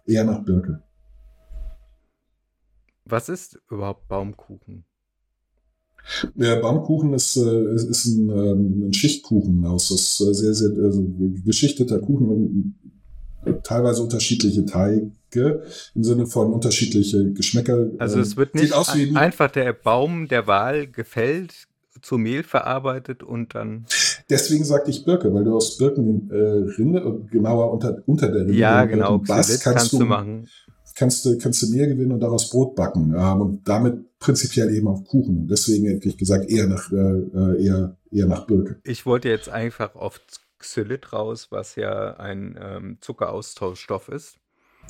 eher 0.06 0.24
nach 0.24 0.42
Birke. 0.42 0.82
Was 3.04 3.28
ist 3.28 3.60
überhaupt 3.70 4.08
Baumkuchen? 4.08 4.84
Der 6.34 6.56
Baumkuchen 6.56 7.12
ist, 7.12 7.36
äh, 7.36 7.74
ist, 7.74 7.84
ist 7.84 8.06
ein, 8.06 8.30
ähm, 8.30 8.88
ein 8.88 8.92
Schichtkuchen 8.94 9.66
aus 9.66 10.16
sehr, 10.16 10.54
sehr 10.54 10.70
also 10.82 11.04
geschichteter 11.44 11.98
Kuchen, 12.00 12.74
teilweise 13.62 14.02
unterschiedliche 14.02 14.64
Teige 14.64 15.10
im 15.34 16.04
Sinne 16.04 16.26
von 16.26 16.52
unterschiedliche 16.52 17.32
Geschmäcker. 17.32 17.90
Also 17.98 18.16
Ähm, 18.16 18.22
es 18.22 18.36
wird 18.36 18.54
nicht 18.54 18.72
aus 18.72 18.94
wie 18.96 19.02
ein, 19.02 19.10
ein, 19.10 19.16
einfach 19.16 19.50
der 19.50 19.72
Baum 19.72 20.28
der 20.28 20.46
Wahl 20.46 20.86
gefällt, 20.86 21.68
zu 22.02 22.18
Mehl 22.18 22.42
verarbeitet 22.42 23.22
und 23.22 23.54
dann. 23.54 23.86
Deswegen 24.30 24.64
sagte 24.64 24.90
ich 24.90 25.04
Birke, 25.04 25.32
weil 25.32 25.44
du 25.44 25.56
aus 25.56 25.78
Birkenrinde, 25.78 26.98
äh, 26.98 27.30
genauer 27.30 27.72
unter, 27.72 28.02
unter 28.06 28.28
der 28.28 28.42
Rinde, 28.42 28.54
Ja, 28.54 28.84
genau, 28.84 29.18
Xylit 29.18 29.60
kannst, 29.60 29.64
kannst 29.64 29.92
du, 29.92 30.00
machen. 30.00 30.48
kannst 30.96 31.24
du 31.24 31.38
kannst 31.38 31.62
du 31.62 31.70
mehr 31.70 31.86
gewinnen 31.86 32.12
und 32.12 32.20
daraus 32.20 32.50
Brot 32.50 32.76
backen 32.76 33.14
ähm, 33.16 33.40
und 33.40 33.68
damit 33.68 34.18
prinzipiell 34.18 34.72
eben 34.74 34.88
auch 34.88 35.04
Kuchen. 35.04 35.46
Deswegen 35.48 35.86
hätte 35.86 36.08
ich 36.08 36.16
gesagt 36.16 36.50
eher 36.50 36.66
nach 36.66 36.90
äh, 36.92 36.96
äh, 36.96 37.64
eher 37.64 37.96
eher 38.10 38.26
nach 38.26 38.46
Birke. 38.46 38.80
Ich 38.84 39.06
wollte 39.06 39.28
jetzt 39.28 39.48
einfach 39.48 39.94
auf 39.94 40.20
Xylit 40.58 41.12
raus, 41.12 41.48
was 41.50 41.76
ja 41.76 42.16
ein 42.16 42.58
ähm, 42.60 42.98
Zuckeraustauschstoff 43.00 44.08
ist. 44.08 44.36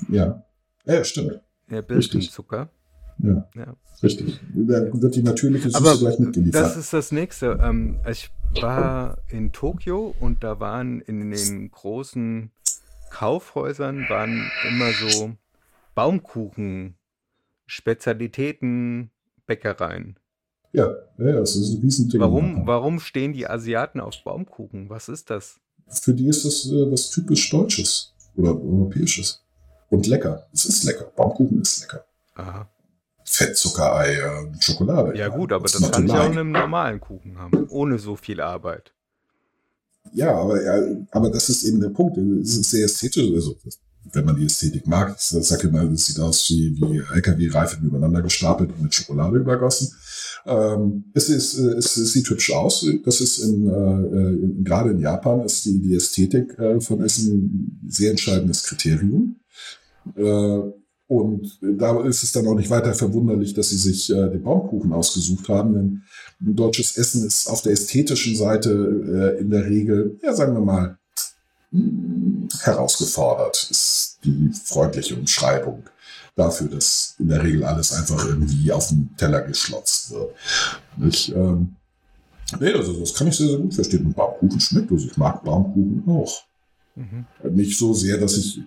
Ja, 0.08 0.44
ja, 0.84 1.04
stimmt. 1.04 1.40
Ja. 1.70 1.80
Birkenzucker. 1.82 2.70
Ja, 3.18 3.48
Ja. 3.56 3.76
richtig. 4.02 4.38
Dann 4.54 5.02
wird 5.02 5.16
die 5.16 5.22
natürliche 5.22 5.70
Süße 5.70 5.76
Aber 5.76 5.96
gleich 5.98 6.18
mitgeliefert. 6.18 6.62
Das 6.62 6.76
ist 6.76 6.92
das 6.92 7.10
nächste. 7.12 7.58
Ähm, 7.62 7.98
ich 8.08 8.30
war 8.60 9.18
in 9.28 9.52
Tokio 9.52 10.14
und 10.20 10.42
da 10.44 10.60
waren 10.60 11.00
in 11.00 11.30
den 11.30 11.70
großen 11.70 12.50
Kaufhäusern 13.10 14.06
waren 14.08 14.50
immer 14.68 14.90
so 14.92 15.32
Baumkuchen, 15.94 16.94
Spezialitäten, 17.66 19.10
Bäckereien. 19.46 20.18
ja, 20.72 20.86
ja, 21.18 21.26
ja, 21.26 21.32
das 21.40 21.56
ist 21.56 21.74
ein 21.74 21.80
Riesending. 21.80 22.20
Warum, 22.20 22.66
warum 22.66 23.00
stehen 23.00 23.32
die 23.32 23.46
Asiaten 23.48 23.98
auf 24.00 24.14
Baumkuchen? 24.24 24.90
Was 24.90 25.08
ist 25.08 25.30
das? 25.30 25.58
Für 25.88 26.12
die 26.14 26.28
ist 26.28 26.44
das 26.44 26.66
äh, 26.66 26.90
was 26.92 27.10
typisch 27.10 27.48
Deutsches. 27.50 28.14
oder 28.36 28.50
europäisches. 28.50 29.42
Und 29.90 30.06
lecker. 30.06 30.46
Es 30.52 30.64
ist 30.64 30.84
lecker. 30.84 31.10
Baumkuchen 31.16 31.62
ist 31.62 31.80
lecker. 31.80 32.04
Aha. 32.34 32.68
Fett, 33.24 33.56
Zuckerei, 33.56 34.14
äh, 34.14 34.60
Schokolade. 34.60 35.16
Ja, 35.16 35.28
gut, 35.28 35.52
aber 35.52 35.64
das 35.64 35.90
kann 35.90 36.06
ich 36.06 36.12
auch 36.12 36.26
in 36.26 36.32
einem 36.32 36.50
normalen 36.50 36.98
Kuchen 36.98 37.38
haben, 37.38 37.68
ohne 37.68 37.98
so 37.98 38.16
viel 38.16 38.40
Arbeit. 38.40 38.92
Ja, 40.14 40.34
aber, 40.34 40.62
ja, 40.62 40.96
aber 41.10 41.30
das 41.30 41.50
ist 41.50 41.64
eben 41.64 41.80
der 41.80 41.90
Punkt. 41.90 42.16
Es 42.16 42.56
ist 42.56 42.70
sehr 42.70 42.86
ästhetisch. 42.86 43.30
Also, 43.34 43.56
wenn 44.12 44.24
man 44.24 44.36
die 44.36 44.46
Ästhetik 44.46 44.86
mag, 44.86 45.16
ich 45.18 45.22
sage 45.22 45.68
immer, 45.68 45.82
es 45.90 46.06
sieht 46.06 46.18
aus 46.20 46.48
wie, 46.48 46.74
wie 46.80 47.02
LKW-Reifen 47.14 47.84
übereinander 47.84 48.22
gestapelt 48.22 48.70
und 48.70 48.82
mit 48.82 48.94
Schokolade 48.94 49.36
übergossen. 49.36 49.92
Ähm, 50.48 51.04
es, 51.12 51.28
ist, 51.28 51.58
äh, 51.58 51.74
es, 51.74 51.94
sieht 51.94 52.28
hübsch 52.30 52.52
aus. 52.52 52.86
Das 53.04 53.20
ist 53.20 53.38
in, 53.38 53.68
äh, 53.68 54.44
in, 54.44 54.64
gerade 54.64 54.90
in 54.90 54.98
Japan 54.98 55.44
ist 55.44 55.64
die, 55.66 55.78
die 55.78 55.94
Ästhetik 55.94 56.58
äh, 56.58 56.80
von 56.80 57.02
Essen 57.02 57.34
ein 57.34 57.80
sehr 57.88 58.12
entscheidendes 58.12 58.62
Kriterium. 58.62 59.36
Äh, 60.16 60.60
und 61.08 61.58
da 61.62 62.02
ist 62.04 62.22
es 62.22 62.32
dann 62.32 62.46
auch 62.46 62.54
nicht 62.54 62.70
weiter 62.70 62.94
verwunderlich, 62.94 63.54
dass 63.54 63.70
sie 63.70 63.78
sich 63.78 64.10
äh, 64.10 64.28
den 64.28 64.42
Baumkuchen 64.42 64.92
ausgesucht 64.92 65.48
haben, 65.48 65.74
denn 65.74 66.02
deutsches 66.40 66.96
Essen 66.96 67.26
ist 67.26 67.48
auf 67.48 67.62
der 67.62 67.72
ästhetischen 67.72 68.36
Seite 68.36 68.70
äh, 69.36 69.40
in 69.40 69.50
der 69.50 69.66
Regel, 69.66 70.18
ja, 70.22 70.34
sagen 70.34 70.54
wir 70.54 70.60
mal, 70.60 70.98
mh, 71.70 71.80
hm, 71.80 72.48
herausgefordert. 72.60 73.68
Ist 73.70 74.18
die 74.24 74.50
freundliche 74.64 75.16
Umschreibung 75.16 75.82
dafür, 76.38 76.68
dass 76.68 77.14
in 77.18 77.28
der 77.28 77.42
Regel 77.42 77.64
alles 77.64 77.92
einfach 77.92 78.24
irgendwie 78.26 78.70
auf 78.72 78.88
den 78.88 79.10
Teller 79.16 79.42
geschlotzt 79.42 80.10
wird. 80.10 80.34
Ich, 81.08 81.34
ähm, 81.34 81.74
nee, 82.60 82.72
also 82.72 82.98
das 82.98 83.14
kann 83.14 83.26
ich 83.26 83.36
sehr, 83.36 83.48
sehr 83.48 83.58
gut 83.58 83.74
verstehen. 83.74 84.06
Und 84.06 84.16
Baumkuchen 84.16 84.60
schmeckt, 84.60 84.92
also 84.92 85.06
ich 85.06 85.16
mag 85.16 85.42
Baumkuchen 85.42 86.04
auch. 86.08 86.42
Mhm. 86.94 87.26
Nicht 87.54 87.78
so 87.78 87.92
sehr, 87.92 88.18
dass 88.18 88.36
ich 88.36 88.60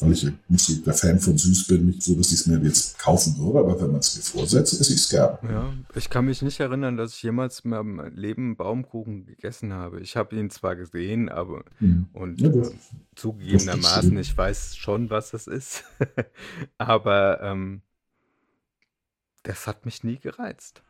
weil 0.00 0.12
ich 0.12 0.26
nicht 0.48 0.64
so 0.64 0.74
der 0.82 0.94
Fan 0.94 1.18
von 1.18 1.36
süß 1.36 1.66
bin, 1.66 1.86
nicht 1.86 2.02
so, 2.02 2.14
dass 2.14 2.28
ich 2.28 2.40
es 2.40 2.46
mir 2.46 2.58
jetzt 2.58 2.98
kaufen 2.98 3.36
würde, 3.38 3.58
aber 3.60 3.80
wenn 3.80 3.92
man 3.92 4.00
es 4.00 4.16
mir 4.16 4.22
vorsetzt, 4.22 4.80
esse 4.80 4.92
ich 4.92 5.00
es 5.00 5.08
gern. 5.08 5.38
Ja, 5.42 5.72
ich 5.94 6.10
kann 6.10 6.24
mich 6.24 6.42
nicht 6.42 6.60
erinnern, 6.60 6.96
dass 6.96 7.14
ich 7.14 7.22
jemals 7.22 7.60
in 7.60 7.70
meinem 7.70 8.14
Leben 8.14 8.56
Baumkuchen 8.56 9.26
gegessen 9.26 9.72
habe. 9.72 10.00
Ich 10.00 10.16
habe 10.16 10.36
ihn 10.36 10.50
zwar 10.50 10.76
gesehen, 10.76 11.28
aber 11.28 11.64
hm. 11.78 12.06
und 12.12 12.40
ja, 12.40 12.48
äh, 12.48 12.70
zugegebenermaßen, 13.14 14.16
ich 14.18 14.36
weiß 14.36 14.76
schon, 14.76 15.10
was 15.10 15.30
das 15.30 15.46
ist, 15.46 15.84
aber 16.78 17.40
ähm, 17.42 17.82
das 19.42 19.66
hat 19.66 19.84
mich 19.84 20.04
nie 20.04 20.18
gereizt. 20.18 20.82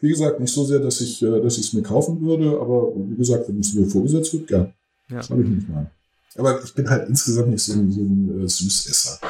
Wie 0.00 0.10
gesagt, 0.10 0.38
nicht 0.38 0.52
so 0.52 0.64
sehr, 0.64 0.78
dass 0.78 1.00
ich 1.00 1.22
äh, 1.22 1.26
es 1.26 1.72
mir 1.72 1.82
kaufen 1.82 2.20
würde, 2.20 2.60
aber 2.60 2.92
wie 2.94 3.16
gesagt, 3.16 3.48
wenn 3.48 3.60
es 3.60 3.74
mir 3.74 3.86
vorgesetzt 3.86 4.32
wird, 4.32 4.46
gern. 4.46 4.74
Ja. 5.08 5.16
Das 5.18 5.30
habe 5.30 5.42
ich 5.42 5.48
nicht 5.48 5.68
mal. 5.68 5.90
Aber 6.38 6.62
ich 6.62 6.74
bin 6.74 6.88
halt 6.88 7.08
insgesamt 7.08 7.48
nicht 7.48 7.62
so 7.62 7.72
ein, 7.72 7.90
so 7.90 8.00
ein 8.00 8.44
äh, 8.44 8.48
Süßesser. 8.48 9.20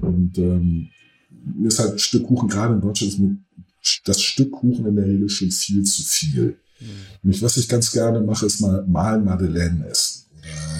Und 0.00 0.36
ähm, 0.38 0.88
mir 1.54 1.68
ist 1.68 1.78
halt 1.78 1.92
ein 1.92 1.98
Stück 1.98 2.26
Kuchen, 2.26 2.48
gerade 2.48 2.74
in 2.74 2.80
Deutschland 2.80 3.12
ist 3.12 3.18
mir 3.18 3.36
das 4.04 4.20
Stück 4.20 4.52
Kuchen 4.52 4.86
in 4.86 4.96
der 4.96 5.06
Regel 5.06 5.28
schon 5.28 5.50
viel 5.50 5.82
zu 5.84 6.02
viel. 6.02 6.58
Mhm. 6.80 6.86
Und 7.22 7.42
was 7.42 7.56
ich 7.56 7.68
ganz 7.68 7.90
gerne 7.92 8.20
mache, 8.20 8.46
ist 8.46 8.60
mal, 8.60 8.84
mal 8.86 9.20
Madeleine 9.20 9.86
essen. 9.86 10.24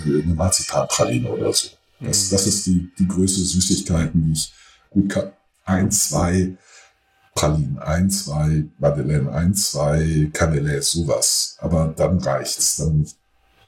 Oder 0.06 0.22
eine 0.22 0.34
Marzipanpraline 0.34 1.28
oder 1.28 1.52
so. 1.52 1.68
Das, 2.00 2.26
mhm. 2.26 2.30
das 2.30 2.46
ist 2.46 2.66
die, 2.66 2.90
die 2.98 3.08
größte 3.08 3.40
Süßigkeiten, 3.40 4.24
die 4.24 4.32
ich 4.32 4.52
gut 4.90 5.08
kann. 5.08 5.32
Ein, 5.64 5.90
zwei 5.90 6.56
Pralinen, 7.34 7.78
ein, 7.78 8.08
zwei 8.10 8.64
Madeleine, 8.78 9.32
ein, 9.32 9.54
zwei 9.54 10.30
Canelés, 10.32 10.82
sowas. 10.82 11.56
Aber 11.58 11.92
dann 11.96 12.18
reicht's. 12.18 12.76
Dann 12.76 13.06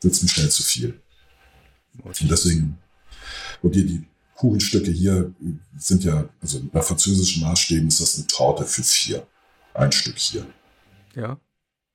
wird's 0.01 0.23
mir 0.23 0.29
schnell 0.29 0.49
zu 0.49 0.63
viel. 0.63 1.01
Und 2.03 2.31
deswegen, 2.31 2.79
und 3.63 3.75
die, 3.75 3.87
die 3.87 4.05
Kuchenstücke 4.35 4.91
hier 4.91 5.35
sind 5.77 6.05
ja, 6.05 6.29
also 6.41 6.61
bei 6.73 6.81
französischen 6.81 7.43
Maßstäben 7.43 7.89
ist 7.89 8.01
das 8.01 8.17
eine 8.17 8.27
Torte 8.27 8.65
für 8.65 8.83
vier. 8.83 9.27
Ein 9.75 9.93
Stück 9.93 10.19
hier. 10.19 10.47
Ja. 11.15 11.39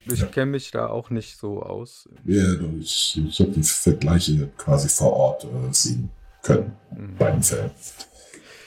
Ich 0.06 0.20
ja. 0.20 0.26
kenne 0.26 0.52
mich 0.52 0.72
da 0.72 0.88
auch 0.88 1.10
nicht 1.10 1.38
so 1.38 1.62
aus. 1.64 2.10
Ja, 2.26 2.60
ich, 2.80 3.22
ich 3.26 3.40
habe 3.40 3.52
die 3.52 3.64
Vergleiche 3.64 4.50
quasi 4.58 4.90
vor 4.90 5.14
Ort 5.14 5.46
äh, 5.46 5.72
sehen 5.72 6.10
können, 6.42 6.76
mhm. 6.92 7.16
beiden 7.16 7.42
Fällen. 7.42 7.72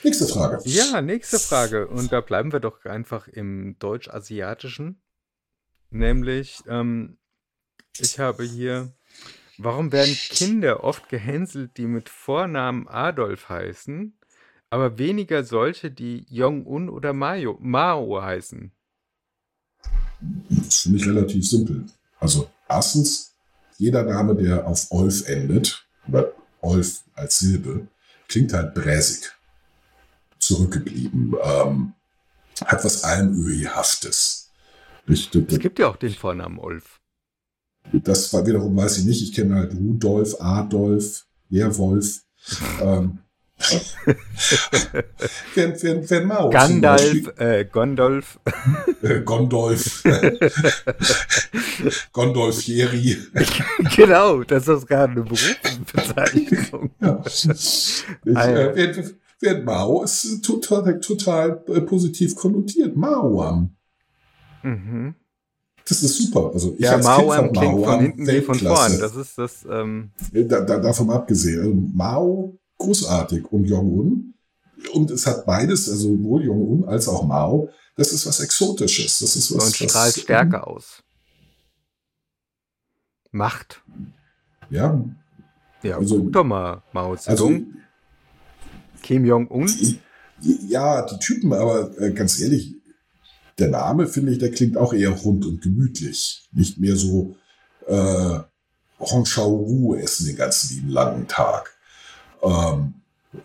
Nächste 0.03 0.27
Frage. 0.27 0.59
Ja, 0.65 1.01
nächste 1.01 1.37
Frage. 1.37 1.87
Und 1.87 2.11
da 2.11 2.21
bleiben 2.21 2.51
wir 2.51 2.59
doch 2.59 2.85
einfach 2.85 3.27
im 3.27 3.77
Deutsch-Asiatischen. 3.77 5.01
Nämlich, 5.89 6.59
ähm, 6.67 7.17
ich 7.99 8.19
habe 8.19 8.43
hier 8.43 8.93
Warum 9.57 9.91
werden 9.91 10.13
Kinder 10.13 10.83
oft 10.83 11.09
gehänselt, 11.09 11.77
die 11.77 11.87
mit 11.87 12.09
Vornamen 12.09 12.87
Adolf 12.87 13.49
heißen, 13.49 14.17
aber 14.69 14.97
weniger 14.97 15.43
solche, 15.43 15.89
die 15.89 16.25
Jong-un 16.29 16.89
oder 16.89 17.13
Mayo, 17.13 17.57
Mao 17.59 18.21
heißen? 18.21 18.71
Das 20.49 20.79
finde 20.81 20.97
ich 20.97 21.07
relativ 21.07 21.47
simpel. 21.47 21.85
Also 22.19 22.49
erstens, 22.67 23.35
jeder 23.77 24.03
Name, 24.03 24.35
der 24.35 24.67
auf 24.67 24.91
Olf 24.91 25.27
endet, 25.27 25.87
oder 26.07 26.33
Olf 26.61 27.03
als 27.15 27.39
Silbe, 27.39 27.87
klingt 28.27 28.53
halt 28.53 28.73
bräsig, 28.73 29.31
zurückgeblieben, 30.39 31.35
ähm, 31.43 31.93
hat 32.65 32.83
was 32.83 33.03
Almöhihaftes. 33.03 34.51
Es 35.07 35.29
gibt 35.31 35.79
ja 35.79 35.87
auch 35.87 35.95
den 35.95 36.13
Vornamen 36.13 36.59
Olf. 36.59 36.99
Das 37.93 38.33
war 38.33 38.45
wiederum, 38.45 38.75
weiß 38.75 38.99
ich 38.99 39.05
nicht. 39.05 39.21
Ich 39.21 39.33
kenne 39.33 39.55
halt 39.55 39.73
Rudolf, 39.73 40.35
Adolf, 40.39 41.25
Werwolf. 41.49 42.21
ähm, 42.81 43.19
wer, 45.55 45.81
wer, 45.81 46.09
wer 46.09 46.25
Mao 46.25 46.49
Gandalf, 46.51 47.39
äh, 47.39 47.65
Gondolf. 47.65 48.39
Äh, 49.01 49.21
Gondolf. 49.21 50.03
Gondolf 52.13 52.61
Jeri. 52.63 53.17
genau, 53.95 54.43
das 54.43 54.67
ist 54.67 54.87
gerade 54.87 55.13
eine 55.13 55.23
Berufsbezeichnung. 55.23 56.91
ja. 57.01 57.23
Ich, 57.25 58.03
äh, 58.25 58.75
wer, 58.75 59.05
wer 59.39 59.63
Mao 59.63 60.03
ist 60.03 60.45
total, 60.45 60.99
total 60.99 61.63
äh, 61.67 61.81
positiv 61.81 62.35
konnotiert. 62.35 62.95
Mao. 62.95 63.67
Mhm. 64.61 65.15
Das 65.87 66.03
ist 66.03 66.17
super. 66.17 66.51
Also 66.53 66.73
ich 66.77 66.81
ja, 66.81 66.97
Mao 66.97 67.29
klingt 67.51 67.85
von 67.85 67.99
hinten 68.01 68.27
wie 68.27 68.41
von 68.41 68.59
vorn. 68.59 68.99
Das 68.99 69.15
ist 69.15 69.37
das. 69.37 69.65
Ähm 69.69 70.11
da, 70.33 70.61
da, 70.61 70.79
davon 70.79 71.09
abgesehen. 71.09 71.59
Also 71.59 71.73
Mao 71.93 72.59
großartig 72.77 73.45
und 73.51 73.65
Jong-un. 73.65 74.33
Und 74.93 75.11
es 75.11 75.25
hat 75.25 75.45
beides, 75.45 75.89
also 75.89 76.13
sowohl 76.13 76.43
Jong-un 76.43 76.85
als 76.85 77.07
auch 77.07 77.25
Mao. 77.25 77.69
Das 77.95 78.11
ist 78.11 78.25
was 78.25 78.41
Exotisches. 78.41 79.19
Das 79.19 79.35
ist 79.35 79.55
was. 79.55 79.65
Und 79.65 79.75
strahlt 79.75 80.15
was, 80.15 80.21
Stärke 80.21 80.57
ähm, 80.57 80.63
aus. 80.63 81.03
Macht. 83.31 83.81
Ja. 84.69 85.03
Ja, 85.83 85.97
also, 85.97 86.19
guck 86.19 86.33
doch 86.33 86.43
mal, 86.43 86.81
Mao 86.91 87.15
Zedong. 87.15 87.53
Also, 87.53 87.65
Kim 89.03 89.25
Jong-un. 89.25 89.71
Ja, 90.41 91.03
die 91.03 91.17
Typen, 91.19 91.53
aber 91.53 91.97
äh, 91.99 92.11
ganz 92.11 92.39
ehrlich, 92.39 92.76
der 93.59 93.69
Name, 93.69 94.07
finde 94.07 94.31
ich, 94.31 94.37
der 94.37 94.51
klingt 94.51 94.77
auch 94.77 94.93
eher 94.93 95.09
rund 95.09 95.45
und 95.45 95.61
gemütlich. 95.61 96.47
Nicht 96.51 96.77
mehr 96.79 96.95
so 96.95 97.35
äh, 97.87 98.39
Hongshao 98.99 99.95
essen 99.95 100.27
den 100.27 100.35
ganzen 100.35 100.75
lieben 100.75 100.89
langen 100.89 101.27
Tag. 101.27 101.75
Ähm, 102.43 102.93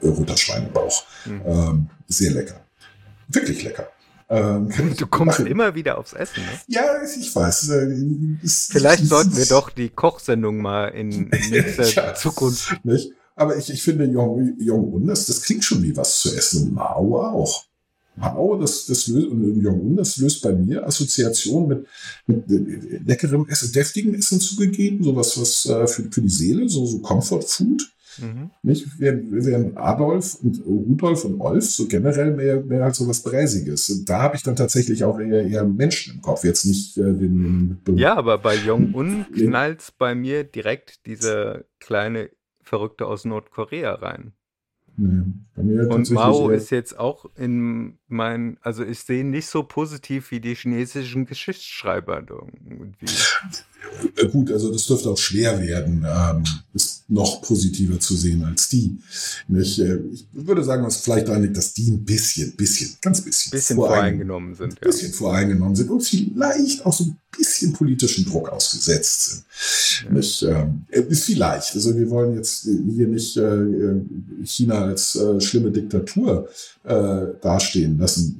roter 0.02 0.36
Schweinebauch. 0.36 1.04
Mhm. 1.24 1.42
Ähm, 1.46 1.90
sehr 2.08 2.32
lecker. 2.32 2.64
Wirklich 3.28 3.62
lecker. 3.62 3.88
Ähm, 4.28 4.68
du 4.98 5.06
kommst 5.06 5.40
machen. 5.40 5.50
immer 5.50 5.74
wieder 5.74 5.98
aufs 5.98 6.12
Essen, 6.12 6.42
ne? 6.42 6.52
Ja, 6.66 7.02
ich 7.02 7.34
weiß. 7.34 7.68
Äh, 7.70 8.38
Vielleicht 8.46 9.06
sollten 9.06 9.36
wir 9.36 9.46
doch 9.46 9.70
die 9.70 9.90
Kochsendung 9.90 10.58
mal 10.58 10.88
in 10.88 11.28
nächster 11.50 11.88
ja, 11.88 12.14
Zukunft. 12.14 12.84
Nicht? 12.84 13.12
Aber 13.34 13.56
ich, 13.56 13.70
ich 13.70 13.82
finde, 13.82 14.04
Jong, 14.04 14.56
Jong 14.58 15.06
das, 15.06 15.26
das 15.26 15.42
klingt 15.42 15.64
schon 15.64 15.82
wie 15.82 15.96
was 15.96 16.20
zu 16.20 16.34
essen 16.34 16.68
und 16.68 16.74
Mao 16.74 17.20
auch. 17.20 17.64
Wow, 18.16 18.60
das, 18.60 18.86
das 18.86 19.06
löst, 19.06 19.28
und 19.28 19.62
Jong-un, 19.62 19.96
das 19.96 20.18
löst 20.18 20.42
bei 20.42 20.52
mir 20.52 20.86
Assoziationen 20.86 21.86
mit, 22.26 22.48
mit 22.48 23.06
leckerem 23.06 23.48
Essen, 23.48 23.72
deftigen 23.72 24.14
Essen 24.14 24.38
zugegeben, 24.38 25.02
sowas 25.02 25.40
was 25.40 25.66
äh, 25.66 25.86
für, 25.86 26.04
für 26.10 26.20
die 26.20 26.28
Seele, 26.28 26.68
so, 26.68 26.84
so 26.84 26.98
Comfort 26.98 27.42
Food. 27.42 27.82
Mhm. 28.18 28.50
Nicht? 28.62 28.86
Während, 28.98 29.32
während 29.32 29.76
Adolf 29.78 30.36
und 30.42 30.62
Rudolf 30.66 31.24
und 31.24 31.40
Olf 31.40 31.64
so 31.64 31.86
generell 31.86 32.32
mehr, 32.32 32.60
mehr 32.60 32.84
als 32.84 32.98
so 32.98 33.08
was 33.08 33.22
Bräsiges. 33.22 33.88
Und 33.88 34.08
da 34.08 34.20
habe 34.20 34.36
ich 34.36 34.42
dann 34.42 34.56
tatsächlich 34.56 35.04
auch 35.04 35.18
eher, 35.18 35.46
eher 35.46 35.64
Menschen 35.64 36.14
im 36.14 36.22
Kopf, 36.22 36.44
jetzt 36.44 36.66
nicht 36.66 36.98
äh, 36.98 37.14
den, 37.14 37.80
den 37.86 37.96
Ja, 37.96 38.14
aber 38.14 38.38
bei 38.38 38.56
Jong-un 38.56 39.26
knallt 39.34 39.94
bei 39.98 40.14
mir 40.14 40.44
direkt 40.44 41.06
dieser 41.06 41.64
kleine 41.78 42.30
Verrückte 42.62 43.06
aus 43.06 43.24
Nordkorea 43.24 43.94
rein. 43.94 44.34
Nee, 44.96 45.80
und 45.86 46.10
Mao 46.10 46.50
ist 46.50 46.70
jetzt 46.70 46.98
auch 46.98 47.26
in 47.36 47.98
mein, 48.08 48.58
also 48.60 48.84
ich 48.84 49.00
sehe 49.00 49.24
nicht 49.24 49.46
so 49.46 49.62
positiv 49.62 50.30
wie 50.30 50.40
die 50.40 50.54
chinesischen 50.54 51.24
Geschichtsschreiber 51.26 52.22
irgendwie. 52.28 53.06
Äh, 54.16 54.26
gut, 54.28 54.50
also 54.50 54.72
das 54.72 54.86
dürfte 54.86 55.10
auch 55.10 55.18
schwer 55.18 55.60
werden, 55.60 56.04
ähm, 56.06 56.44
ist 56.74 57.04
noch 57.08 57.42
positiver 57.42 58.00
zu 58.00 58.16
sehen 58.16 58.42
als 58.44 58.68
die. 58.68 58.98
Ich, 59.48 59.80
äh, 59.80 59.98
ich 60.12 60.26
würde 60.32 60.64
sagen, 60.64 60.84
was 60.84 60.98
vielleicht 60.98 61.28
daran 61.28 61.42
liegt, 61.42 61.56
dass 61.56 61.74
die 61.74 61.90
ein 61.90 62.04
bisschen, 62.04 62.52
bisschen, 62.56 62.96
ganz 63.00 63.20
bisschen, 63.20 63.50
bisschen 63.50 63.76
voreingenommen 63.76 64.54
sind. 64.54 64.74
Ein 64.74 64.90
bisschen 64.90 65.10
ja. 65.10 65.16
voreingenommen 65.16 65.76
sind 65.76 65.90
und 65.90 66.00
vielleicht 66.00 66.84
auch 66.86 66.92
so 66.92 67.04
ein 67.04 67.18
bisschen 67.36 67.72
politischen 67.72 68.24
Druck 68.24 68.48
ausgesetzt 68.50 69.24
sind. 69.24 70.14
Ja. 70.14 70.18
Ich, 70.18 70.42
ähm, 70.42 70.84
äh, 70.90 71.02
vielleicht. 71.14 71.74
Also 71.74 71.96
wir 71.96 72.08
wollen 72.10 72.34
jetzt 72.36 72.62
hier 72.62 73.08
nicht 73.08 73.36
äh, 73.36 74.00
China 74.44 74.86
als 74.86 75.16
äh, 75.16 75.40
schlimme 75.40 75.70
Diktatur 75.70 76.48
äh, 76.84 77.26
dastehen 77.40 77.98
lassen. 77.98 78.36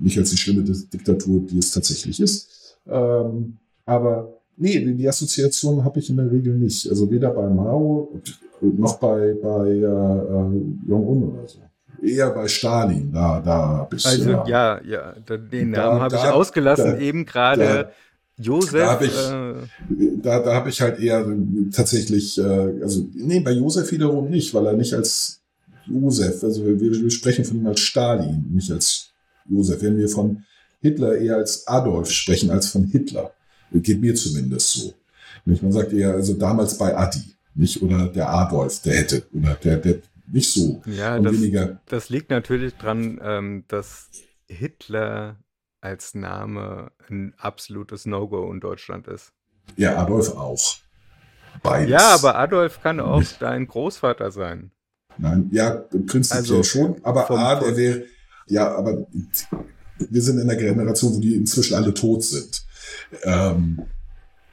Nicht 0.00 0.18
als 0.18 0.30
die 0.30 0.36
schlimme 0.36 0.62
Diktatur, 0.62 1.40
die 1.40 1.58
es 1.58 1.70
tatsächlich 1.70 2.20
ist. 2.20 2.48
Ähm, 2.86 3.56
aber 3.86 4.40
Nee, 4.56 4.94
die 4.94 5.08
Assoziation 5.08 5.84
habe 5.84 5.98
ich 5.98 6.10
in 6.10 6.16
der 6.16 6.30
Regel 6.30 6.54
nicht. 6.54 6.88
Also 6.88 7.10
weder 7.10 7.30
bei 7.30 7.48
Mao 7.48 8.20
noch 8.60 8.98
bei, 8.98 9.34
bei 9.42 9.68
äh, 9.68 9.82
äh 9.82 10.88
Jong-un 10.88 11.22
oder 11.24 11.48
so. 11.48 11.58
Eher 12.02 12.30
bei 12.30 12.46
Stalin, 12.48 13.10
da, 13.12 13.40
da 13.40 13.68
habe 13.78 13.96
ich. 13.96 14.06
Also 14.06 14.30
ja, 14.30 14.46
ja, 14.46 14.80
ja 14.82 15.36
den 15.36 15.70
Namen 15.70 16.00
habe 16.00 16.16
ich 16.16 16.22
ausgelassen, 16.22 16.92
da, 16.92 16.98
eben 16.98 17.24
gerade. 17.24 17.90
Josef. 18.36 18.72
Da 18.72 18.90
habe 18.90 19.06
ich, 19.06 19.16
äh, 19.16 20.16
da, 20.20 20.40
da 20.40 20.54
hab 20.56 20.66
ich 20.66 20.80
halt 20.80 20.98
eher 20.98 21.24
tatsächlich, 21.72 22.36
äh, 22.36 22.42
also 22.82 23.06
nee, 23.14 23.38
bei 23.38 23.52
Josef 23.52 23.92
wiederum 23.92 24.28
nicht, 24.28 24.52
weil 24.52 24.66
er 24.66 24.72
nicht 24.72 24.92
als 24.92 25.40
Josef, 25.86 26.42
also 26.42 26.66
wir, 26.66 26.80
wir 26.80 27.10
sprechen 27.10 27.44
von 27.44 27.58
ihm 27.58 27.66
als 27.68 27.80
Stalin, 27.80 28.44
nicht 28.50 28.72
als 28.72 29.10
Josef. 29.48 29.80
Wenn 29.82 29.98
wir 29.98 30.08
von 30.08 30.42
Hitler 30.80 31.16
eher 31.16 31.36
als 31.36 31.66
Adolf 31.66 32.10
sprechen 32.10 32.50
als 32.50 32.68
von 32.68 32.84
Hitler. 32.84 33.32
Geht 33.80 34.00
mir 34.00 34.14
zumindest 34.14 34.72
so. 34.72 34.94
Nicht? 35.44 35.62
Man 35.62 35.72
sagt 35.72 35.92
eher, 35.92 36.12
also 36.12 36.34
damals 36.34 36.78
bei 36.78 36.96
Adi, 36.96 37.34
nicht? 37.54 37.82
Oder 37.82 38.08
der 38.08 38.28
Adolf, 38.30 38.80
der 38.82 38.94
hätte, 38.94 39.22
oder 39.32 39.54
der, 39.62 39.76
der 39.78 39.96
nicht 40.32 40.52
so. 40.52 40.82
Ja, 40.86 41.18
das, 41.18 41.32
weniger. 41.34 41.80
das 41.86 42.08
liegt 42.08 42.30
natürlich 42.30 42.74
dran, 42.74 43.20
ähm, 43.22 43.64
dass 43.68 44.10
Hitler 44.46 45.36
als 45.80 46.14
Name 46.14 46.92
ein 47.08 47.34
absolutes 47.36 48.06
No-Go 48.06 48.50
in 48.50 48.60
Deutschland 48.60 49.06
ist. 49.06 49.32
Ja, 49.76 49.98
Adolf 49.98 50.34
auch. 50.36 50.76
Beides. 51.62 51.90
Ja, 51.90 52.14
aber 52.14 52.36
Adolf 52.36 52.80
kann 52.82 53.00
auch 53.00 53.22
dein 53.38 53.66
Großvater 53.66 54.30
sein. 54.30 54.70
Nein, 55.18 55.48
ja, 55.52 55.74
prinzipiell 56.06 56.40
also, 56.40 56.62
schon, 56.62 56.96
aber 57.04 57.30
A, 57.30 57.60
der 57.60 57.76
wäre, 57.76 58.04
ja, 58.48 58.74
aber 58.74 59.06
wir 59.98 60.22
sind 60.22 60.40
in 60.40 60.48
der 60.48 60.56
Generation, 60.56 61.14
wo 61.14 61.20
die 61.20 61.36
inzwischen 61.36 61.74
alle 61.74 61.94
tot 61.94 62.24
sind. 62.24 62.64
Ähm, 63.22 63.86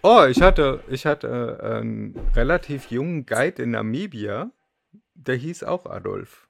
oh, 0.01 0.25
ich 0.29 0.41
hatte, 0.41 0.83
ich 0.89 1.05
hatte 1.05 1.59
einen 1.61 2.15
relativ 2.35 2.91
jungen 2.91 3.25
Guide 3.25 3.63
in 3.63 3.71
Namibia, 3.71 4.51
der 5.13 5.35
hieß 5.35 5.63
auch 5.63 5.85
Adolf. 5.85 6.47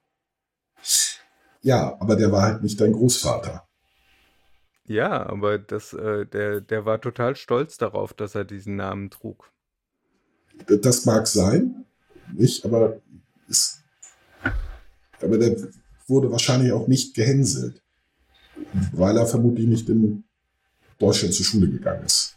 Ja, 1.62 1.96
aber 2.00 2.16
der 2.16 2.32
war 2.32 2.42
halt 2.42 2.62
nicht 2.62 2.80
dein 2.80 2.92
Großvater. 2.92 3.66
Ja, 4.84 5.26
aber 5.26 5.58
das, 5.58 5.92
äh, 5.92 6.26
der, 6.26 6.60
der 6.60 6.84
war 6.84 7.00
total 7.00 7.36
stolz 7.36 7.78
darauf, 7.78 8.12
dass 8.14 8.34
er 8.34 8.44
diesen 8.44 8.76
Namen 8.76 9.10
trug. 9.10 9.52
Das 10.66 11.06
mag 11.06 11.26
sein, 11.26 11.84
nicht, 12.34 12.64
aber, 12.64 13.00
ist, 13.48 13.84
aber 15.20 15.38
der 15.38 15.56
wurde 16.06 16.30
wahrscheinlich 16.30 16.72
auch 16.72 16.88
nicht 16.88 17.14
gehänselt, 17.14 17.82
weil 18.92 19.16
er 19.16 19.26
vermutlich 19.26 19.66
nicht 19.66 19.88
in 19.88 20.24
Deutschland 21.02 21.34
zur 21.34 21.44
Schule 21.44 21.68
gegangen 21.68 22.04
ist. 22.06 22.36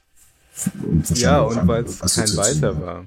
Und 0.84 1.18
ja, 1.20 1.42
und 1.42 1.68
weil 1.68 1.84
es 1.84 2.00
kein 2.16 2.38
Weißer 2.38 2.82
war. 2.82 3.06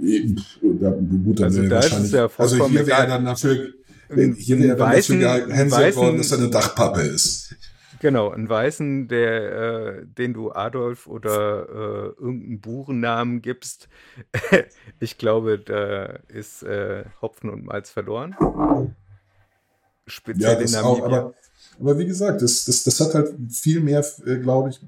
Ja, 0.00 0.90
gut, 0.90 1.38
dann 1.38 1.44
also 1.44 1.68
da 1.68 1.78
ist 1.80 2.12
ja 2.12 2.28
also 2.36 2.68
hier 2.68 2.86
wäre 2.86 3.06
dann 3.06 3.24
dafür, 3.24 3.68
hier 4.08 4.58
wäre 4.58 4.76
dann 4.76 4.90
weißen, 4.90 5.20
dafür 5.20 5.46
gehänselt 5.46 5.96
worden, 5.96 6.18
dass 6.18 6.32
er 6.32 6.38
eine 6.38 6.50
Dachpappe 6.50 7.02
ist. 7.02 7.54
Genau, 8.00 8.30
ein 8.30 8.48
Weißen, 8.48 9.06
der, 9.06 9.52
äh, 9.52 10.04
den 10.04 10.34
du 10.34 10.50
Adolf 10.50 11.06
oder 11.06 11.68
äh, 11.68 12.20
irgendeinen 12.20 12.60
Burennamen 12.60 13.42
gibst. 13.42 13.88
ich 14.98 15.18
glaube, 15.18 15.60
da 15.60 16.06
ist 16.26 16.64
äh, 16.64 17.04
Hopfen 17.20 17.48
und 17.48 17.64
Malz 17.64 17.90
verloren. 17.90 18.34
Speziell 20.08 20.54
ja, 20.54 20.60
das 20.60 20.72
in 20.74 20.80
Namibia. 20.80 21.04
Auch, 21.04 21.06
aber 21.06 21.34
aber 21.82 21.98
wie 21.98 22.06
gesagt, 22.06 22.42
das, 22.42 22.64
das, 22.64 22.84
das 22.84 23.00
hat 23.00 23.14
halt 23.14 23.34
viel 23.50 23.80
mehr, 23.80 24.04
äh, 24.24 24.36
glaube 24.36 24.70
ich, 24.70 24.80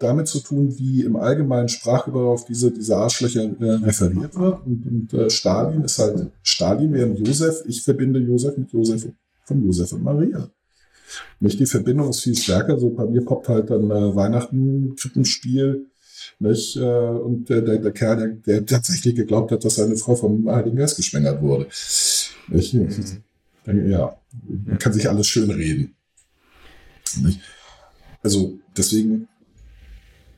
damit 0.00 0.26
zu 0.26 0.40
tun, 0.40 0.76
wie 0.78 1.02
im 1.02 1.14
allgemeinen 1.14 1.68
Sprachgebrauch 1.68 2.32
auf 2.32 2.44
diese, 2.44 2.72
diese 2.72 2.96
Arschlöcher 2.96 3.42
äh, 3.42 3.70
referiert 3.84 4.34
wird. 4.34 4.66
Und, 4.66 4.86
und 4.86 5.14
äh, 5.14 5.30
Stalin 5.30 5.84
ist 5.84 5.98
halt 5.98 6.30
Stalin, 6.42 6.92
während 6.92 7.18
Josef, 7.24 7.62
ich 7.66 7.82
verbinde 7.82 8.18
Josef 8.18 8.56
mit 8.56 8.72
Josef 8.72 9.06
von 9.44 9.64
Josef 9.64 9.92
und 9.92 10.02
Maria. 10.02 10.50
Nicht 11.38 11.60
die 11.60 11.66
Verbindung 11.66 12.10
ist 12.10 12.22
viel 12.22 12.36
stärker. 12.36 12.78
So 12.78 12.90
bei 12.90 13.04
mir 13.04 13.24
poppt 13.24 13.48
halt 13.48 13.70
dann 13.70 13.90
äh, 13.90 14.16
Weihnachten, 14.16 14.96
Krippenspiel, 14.96 15.86
nicht? 16.40 16.76
Äh, 16.76 16.80
und 16.80 17.48
der, 17.48 17.60
der, 17.60 17.78
der 17.78 17.92
Kerl, 17.92 18.16
der, 18.16 18.60
der 18.62 18.66
tatsächlich 18.66 19.14
geglaubt 19.14 19.52
hat, 19.52 19.64
dass 19.64 19.76
seine 19.76 19.96
Frau 19.96 20.16
vom 20.16 20.50
Heiligen 20.50 20.76
Geist 20.76 20.96
geschwängert 20.96 21.40
wurde. 21.42 21.66
Nicht? 22.48 22.74
Mhm. 22.74 23.22
Ja, 23.88 24.16
man 24.48 24.78
kann 24.78 24.92
sich 24.92 25.08
alles 25.08 25.26
schön 25.26 25.50
reden. 25.50 25.94
Nicht? 27.18 27.40
Also 28.22 28.58
deswegen 28.76 29.28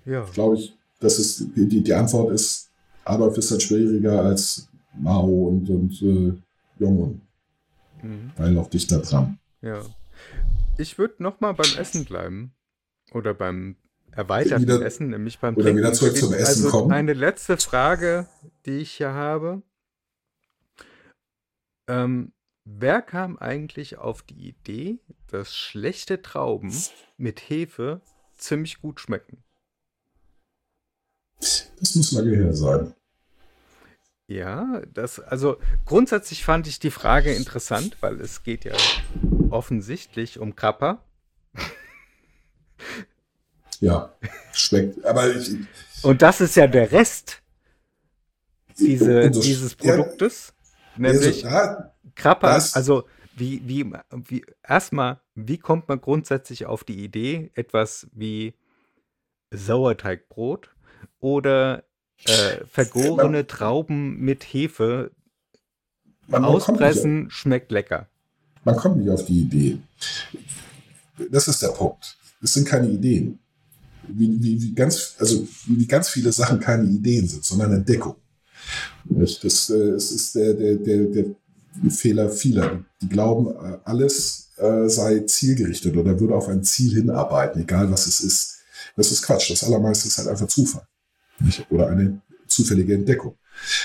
ja. 0.05 0.25
glaube 0.33 0.57
ich, 0.57 0.77
dass 1.01 1.19
es 1.19 1.45
die, 1.55 1.83
die 1.83 1.95
Antwort 1.95 2.33
ist, 2.33 2.71
Adolf 3.05 3.37
ist 3.37 3.51
halt 3.51 3.63
schwieriger 3.63 4.23
als 4.23 4.69
Mao 4.95 5.49
und, 5.49 5.69
und 5.69 6.03
äh, 6.03 6.33
Jong-un. 6.79 7.21
Mhm. 8.03 8.31
Weil 8.37 8.59
auch 8.59 8.69
dichter 8.69 8.99
dran. 8.99 9.39
Ja. 9.61 9.83
Ich 10.79 10.99
würde 10.99 11.23
noch 11.23 11.41
mal 11.41 11.53
beim 11.53 11.71
Essen 11.79 12.05
bleiben. 12.05 12.53
Oder 13.13 13.35
beim 13.35 13.77
erweiterten 14.11 14.63
wieder, 14.63 14.85
Essen, 14.85 15.09
nämlich 15.09 15.39
beim 15.39 15.57
Oder 15.57 15.75
wieder 15.77 15.93
zurück 15.93 16.17
zum 16.17 16.33
Essen 16.33 16.65
also 16.65 16.71
kommen. 16.71 16.93
Eine 16.93 17.13
letzte 17.13 17.57
Frage, 17.57 18.27
die 18.67 18.79
ich 18.79 18.93
hier 18.93 19.13
habe. 19.13 19.63
Ähm, 21.89 22.33
Wer 22.65 23.03
kam 23.03 23.39
eigentlich 23.39 23.99
auf 23.99 24.23
die 24.23 24.49
Idee, 24.49 25.01
dass 25.29 25.57
schlechte 25.57 26.23
Trauben 26.23 26.73
mit 27.17 27.41
Hefe 27.41 28.01
ziemlich 28.37 28.81
gut 28.81 29.01
schmecken? 29.01 29.43
Das 31.39 31.95
muss 31.97 32.13
lange 32.13 32.37
her 32.37 32.55
sein. 32.55 32.95
Ja, 34.29 34.81
das, 34.95 35.19
also 35.19 35.59
grundsätzlich 35.85 36.45
fand 36.45 36.69
ich 36.69 36.79
die 36.79 36.93
Frage 36.93 37.35
interessant, 37.35 37.97
weil 38.01 38.21
es 38.21 38.45
geht 38.45 38.65
ja 38.65 38.75
offensichtlich 39.51 40.39
um 40.39 40.55
Kappa. 40.55 41.05
Ja, 43.81 44.15
schmeckt, 44.53 45.05
aber 45.05 45.35
ich, 45.35 45.57
Und 46.03 46.23
das 46.23 46.41
ist 46.41 46.55
ja 46.55 46.69
der 46.69 46.93
Rest 46.93 47.43
diese, 48.79 49.31
dieses 49.31 49.75
Produktes. 49.75 50.55
Ja, 50.95 51.01
nämlich, 51.01 51.45
also, 51.45 51.92
Krapper, 52.15 52.55
das, 52.55 52.75
also 52.75 53.05
wie, 53.37 53.63
wie, 53.67 53.93
wie, 54.11 54.45
erstmal, 54.67 55.21
wie 55.35 55.59
kommt 55.59 55.89
man 55.89 56.01
grundsätzlich 56.01 56.67
auf 56.67 56.85
die 56.85 57.03
Idee, 57.03 57.51
etwas 57.55 58.07
wie 58.13 58.55
Sauerteigbrot 59.51 60.71
oder 61.21 61.85
äh, 62.25 62.65
vergorene 62.71 63.39
man, 63.39 63.49
Trauben 63.49 64.19
mit 64.21 64.45
Hefe 64.45 65.13
auspressen, 66.31 67.27
auf, 67.27 67.33
schmeckt 67.33 67.73
lecker. 67.73 68.09
Man 68.65 68.77
kommt 68.77 68.99
nicht 68.99 69.11
auf 69.11 69.25
die 69.25 69.41
Idee. 69.41 69.79
Das 71.31 71.49
ist 71.49 71.63
der 71.63 71.69
Punkt. 71.69 72.17
Es 72.43 72.55
sind 72.55 72.67
keine 72.67 72.89
Ideen. 72.89 73.39
Wie, 74.09 74.43
wie, 74.43 74.61
wie, 74.61 74.75
ganz, 74.75 75.15
also, 75.19 75.47
wie 75.67 75.87
ganz 75.87 76.09
viele 76.09 76.33
Sachen 76.33 76.59
keine 76.59 76.85
Ideen 76.85 77.27
sind, 77.29 77.45
sondern 77.45 77.73
Entdeckung. 77.73 78.17
Das, 79.05 79.39
das, 79.41 79.71
äh, 79.71 79.93
das 79.93 80.11
ist 80.11 80.35
der, 80.35 80.55
der, 80.55 80.77
der, 80.77 80.99
der 81.07 81.25
Fehler 81.91 82.31
vieler. 82.31 82.85
Die 83.01 83.09
glauben, 83.09 83.49
äh, 83.49 83.79
alles 83.85 84.51
äh, 84.57 84.89
sei 84.89 85.21
zielgerichtet 85.21 85.97
oder 85.97 86.19
würde 86.21 86.35
auf 86.35 86.49
ein 86.49 86.63
Ziel 86.63 86.95
hinarbeiten, 86.95 87.63
egal 87.63 87.91
was 87.91 88.07
es 88.07 88.21
ist. 88.21 88.59
Das 88.97 89.11
ist 89.11 89.23
Quatsch. 89.23 89.51
Das 89.51 89.65
allermeiste 89.65 90.09
ist 90.09 90.19
halt 90.19 90.29
einfach 90.29 90.49
Zufall. 90.49 90.87
Nicht? 91.39 91.67
Oder 91.71 91.89
eine 91.89 92.21
zufällige 92.47 92.95
Entdeckung. 92.95 93.37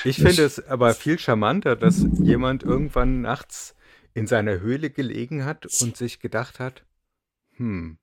Ich 0.04 0.18
finde 0.18 0.44
es 0.44 0.66
aber 0.68 0.94
viel 0.94 1.20
charmanter, 1.20 1.76
dass 1.76 2.06
jemand 2.20 2.64
irgendwann 2.64 3.22
nachts 3.22 3.76
in 4.14 4.28
seiner 4.28 4.60
Höhle 4.60 4.90
gelegen 4.90 5.46
hat 5.46 5.66
und 5.82 5.96
sich 5.96 6.20
gedacht 6.20 6.60
hat, 6.60 6.86
hm, 7.58 7.98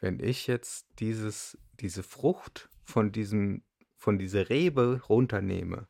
wenn 0.00 0.20
ich 0.20 0.46
jetzt 0.46 0.86
dieses, 0.98 1.58
diese 1.80 2.02
Frucht 2.02 2.68
von 2.84 3.12
diesem, 3.12 3.62
von 3.96 4.18
dieser 4.18 4.48
Rebe 4.50 5.00
runternehme, 5.08 5.86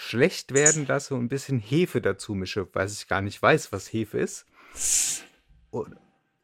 schlecht 0.00 0.54
werden 0.54 0.86
lasse 0.86 1.14
und 1.14 1.24
ein 1.24 1.28
bisschen 1.28 1.58
Hefe 1.58 2.00
dazu 2.00 2.34
mische, 2.34 2.66
weil 2.72 2.88
ich 2.88 3.06
gar 3.06 3.20
nicht 3.20 3.40
weiß, 3.40 3.70
was 3.70 3.92
Hefe 3.92 4.18
ist. 4.18 4.46
Und, 5.70 5.94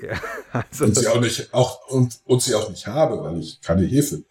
ja, 0.00 0.20
also, 0.52 0.84
und 0.84 0.94
sie 0.94 1.09
auch 1.09 1.20
nicht 1.20 1.54
auch 1.54 1.88
und, 1.88 2.20
und 2.24 2.42
sie 2.42 2.54
auch 2.54 2.68
nicht 2.68 2.86
habe, 2.86 3.22
weil 3.22 3.40
ich 3.40 3.61
keine 3.62 3.86
Hefe. 3.86 4.24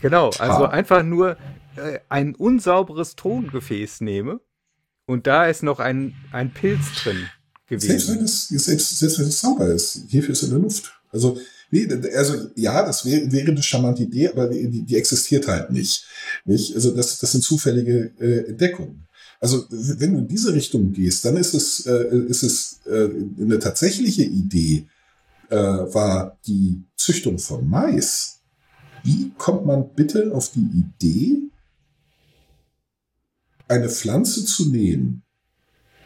Genau, 0.00 0.30
also 0.30 0.54
habe. 0.54 0.70
einfach 0.70 1.04
nur 1.04 1.36
äh, 1.76 2.00
ein 2.08 2.34
unsauberes 2.34 3.14
Tongefäß 3.14 4.00
nehme 4.00 4.40
und 5.06 5.28
da 5.28 5.46
ist 5.46 5.62
noch 5.62 5.78
ein, 5.78 6.16
ein 6.32 6.52
Pilz 6.52 7.02
drin 7.02 7.28
gewesen. 7.66 7.88
Selbst 7.88 8.08
wenn 8.08 8.24
es, 8.24 8.48
selbst, 8.48 8.98
selbst 8.98 9.18
wenn 9.20 9.28
es 9.28 9.40
sauber 9.40 9.66
ist, 9.66 10.06
Hefe 10.08 10.32
ist 10.32 10.42
in 10.42 10.50
der 10.50 10.58
Luft. 10.58 10.92
Also 11.12 11.38
Nee, 11.70 11.88
also 12.16 12.50
ja, 12.56 12.84
das 12.84 13.04
wäre, 13.04 13.30
wäre 13.30 13.52
eine 13.52 13.62
charmante 13.62 14.02
Idee, 14.02 14.28
aber 14.28 14.48
die, 14.48 14.82
die 14.82 14.96
existiert 14.96 15.46
halt 15.46 15.70
nicht. 15.70 16.04
nicht? 16.44 16.74
Also 16.74 16.90
das, 16.94 17.18
das 17.18 17.32
sind 17.32 17.42
zufällige 17.44 18.12
äh, 18.18 18.50
Entdeckungen. 18.50 19.06
Also 19.40 19.64
wenn 19.70 20.12
du 20.12 20.18
in 20.18 20.28
diese 20.28 20.52
Richtung 20.52 20.92
gehst, 20.92 21.24
dann 21.24 21.36
ist 21.36 21.54
es, 21.54 21.86
äh, 21.86 22.16
ist 22.28 22.42
es 22.42 22.80
äh, 22.86 23.08
eine 23.40 23.58
tatsächliche 23.58 24.24
Idee, 24.24 24.86
äh, 25.48 25.56
war 25.56 26.38
die 26.46 26.82
Züchtung 26.96 27.38
von 27.38 27.66
Mais. 27.68 28.40
Wie 29.02 29.32
kommt 29.38 29.64
man 29.64 29.94
bitte 29.94 30.32
auf 30.34 30.50
die 30.52 30.68
Idee, 30.84 31.38
eine 33.66 33.88
Pflanze 33.88 34.44
zu 34.44 34.68
nehmen, 34.68 35.22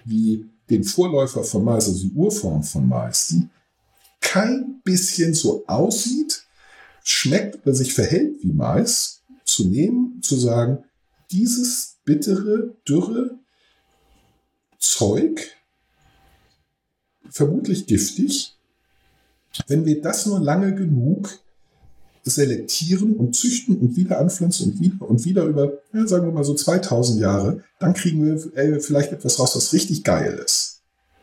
wie 0.04 0.46
den 0.70 0.84
Vorläufer 0.84 1.42
von 1.42 1.64
Mais, 1.64 1.88
also 1.88 2.06
die 2.06 2.14
Urform 2.14 2.62
von 2.62 2.88
Mais, 2.88 3.28
die 3.28 3.48
kein 4.24 4.80
bisschen 4.82 5.34
so 5.34 5.64
aussieht, 5.68 6.44
schmeckt 7.04 7.64
oder 7.64 7.74
sich 7.74 7.94
verhält 7.94 8.42
wie 8.42 8.52
Mais, 8.52 9.22
zu 9.44 9.68
nehmen, 9.68 10.20
zu 10.22 10.36
sagen, 10.36 10.82
dieses 11.30 11.98
bittere, 12.04 12.74
dürre 12.88 13.38
Zeug, 14.78 15.56
vermutlich 17.30 17.86
giftig, 17.86 18.56
wenn 19.68 19.84
wir 19.84 20.00
das 20.00 20.26
nur 20.26 20.40
lange 20.40 20.74
genug 20.74 21.38
selektieren 22.24 23.14
und 23.16 23.36
züchten 23.36 23.76
und 23.78 23.96
wieder 23.96 24.18
anpflanzen 24.18 24.72
und 24.72 24.80
wieder 24.80 25.08
und 25.08 25.24
wieder 25.24 25.44
über, 25.44 25.74
ja, 25.92 26.06
sagen 26.06 26.26
wir 26.26 26.32
mal 26.32 26.44
so 26.44 26.54
2000 26.54 27.20
Jahre, 27.20 27.62
dann 27.78 27.92
kriegen 27.92 28.24
wir 28.24 28.56
äh, 28.56 28.80
vielleicht 28.80 29.12
etwas 29.12 29.38
raus, 29.38 29.54
was 29.54 29.72
richtig 29.74 30.02
geil 30.04 30.40
ist. 30.42 30.80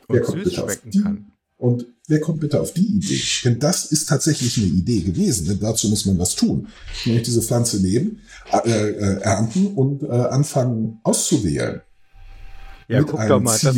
Und 0.07 0.15
Wer 0.15 0.21
kommt 0.21 0.43
bitte 0.43 0.63
auf 0.63 0.75
die? 0.77 1.01
Kann. 1.01 1.31
Und 1.57 1.87
wer 2.07 2.19
kommt 2.19 2.39
bitte 2.39 2.59
auf 2.59 2.73
die 2.73 2.85
Idee? 2.85 3.21
Denn 3.45 3.59
das 3.59 3.85
ist 3.85 4.09
tatsächlich 4.09 4.57
eine 4.57 4.67
Idee 4.67 5.01
gewesen, 5.01 5.47
denn 5.47 5.59
dazu 5.59 5.87
muss 5.89 6.05
man 6.05 6.19
was 6.19 6.35
tun. 6.35 6.67
Nämlich 7.05 7.23
diese 7.23 7.41
Pflanze 7.41 7.81
nehmen, 7.81 8.19
äh, 8.51 8.69
äh, 8.69 9.21
ernten 9.21 9.67
und 9.67 10.03
äh, 10.03 10.07
anfangen 10.07 10.99
auszuwählen. 11.03 11.81
Ja, 12.87 13.03
guck 13.03 13.25
doch 13.27 13.39
mal, 13.39 13.57
das, 13.61 13.75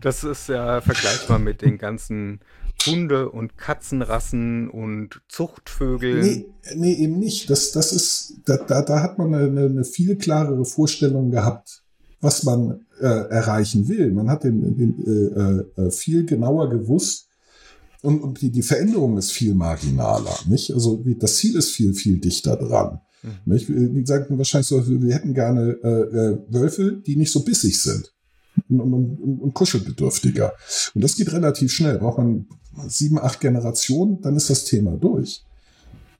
das, 0.00 0.24
ist 0.24 0.48
ja 0.48 0.80
vergleichbar 0.80 1.38
mit 1.38 1.60
den 1.60 1.76
ganzen 1.76 2.40
Hunde- 2.86 3.30
und 3.30 3.58
Katzenrassen 3.58 4.70
und 4.70 5.20
Zuchtvögeln. 5.28 6.20
Nee, 6.20 6.46
nee 6.74 6.94
eben 6.94 7.18
nicht. 7.18 7.50
Das, 7.50 7.72
das 7.72 7.92
ist, 7.92 8.34
da, 8.46 8.56
da, 8.56 8.80
da 8.82 9.02
hat 9.02 9.18
man 9.18 9.34
eine, 9.34 9.66
eine 9.66 9.84
viel 9.84 10.16
klarere 10.16 10.64
Vorstellung 10.64 11.30
gehabt, 11.30 11.82
was 12.22 12.42
man 12.44 12.86
äh, 13.00 13.06
erreichen 13.06 13.88
will. 13.88 14.10
Man 14.12 14.30
hat 14.30 14.44
den, 14.44 14.76
den 14.76 15.66
äh, 15.76 15.82
äh, 15.82 15.90
viel 15.90 16.24
genauer 16.24 16.70
gewusst 16.70 17.23
und, 18.04 18.20
und 18.20 18.40
die, 18.40 18.50
die 18.50 18.62
Veränderung 18.62 19.16
ist 19.16 19.32
viel 19.32 19.54
marginaler. 19.54 20.36
Nicht? 20.46 20.72
Also 20.72 21.02
das 21.18 21.36
Ziel 21.36 21.56
ist 21.56 21.70
viel, 21.70 21.94
viel 21.94 22.18
dichter 22.18 22.56
dran. 22.56 23.00
Mhm. 23.22 23.52
Nicht? 23.52 23.68
Die 23.68 24.04
sagen 24.06 24.36
wahrscheinlich 24.36 24.68
so, 24.68 24.86
wir 24.86 25.14
hätten 25.14 25.34
gerne 25.34 25.78
äh, 25.82 25.88
äh, 25.88 26.38
Wölfe, 26.48 27.02
die 27.06 27.16
nicht 27.16 27.32
so 27.32 27.44
bissig 27.44 27.80
sind 27.80 28.12
und, 28.68 28.80
und, 28.80 28.92
und, 28.92 29.40
und 29.40 29.54
kuschelbedürftiger. 29.54 30.52
Und 30.94 31.02
das 31.02 31.16
geht 31.16 31.32
relativ 31.32 31.72
schnell. 31.72 31.98
Braucht 31.98 32.18
man 32.18 32.46
sieben, 32.88 33.18
acht 33.18 33.40
Generationen, 33.40 34.20
dann 34.20 34.36
ist 34.36 34.50
das 34.50 34.64
Thema 34.64 34.96
durch. 34.96 35.42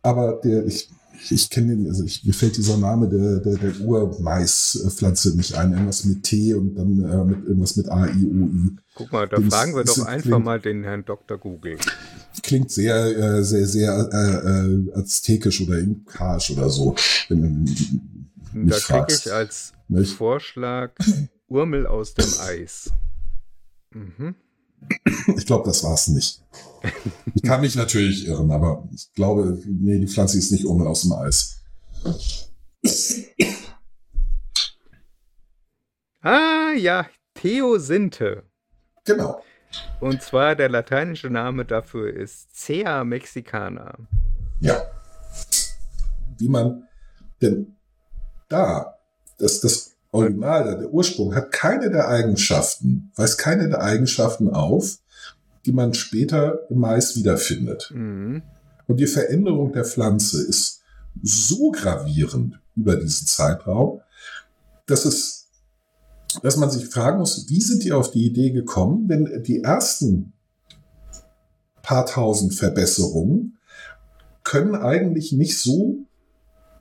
Aber 0.03 0.41
der, 0.43 0.67
ich, 0.67 0.89
ich 1.31 1.51
kenne 1.51 1.77
den, 1.77 1.89
also 1.89 2.05
ich, 2.05 2.25
mir 2.25 2.35
fällt 2.35 2.57
dieser 2.57 2.77
Name 2.77 3.09
der, 3.09 3.41
der, 3.41 3.57
der 3.57 3.81
Urmaispflanze 3.81 5.37
nicht 5.37 5.55
ein. 5.55 5.73
Irgendwas 5.73 6.05
mit 6.05 6.23
T 6.23 6.55
und 6.55 6.75
dann 6.75 7.05
äh, 7.05 7.25
mit 7.25 7.45
irgendwas 7.45 7.77
mit 7.77 7.89
A, 7.89 8.07
I, 8.07 8.25
O, 8.25 8.47
I. 8.47 8.77
Guck 8.95 9.13
mal, 9.13 9.29
da 9.29 9.37
den 9.37 9.51
fragen 9.51 9.75
wir 9.75 9.85
doch 9.85 10.07
einfach 10.07 10.31
klingt, 10.31 10.45
mal 10.45 10.61
den 10.61 10.85
Herrn 10.85 11.05
Dr. 11.05 11.39
Google. 11.39 11.79
Klingt 12.43 12.71
sehr, 12.71 12.97
äh, 12.97 13.45
sehr, 13.45 13.67
sehr 13.67 14.09
äh, 14.13 14.49
äh, 14.49 14.93
aztekisch 14.95 15.61
oder 15.61 15.79
inkaisch 15.79 16.51
oder 16.51 16.69
so. 16.69 16.95
Wenn, 17.29 17.65
da 18.55 18.79
kriege 18.79 19.07
ich 19.09 19.33
als 19.33 19.73
nicht? 19.89 20.15
Vorschlag 20.15 20.93
Urmel 21.49 21.87
aus 21.87 22.15
dem 22.15 22.29
Eis. 22.41 22.91
Mhm. 23.93 24.35
Ich 25.37 25.47
glaube, 25.47 25.67
das 25.67 25.83
war 25.85 25.95
es 25.95 26.09
nicht. 26.09 26.43
Ich 27.35 27.43
kann 27.43 27.61
mich 27.61 27.77
natürlich 27.77 28.27
irren, 28.27 28.51
aber 28.51 28.87
ich 28.93 29.13
glaube, 29.15 29.59
nee, 29.67 29.99
die 29.99 30.07
Pflanze 30.07 30.39
ist 30.39 30.53
nicht 30.53 30.67
ohne 30.67 30.87
aus 30.87 31.03
dem 31.03 31.13
Eis. 31.13 31.63
Ah, 36.21 36.73
ja, 36.77 37.07
Theosinte. 37.35 38.45
Genau. 39.05 39.43
Und 40.01 40.23
zwar 40.23 40.55
der 40.55 40.69
lateinische 40.69 41.29
Name 41.29 41.65
dafür 41.65 42.15
ist 42.15 42.55
Cea 42.55 43.05
mexicana. 43.05 43.95
Ja. 44.61 44.83
Wie 46.39 46.49
man 46.49 46.89
denn 47.43 47.77
da, 48.49 48.99
das, 49.39 49.61
das 49.61 49.94
Original, 50.15 50.79
der 50.79 50.93
Ursprung, 50.93 51.35
hat 51.35 51.51
keine 51.51 51.91
der 51.91 52.09
Eigenschaften, 52.09 53.11
weist 53.17 53.37
keine 53.39 53.69
der 53.69 53.83
Eigenschaften 53.83 54.49
auf, 54.51 54.99
die 55.67 55.73
man 55.73 55.93
später 55.95 56.61
im 56.71 56.79
Mais 56.79 57.17
wiederfindet. 57.17 57.91
Mhm. 57.93 58.43
Und 58.87 59.01
die 59.01 59.07
Veränderung 59.07 59.73
der 59.73 59.85
Pflanze 59.85 60.43
ist 60.43 60.83
so 61.23 61.71
gravierend 61.71 62.61
über 62.77 62.97
diesen 62.97 63.27
Zeitraum, 63.27 64.01
dass 64.87 65.05
es, 65.05 65.49
dass 66.43 66.57
man 66.57 66.71
sich 66.71 66.87
fragen 66.87 67.19
muss, 67.19 67.49
wie 67.49 67.61
sind 67.61 67.83
die 67.83 67.93
auf 67.93 68.11
die 68.11 68.27
Idee 68.27 68.51
gekommen, 68.51 69.09
wenn 69.09 69.43
die 69.43 69.63
ersten 69.63 70.33
paar 71.83 72.07
tausend 72.07 72.55
Verbesserungen 72.55 73.59
können 74.43 74.75
eigentlich 74.75 75.33
nicht 75.33 75.59
so 75.59 76.07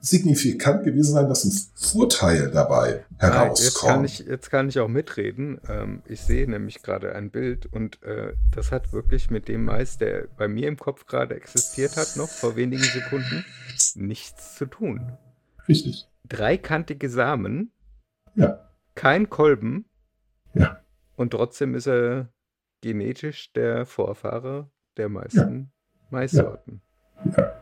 signifikant 0.03 0.83
gewesen 0.83 1.13
sein, 1.13 1.29
dass 1.29 1.45
ein 1.45 1.53
Vorteil 1.75 2.51
dabei 2.51 3.05
herauskommt. 3.17 3.59
Jetzt 3.59 3.79
kann 3.79 4.03
ich, 4.03 4.19
jetzt 4.19 4.51
kann 4.51 4.67
ich 4.67 4.79
auch 4.79 4.89
mitreden. 4.89 5.61
Ähm, 5.69 6.03
ich 6.05 6.21
sehe 6.21 6.47
nämlich 6.47 6.83
gerade 6.83 7.15
ein 7.15 7.31
Bild 7.31 7.67
und 7.67 8.03
äh, 8.03 8.33
das 8.51 8.73
hat 8.73 8.91
wirklich 8.91 9.31
mit 9.31 9.47
dem 9.47 9.63
Mais, 9.63 9.97
der 9.97 10.27
bei 10.37 10.49
mir 10.49 10.67
im 10.67 10.77
Kopf 10.77 11.05
gerade 11.05 11.35
existiert 11.35 11.95
hat, 11.95 12.17
noch 12.17 12.27
vor 12.27 12.57
wenigen 12.57 12.83
Sekunden, 12.83 13.45
nichts 13.95 14.55
zu 14.55 14.65
tun. 14.65 15.13
Richtig. 15.69 16.09
Dreikantige 16.27 17.09
Samen. 17.09 17.71
Ja. 18.35 18.69
Kein 18.95 19.29
Kolben. 19.29 19.85
Ja. 20.53 20.81
Und 21.15 21.31
trotzdem 21.31 21.75
ist 21.75 21.87
er 21.87 22.27
genetisch 22.81 23.53
der 23.53 23.85
Vorfahre 23.85 24.69
der 24.97 25.07
meisten 25.07 25.71
ja. 25.93 26.07
Maissorten. 26.09 26.81
Ja. 27.37 27.53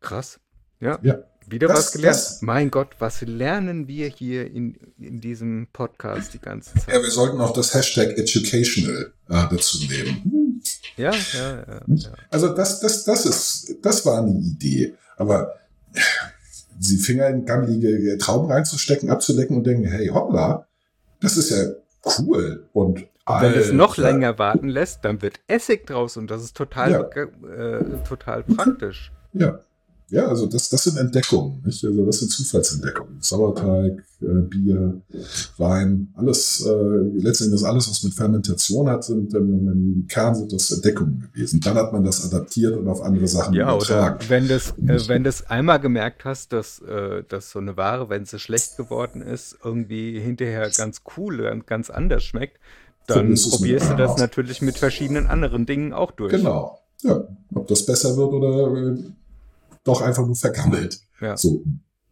Krass. 0.00 0.38
Ja. 0.80 0.98
ja. 1.02 1.18
Wieder 1.50 1.68
das, 1.68 1.78
was 1.78 1.92
gelernt. 1.92 2.16
Das, 2.16 2.42
mein 2.42 2.70
Gott, 2.70 2.96
was 2.98 3.22
lernen 3.22 3.88
wir 3.88 4.08
hier 4.08 4.50
in, 4.50 4.76
in 4.98 5.20
diesem 5.20 5.68
Podcast 5.72 6.34
die 6.34 6.40
ganze 6.40 6.74
Zeit? 6.74 6.94
Ja, 6.94 7.02
wir 7.02 7.10
sollten 7.10 7.40
auch 7.40 7.52
das 7.52 7.72
Hashtag 7.72 8.18
Educational 8.18 9.12
äh, 9.28 9.44
dazu 9.50 9.78
nehmen. 9.88 10.62
Ja, 10.96 11.12
ja, 11.12 11.50
ja, 11.66 11.80
ja. 11.86 12.10
Also 12.30 12.48
das, 12.48 12.80
das, 12.80 13.04
das 13.04 13.24
ist, 13.24 13.76
das 13.82 14.04
war 14.04 14.18
eine 14.18 14.32
Idee. 14.32 14.94
Aber 15.16 15.54
sie 16.78 16.98
Finger 16.98 17.28
in 17.28 17.46
gammelige 17.46 18.18
Trauben 18.18 18.50
reinzustecken, 18.50 19.08
abzulecken 19.10 19.56
und 19.56 19.64
denken, 19.64 19.84
hey, 19.84 20.08
hoppla, 20.08 20.66
das 21.20 21.36
ist 21.36 21.50
ja 21.50 21.64
cool. 22.18 22.68
Und, 22.72 23.06
und 23.24 23.40
wenn 23.40 23.54
es 23.54 23.72
noch 23.72 23.96
länger 23.96 24.38
warten 24.38 24.68
lässt, 24.68 25.04
dann 25.04 25.22
wird 25.22 25.40
Essig 25.46 25.86
draus 25.86 26.16
und 26.16 26.30
das 26.30 26.42
ist 26.42 26.56
total, 26.56 26.90
ja. 26.92 27.00
äh, 27.48 28.02
total 28.06 28.42
praktisch. 28.42 29.12
Ja. 29.32 29.60
Ja, 30.10 30.26
also 30.26 30.46
das, 30.46 30.70
das 30.70 30.84
sind 30.84 30.96
Entdeckungen, 30.96 31.62
nicht? 31.64 31.84
Also 31.84 32.06
das 32.06 32.20
sind 32.20 32.30
Zufallsentdeckungen. 32.30 33.18
Sauerteig, 33.20 34.02
äh, 34.22 34.40
Bier, 34.48 35.02
Wein, 35.58 36.08
alles, 36.14 36.64
äh, 36.66 36.70
letztendlich 37.18 37.62
alles, 37.62 37.90
was 37.90 38.02
mit 38.02 38.14
Fermentation 38.14 38.88
hat, 38.88 39.04
sind 39.04 39.34
ähm, 39.34 39.68
im 39.68 40.06
Kern 40.08 40.34
sind 40.34 40.52
das 40.52 40.70
Entdeckungen 40.70 41.28
gewesen. 41.32 41.60
Dann 41.60 41.74
hat 41.74 41.92
man 41.92 42.04
das 42.04 42.24
adaptiert 42.24 42.76
und 42.76 42.88
auf 42.88 43.02
andere 43.02 43.28
Sachen 43.28 43.52
ja, 43.52 43.74
übertragen. 43.74 44.16
Oder 44.16 44.30
wenn 44.30 44.48
das, 44.48 44.70
äh, 44.78 45.08
wenn 45.08 45.24
das 45.24 45.46
einmal 45.50 45.78
gemerkt 45.78 46.24
hast, 46.24 46.54
dass, 46.54 46.80
äh, 46.80 47.22
dass 47.28 47.50
so 47.50 47.58
eine 47.58 47.76
Ware, 47.76 48.08
wenn 48.08 48.24
sie 48.24 48.38
schlecht 48.38 48.78
geworden 48.78 49.20
ist, 49.20 49.58
irgendwie 49.62 50.18
hinterher 50.18 50.70
ganz 50.70 51.02
cool, 51.18 51.62
ganz 51.66 51.90
anders 51.90 52.22
schmeckt, 52.22 52.58
dann 53.06 53.34
probierst 53.34 53.90
du 53.90 53.96
das 53.96 54.16
natürlich 54.16 54.62
mit 54.62 54.78
verschiedenen 54.78 55.26
anderen 55.26 55.66
Dingen 55.66 55.92
auch 55.92 56.12
durch. 56.12 56.32
Genau. 56.32 56.78
Ja, 57.02 57.24
ob 57.54 57.68
das 57.68 57.86
besser 57.86 58.16
wird 58.16 58.32
oder 58.32 58.92
äh, 58.92 58.96
doch 59.88 60.02
einfach 60.02 60.26
nur 60.26 60.36
vergammelt. 60.36 61.00
Ja. 61.20 61.36
So, 61.36 61.64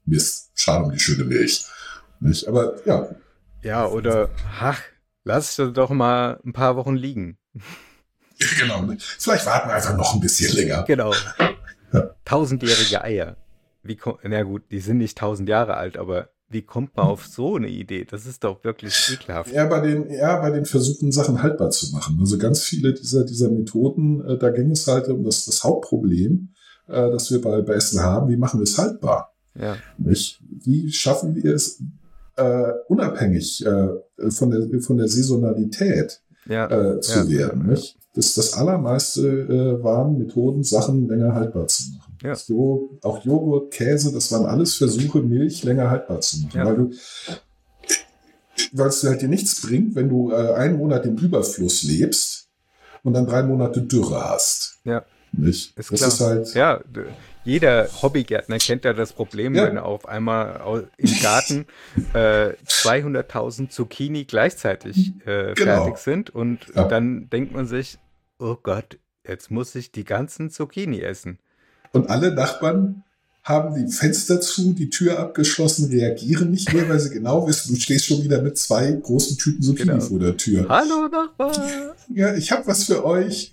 Mist, 0.04 0.50
schade 0.54 0.84
um 0.84 0.92
die 0.92 0.98
schöne 0.98 1.24
Milch. 1.24 1.66
Nicht? 2.20 2.46
Aber 2.48 2.74
ja. 2.86 3.08
Ja, 3.62 3.86
oder, 3.86 4.30
ach, 4.60 4.80
lass 5.24 5.58
es 5.58 5.72
doch 5.72 5.90
mal 5.90 6.40
ein 6.44 6.52
paar 6.52 6.76
Wochen 6.76 6.96
liegen. 6.96 7.38
Genau. 8.58 8.86
Vielleicht 9.18 9.46
warten 9.46 9.70
wir 9.70 9.76
einfach 9.76 9.96
noch 9.96 10.12
ein 10.12 10.20
bisschen 10.20 10.54
länger. 10.54 10.82
Genau. 10.86 11.10
Tausendjährige 12.26 13.02
Eier. 13.02 13.38
Wie 13.82 13.98
na 14.24 14.42
gut, 14.42 14.64
die 14.70 14.80
sind 14.80 14.98
nicht 14.98 15.16
tausend 15.16 15.48
Jahre 15.48 15.78
alt, 15.78 15.96
aber 15.96 16.28
wie 16.48 16.62
kommt 16.62 16.96
man 16.96 17.06
auf 17.06 17.26
so 17.26 17.56
eine 17.56 17.68
Idee? 17.68 18.04
Das 18.04 18.26
ist 18.26 18.44
doch 18.44 18.62
wirklich 18.62 18.94
ekelhaft. 19.12 19.52
Ja, 19.52 19.66
bei 19.66 19.80
den, 19.80 20.10
ja, 20.10 20.38
bei 20.40 20.50
den 20.50 20.64
Versuchen, 20.64 21.10
Sachen 21.12 21.42
haltbar 21.42 21.70
zu 21.70 21.92
machen. 21.92 22.18
Also 22.20 22.38
ganz 22.38 22.62
viele 22.62 22.92
dieser, 22.92 23.24
dieser 23.24 23.50
Methoden, 23.50 24.24
äh, 24.24 24.38
da 24.38 24.50
ging 24.50 24.70
es 24.70 24.86
halt 24.86 25.08
um 25.08 25.24
das, 25.24 25.44
das 25.46 25.64
Hauptproblem, 25.64 26.52
äh, 26.88 27.10
das 27.10 27.30
wir 27.30 27.40
bei, 27.40 27.62
bei 27.62 27.74
Essen 27.74 28.00
haben. 28.00 28.28
Wie 28.28 28.36
machen 28.36 28.60
wir 28.60 28.64
es 28.64 28.78
haltbar? 28.78 29.32
Ja. 29.54 29.76
Nicht? 29.98 30.40
Wie 30.48 30.90
schaffen 30.92 31.34
wir 31.34 31.54
es 31.54 31.80
äh, 32.36 32.72
unabhängig 32.88 33.64
äh, 33.64 34.30
von, 34.30 34.50
der, 34.50 34.80
von 34.80 34.96
der 34.96 35.08
Saisonalität 35.08 36.20
ja. 36.46 36.66
äh, 36.70 37.00
zu 37.00 37.20
ja. 37.20 37.28
werden? 37.28 37.66
Nicht? 37.66 37.96
Das, 38.14 38.34
das 38.34 38.54
allermeiste 38.54 39.28
äh, 39.28 39.82
waren 39.82 40.18
Methoden, 40.18 40.64
Sachen 40.64 41.08
länger 41.08 41.34
haltbar 41.34 41.66
zu 41.66 41.92
machen. 41.92 42.16
Ja. 42.22 42.34
So, 42.34 42.98
auch 43.02 43.24
Joghurt, 43.24 43.72
Käse, 43.72 44.12
das 44.12 44.32
waren 44.32 44.46
alles 44.46 44.74
Versuche, 44.74 45.20
Milch 45.20 45.64
länger 45.64 45.90
haltbar 45.90 46.20
zu 46.20 46.40
machen. 46.40 46.64
Weil 46.64 46.76
du 46.76 46.90
weil 48.72 48.88
es 48.88 49.04
halt 49.04 49.22
dir 49.22 49.28
nichts 49.28 49.60
bringt, 49.60 49.94
wenn 49.94 50.08
du 50.08 50.30
äh, 50.30 50.54
einen 50.54 50.78
Monat 50.78 51.04
im 51.06 51.16
Überfluss 51.16 51.82
lebst 51.82 52.48
und 53.02 53.12
dann 53.12 53.26
drei 53.26 53.42
Monate 53.42 53.82
Dürre 53.82 54.30
hast. 54.30 54.78
Ja. 54.84 55.04
Nicht? 55.36 55.76
Ist 55.78 55.90
das 55.92 55.98
klar. 55.98 56.08
ist 56.08 56.54
halt. 56.54 56.54
Ja, 56.54 56.80
jeder 57.44 57.88
Hobbygärtner 58.02 58.58
kennt 58.58 58.84
ja 58.84 58.92
das 58.92 59.12
Problem, 59.12 59.54
Ja. 59.54 59.64
wenn 59.66 59.78
auf 59.78 60.06
einmal 60.08 60.86
im 60.96 61.10
Garten 61.22 61.66
äh, 62.14 62.54
200.000 62.66 63.68
Zucchini 63.70 64.24
gleichzeitig 64.24 65.12
äh, 65.26 65.54
Genau. 65.54 65.84
fertig 65.84 65.98
sind 65.98 66.30
und 66.30 66.60
Ja. 66.74 66.88
dann 66.88 67.28
denkt 67.30 67.52
man 67.54 67.66
sich, 67.66 67.98
oh 68.38 68.56
Gott, 68.62 68.98
jetzt 69.26 69.50
muss 69.50 69.74
ich 69.74 69.92
die 69.92 70.04
ganzen 70.04 70.50
Zucchini 70.50 71.00
essen. 71.00 71.38
Und 71.92 72.10
alle 72.10 72.32
Nachbarn 72.34 73.02
haben 73.44 73.74
die 73.76 73.92
Fenster 73.92 74.40
zu, 74.40 74.72
die 74.72 74.90
Tür 74.90 75.20
abgeschlossen, 75.20 75.88
reagieren 75.88 76.50
nicht 76.50 76.72
mehr, 76.74 76.88
weil 76.88 76.98
sie 76.98 77.10
genau 77.10 77.46
wissen, 77.46 77.72
du 77.74 77.80
stehst 77.80 78.06
schon 78.06 78.24
wieder 78.24 78.42
mit 78.42 78.58
zwei 78.58 78.90
großen 78.90 79.38
Tüten 79.38 79.62
Zucchini 79.62 79.92
Genau. 79.92 80.00
vor 80.04 80.18
der 80.18 80.36
Tür. 80.36 80.66
Hallo 80.68 81.06
Nachbar! 81.06 81.52
Ja, 82.12 82.34
ich 82.34 82.50
habe 82.50 82.66
was 82.66 82.84
für 82.84 83.04
euch. 83.04 83.52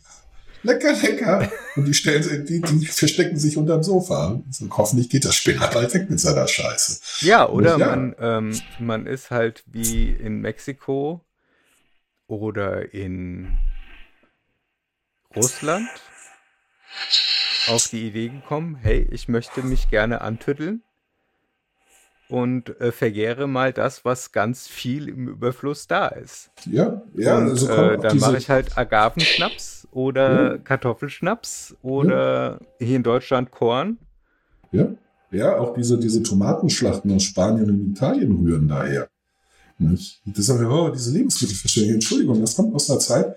Lecker, 0.63 0.93
lecker. 0.93 1.51
Und 1.75 1.85
die 1.85 1.93
stellen 1.93 2.45
die, 2.45 2.61
die 2.61 2.85
verstecken 2.85 3.37
sich 3.37 3.57
unterm 3.57 3.83
Sofa. 3.83 4.41
So, 4.49 4.69
hoffentlich 4.71 5.09
geht 5.09 5.25
das 5.25 5.35
Spinner 5.35 5.67
bald 5.67 5.93
weg 5.93 6.09
mit 6.09 6.19
seiner 6.19 6.47
Scheiße. 6.47 7.25
Ja, 7.25 7.47
oder 7.47 7.77
Ja. 7.77 7.95
Man, 7.95 8.15
ähm, 8.19 8.61
man 8.79 9.05
ist 9.05 9.29
halt 9.29 9.63
wie 9.67 10.09
in 10.09 10.41
Mexiko 10.41 11.25
oder 12.27 12.93
in 12.93 13.57
Russland 15.35 15.89
auf 17.67 17.87
die 17.89 18.07
Idee 18.07 18.29
gekommen, 18.29 18.75
hey, 18.75 19.07
ich 19.11 19.27
möchte 19.27 19.63
mich 19.63 19.89
gerne 19.89 20.21
antütteln 20.21 20.83
und 22.33 22.81
äh, 22.81 22.91
vergehre 22.91 23.45
mal 23.45 23.73
das, 23.73 24.05
was 24.05 24.31
ganz 24.31 24.67
viel 24.67 25.07
im 25.07 25.27
Überfluss 25.27 25.85
da 25.85 26.07
ist. 26.07 26.49
Ja, 26.65 27.03
ja, 27.15 27.37
und 27.37 27.49
also 27.49 27.69
äh, 27.69 27.99
dann 27.99 28.17
mache 28.17 28.37
ich 28.37 28.49
halt 28.49 28.75
Agavenschnaps 28.75 29.87
oder 29.91 30.57
Kartoffelschnaps 30.57 31.75
oder 31.83 32.59
hier 32.79 32.95
in 32.95 33.03
Deutschland 33.03 33.51
Korn. 33.51 33.99
Ja, 34.71 34.87
ja 35.29 35.59
auch 35.59 35.75
diese, 35.75 35.99
diese 35.99 36.23
Tomatenschlachten 36.23 37.15
aus 37.15 37.21
Spanien 37.21 37.69
und 37.69 37.91
Italien 37.91 38.35
rühren 38.39 38.67
daher. 38.67 39.07
Nicht? 39.77 40.19
Das 40.25 40.47
sagen 40.47 40.61
wir, 40.61 40.71
oh, 40.71 40.89
diese 40.89 41.11
Lebensmittelverschwendung. 41.11 41.93
Entschuldigung, 41.93 42.41
das 42.41 42.55
kommt 42.55 42.73
aus 42.73 42.89
einer 42.89 42.99
Zeit, 42.99 43.35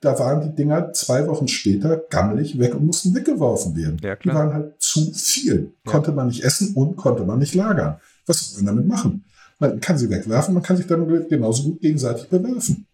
da 0.00 0.18
waren 0.18 0.40
die 0.40 0.52
Dinger 0.52 0.92
zwei 0.92 1.28
Wochen 1.28 1.46
später 1.46 1.96
gammelig 2.10 2.58
weg 2.58 2.74
und 2.74 2.86
mussten 2.86 3.14
weggeworfen 3.14 3.76
werden. 3.76 3.98
Ja, 4.02 4.16
die 4.16 4.30
waren 4.30 4.52
halt 4.52 4.74
zu 4.80 5.12
viel. 5.14 5.74
Ja. 5.84 5.92
Konnte 5.92 6.10
man 6.10 6.26
nicht 6.26 6.42
essen 6.42 6.74
und 6.74 6.96
konnte 6.96 7.24
man 7.24 7.38
nicht 7.38 7.54
lagern. 7.54 8.00
Was 8.26 8.40
soll 8.40 8.64
man 8.64 8.76
damit 8.76 8.88
machen? 8.88 9.24
Man 9.58 9.80
kann 9.80 9.96
sie 9.96 10.10
wegwerfen, 10.10 10.54
man 10.54 10.62
kann 10.62 10.76
sich 10.76 10.86
dann 10.86 11.28
genauso 11.28 11.62
gut 11.62 11.80
gegenseitig 11.80 12.28
bewerfen. 12.28 12.86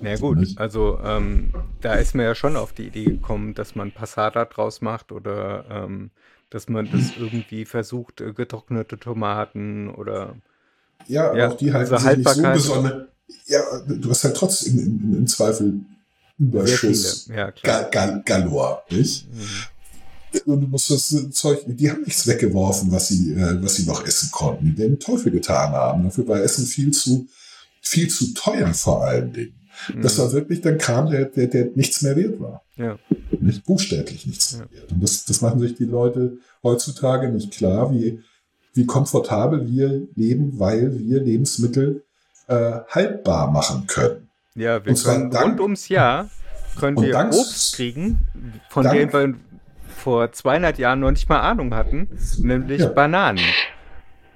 Na 0.00 0.16
gut, 0.16 0.38
also 0.56 0.98
ähm, 1.02 1.52
da 1.80 1.94
ist 1.94 2.14
mir 2.14 2.22
ja 2.22 2.34
schon 2.34 2.56
auf 2.56 2.72
die 2.72 2.86
Idee 2.86 3.04
gekommen, 3.04 3.54
dass 3.54 3.74
man 3.74 3.90
Passata 3.90 4.44
draus 4.44 4.80
macht 4.80 5.10
oder 5.10 5.64
ähm, 5.70 6.10
dass 6.50 6.68
man 6.68 6.88
das 6.90 7.16
irgendwie 7.18 7.64
versucht, 7.64 8.20
äh, 8.20 8.32
getrocknete 8.32 8.98
Tomaten 8.98 9.90
oder 9.90 10.36
Ja, 11.08 11.34
Ja, 11.34 11.48
auch 11.48 11.56
die 11.56 11.72
halten 11.72 11.92
also 11.92 12.08
sich 12.08 12.18
nicht 12.18 12.28
so 12.28 12.52
besonders. 12.52 13.08
Ja, 13.46 13.60
du 13.86 14.08
hast 14.08 14.24
halt 14.24 14.36
trotzdem 14.36 14.78
im, 14.78 15.00
im, 15.02 15.18
im 15.18 15.26
Zweifel 15.26 15.80
Überschuss. 16.38 17.26
Ja, 17.26 17.50
klar. 17.50 17.90
Gal, 17.90 17.90
gal, 17.90 18.22
galore, 18.24 18.82
nicht? 18.90 19.26
Mhm. 19.32 19.42
Und 20.44 20.60
du 20.60 20.66
musst 20.66 20.90
das 20.90 21.14
Zeug, 21.32 21.60
die 21.66 21.90
haben 21.90 22.02
nichts 22.02 22.26
weggeworfen, 22.26 22.90
was 22.92 23.08
sie, 23.08 23.32
äh, 23.32 23.62
was 23.62 23.76
sie 23.76 23.84
noch 23.86 24.06
essen 24.06 24.30
konnten, 24.30 24.64
die 24.66 24.74
den 24.74 24.98
Teufel 24.98 25.32
getan 25.32 25.72
haben. 25.72 26.04
Dafür 26.04 26.28
war 26.28 26.40
Essen 26.40 26.66
viel 26.66 26.90
zu, 26.90 27.26
viel 27.80 28.08
zu 28.08 28.34
teuer 28.34 28.72
vor 28.74 29.04
allen 29.04 29.32
Dingen. 29.32 29.54
Das 30.02 30.16
Mhm. 30.16 30.22
war 30.22 30.32
wirklich 30.32 30.60
dann 30.60 30.76
Kram, 30.76 31.08
der, 31.10 31.26
der, 31.26 31.46
der 31.46 31.68
nichts 31.74 32.02
mehr 32.02 32.16
wert 32.16 32.40
war. 32.40 32.62
Ja. 32.76 32.98
Nicht 33.40 33.64
buchstäblich 33.64 34.26
nichts 34.26 34.56
mehr 34.56 34.68
wert. 34.70 34.90
Und 34.92 35.02
das, 35.02 35.24
das 35.24 35.40
machen 35.40 35.60
sich 35.60 35.76
die 35.76 35.84
Leute 35.84 36.38
heutzutage 36.62 37.28
nicht 37.30 37.52
klar, 37.52 37.92
wie, 37.92 38.20
wie 38.74 38.86
komfortabel 38.86 39.66
wir 39.70 40.02
leben, 40.14 40.58
weil 40.58 40.98
wir 40.98 41.22
Lebensmittel 41.22 42.02
äh, 42.48 42.72
haltbar 42.88 43.50
machen 43.50 43.86
können. 43.86 44.28
Ja, 44.54 44.84
wir 44.84 44.94
können 44.94 45.30
dank- 45.30 45.44
rund 45.46 45.60
ums 45.60 45.88
Jahr 45.88 46.28
können 46.78 47.00
wir 47.00 47.12
dank- 47.12 47.32
Obst 47.34 47.74
kriegen, 47.76 48.18
von 48.70 48.84
dank- 48.84 48.96
dem 48.98 49.12
wir 49.12 49.34
vor 49.98 50.32
200 50.32 50.78
Jahren 50.78 51.00
noch 51.00 51.10
nicht 51.10 51.28
mal 51.28 51.40
Ahnung 51.40 51.74
hatten, 51.74 52.08
nämlich 52.40 52.80
Ja. 52.80 52.88
Bananen. 52.88 53.40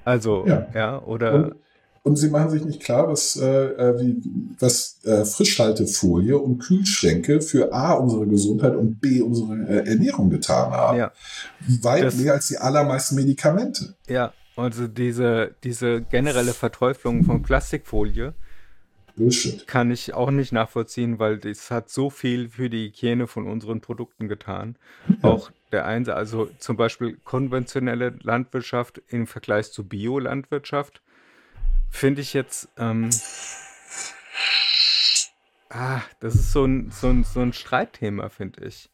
Also, 0.04 0.44
ja, 0.46 0.66
Ja. 0.74 0.98
oder 1.02 1.32
Und, 1.34 1.54
und 2.02 2.16
sie 2.16 2.28
machen 2.30 2.50
sich 2.50 2.64
nicht 2.64 2.82
klar, 2.82 3.08
was, 3.08 3.36
äh, 3.36 3.46
äh, 3.46 4.00
wie, 4.00 4.20
was 4.58 4.98
äh, 5.04 5.24
Frischhaltefolie 5.24 6.36
und 6.36 6.58
Kühlschränke 6.58 7.40
für 7.40 7.72
A, 7.72 7.92
unsere 7.92 8.26
Gesundheit 8.26 8.74
und 8.74 9.00
B, 9.00 9.20
unsere 9.20 9.54
äh, 9.68 9.88
Ernährung 9.88 10.28
getan 10.30 10.72
haben. 10.72 10.98
ja. 10.98 11.12
Weit 11.82 12.02
Das- 12.04 12.16
mehr 12.16 12.32
als 12.32 12.48
die 12.48 12.58
allermeisten 12.58 13.14
Medikamente. 13.14 13.94
Ja, 14.08 14.32
also 14.56 14.88
diese, 14.88 15.54
diese 15.62 16.02
generelle 16.02 16.52
Verteuflung 16.52 17.22
von 17.24 17.42
Plastikfolie 17.42 18.34
Bullshit. 19.16 19.66
kann 19.66 19.90
ich 19.90 20.14
auch 20.14 20.30
nicht 20.30 20.52
nachvollziehen, 20.52 21.18
weil 21.18 21.38
das 21.38 21.70
hat 21.70 21.90
so 21.90 22.10
viel 22.10 22.48
für 22.48 22.70
die 22.70 22.88
Hygiene 22.88 23.26
von 23.26 23.46
unseren 23.46 23.80
Produkten 23.80 24.28
getan. 24.28 24.76
Auch 25.22 25.50
der 25.72 25.86
Einse, 25.86 26.14
also 26.14 26.48
zum 26.58 26.76
Beispiel 26.76 27.18
konventionelle 27.24 28.14
Landwirtschaft 28.22 29.02
im 29.08 29.26
Vergleich 29.26 29.72
zu 29.72 29.84
Biolandwirtschaft, 29.84 31.02
finde 31.90 32.20
ich 32.20 32.32
jetzt, 32.34 32.68
ähm, 32.78 33.10
ah, 35.70 36.02
das 36.20 36.34
ist 36.34 36.52
so 36.52 36.64
ein, 36.64 36.90
so 36.90 37.08
ein, 37.08 37.24
so 37.24 37.40
ein 37.40 37.52
Streitthema, 37.52 38.28
finde 38.28 38.66
ich. 38.66 38.88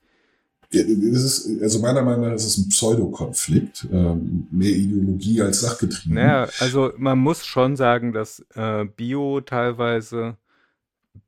Ist, 0.71 1.49
also 1.63 1.79
meiner 1.79 2.03
Meinung 2.03 2.27
nach 2.29 2.35
ist 2.35 2.45
es 2.45 2.59
ein 2.59 2.69
Pseudokonflikt, 2.69 3.87
ähm, 3.91 4.47
mehr 4.51 4.69
Ideologie 4.71 5.41
als 5.41 5.61
sachgetrieben. 5.63 6.15
Naja, 6.17 6.49
also 6.59 6.93
man 6.99 7.19
muss 7.19 7.47
schon 7.47 7.75
sagen, 7.77 8.13
dass 8.13 8.45
äh, 8.55 8.85
Bio 8.85 9.41
teilweise 9.41 10.37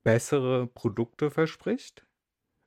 bessere 0.05 0.67
Produkte 0.67 1.31
verspricht. 1.31 2.05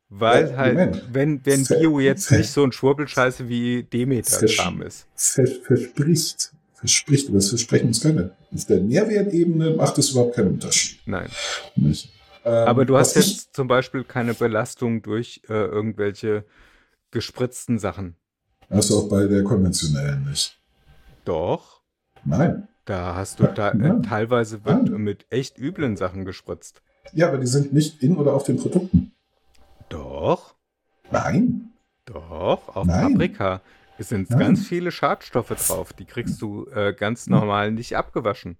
Weil 0.10 0.50
Ja, 0.50 0.58
halt, 0.58 0.74
Moment. 0.76 1.04
wenn, 1.12 1.46
wenn 1.46 1.66
Ver- 1.66 1.80
Bio 1.80 2.00
jetzt 2.00 2.28
ver- 2.28 2.38
nicht 2.38 2.52
so 2.52 2.64
ein 2.64 2.72
Schwurbelscheiße 2.72 3.50
wie 3.50 3.84
Demeter-Kram 3.84 4.82
ist. 4.84 5.08
Vers 5.16 5.52
verspricht. 5.64 6.54
Verspricht, 6.76 7.30
aber 7.30 7.38
das 7.38 7.50
Versprechen 7.50 7.90
ist 7.90 8.04
keine. 8.04 8.32
Auf 8.54 8.66
der 8.66 8.80
Nährwertebene 8.82 9.72
macht 9.72 9.98
es 9.98 10.12
überhaupt 10.12 10.36
keinen 10.36 10.50
Unterschied. 10.50 11.00
Nein. 11.06 11.30
Nicht? 11.76 12.12
Ähm, 12.46 12.68
Aber 12.68 12.86
du 12.86 12.98
hast 12.98 13.16
jetzt 13.16 13.56
zum 13.56 13.68
Beispiel 13.68 14.04
keine 14.04 14.34
Belastung 14.34 15.02
durch 15.02 15.42
äh, 15.48 15.54
irgendwelche 15.54 16.46
gespritzten 17.12 17.80
Sachen. 17.80 18.16
Hast 18.70 18.90
du 18.90 18.98
auch 18.98 19.10
bei 19.10 19.28
der 19.28 19.44
konventionellen 19.44 20.26
nicht. 20.30 20.60
Doch. 21.26 21.82
Nein. 22.26 22.68
Da 22.86 23.16
hast 23.16 23.40
du 23.40 23.48
da, 23.48 23.72
äh, 23.72 24.02
teilweise 24.02 24.66
wird 24.66 24.90
mit 24.90 25.26
echt 25.30 25.58
üblen 25.58 25.96
Sachen 25.96 26.26
gespritzt. 26.26 26.82
Ja, 27.14 27.30
aber 27.30 27.38
die 27.38 27.48
sind 27.48 27.74
nicht 27.74 28.02
in 28.02 28.18
oder 28.18 28.34
auf 28.34 28.44
den 28.44 28.58
Produkten. 28.58 29.14
Doch. 29.90 30.56
Nein. 31.12 31.70
Doch, 32.06 32.76
auf 32.76 32.86
Nein. 32.86 33.14
Paprika 33.14 33.62
sind 34.00 34.30
Nein. 34.30 34.40
ganz 34.40 34.66
viele 34.66 34.92
Schadstoffe 34.92 35.50
drauf. 35.68 35.94
Die 35.94 36.06
kriegst 36.06 36.42
du 36.42 36.66
äh, 36.74 36.94
ganz 36.94 37.28
normal 37.28 37.72
nicht 37.72 37.96
abgewaschen. 37.96 38.58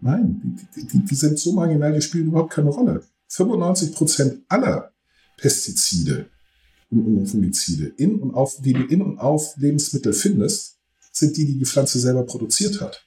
Nein. 0.00 0.40
Die, 0.42 0.80
die, 0.80 0.86
die, 0.86 1.04
die 1.04 1.14
sind 1.14 1.38
so 1.38 1.52
marginal, 1.52 1.92
die 1.92 2.02
spielen 2.02 2.28
überhaupt 2.28 2.52
keine 2.52 2.70
Rolle. 2.70 3.02
95 3.30 3.94
Prozent 3.94 4.42
aller 4.48 4.92
Pestizide 5.36 6.26
und 6.90 7.26
Fungizide, 7.26 7.92
in 7.96 8.20
und 8.20 8.34
auf, 8.34 8.60
die 8.60 8.72
du 8.72 8.82
in 8.84 9.00
und 9.00 9.18
auf 9.18 9.56
Lebensmittel 9.56 10.12
findest, 10.12 10.76
sind 11.12 11.36
die, 11.36 11.46
die 11.46 11.58
die 11.58 11.64
Pflanze 11.64 11.98
selber 11.98 12.24
produziert 12.24 12.80
hat. 12.80 13.04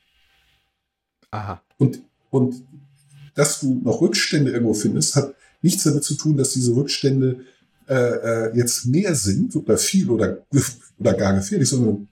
Aha. 1.31 1.61
Und, 1.77 2.01
und 2.29 2.63
dass 3.35 3.59
du 3.59 3.81
noch 3.83 4.01
Rückstände 4.01 4.51
irgendwo 4.51 4.73
findest, 4.73 5.15
hat 5.15 5.35
nichts 5.61 5.83
damit 5.83 6.03
zu 6.03 6.15
tun, 6.15 6.37
dass 6.37 6.53
diese 6.53 6.75
Rückstände 6.75 7.41
äh, 7.87 7.93
äh, 7.95 8.57
jetzt 8.57 8.85
mehr 8.85 9.15
sind 9.15 9.55
oder 9.55 9.77
viel 9.77 10.09
oder, 10.09 10.45
oder 10.99 11.13
gar 11.13 11.33
gefährlich, 11.33 11.67
sondern 11.67 12.07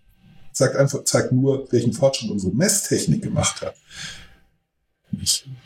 zeigt 0.52 0.76
einfach, 0.76 1.04
zeigt 1.06 1.32
nur, 1.32 1.72
welchen 1.72 1.94
Fortschritt 1.94 2.32
unsere 2.32 2.54
Messtechnik 2.54 3.22
gemacht 3.22 3.62
hat. 3.62 3.76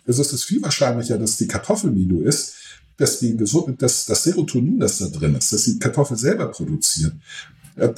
Also 0.08 0.22
es 0.22 0.34
ist 0.34 0.44
viel 0.44 0.62
wahrscheinlicher, 0.62 1.18
dass 1.18 1.38
die 1.38 1.48
Kartoffel, 1.48 1.96
wie 1.96 2.06
du 2.06 2.22
isst, 2.22 2.56
dass 2.98 3.20
die, 3.20 3.36
dass 3.36 4.06
das 4.06 4.24
Serotonin, 4.24 4.80
das 4.80 5.00
da 5.00 5.08
drin 5.08 5.36
ist, 5.36 5.52
dass 5.52 5.64
die 5.64 5.80
Kartoffel 5.80 6.18
selber 6.18 6.48
produziert, 6.48 7.14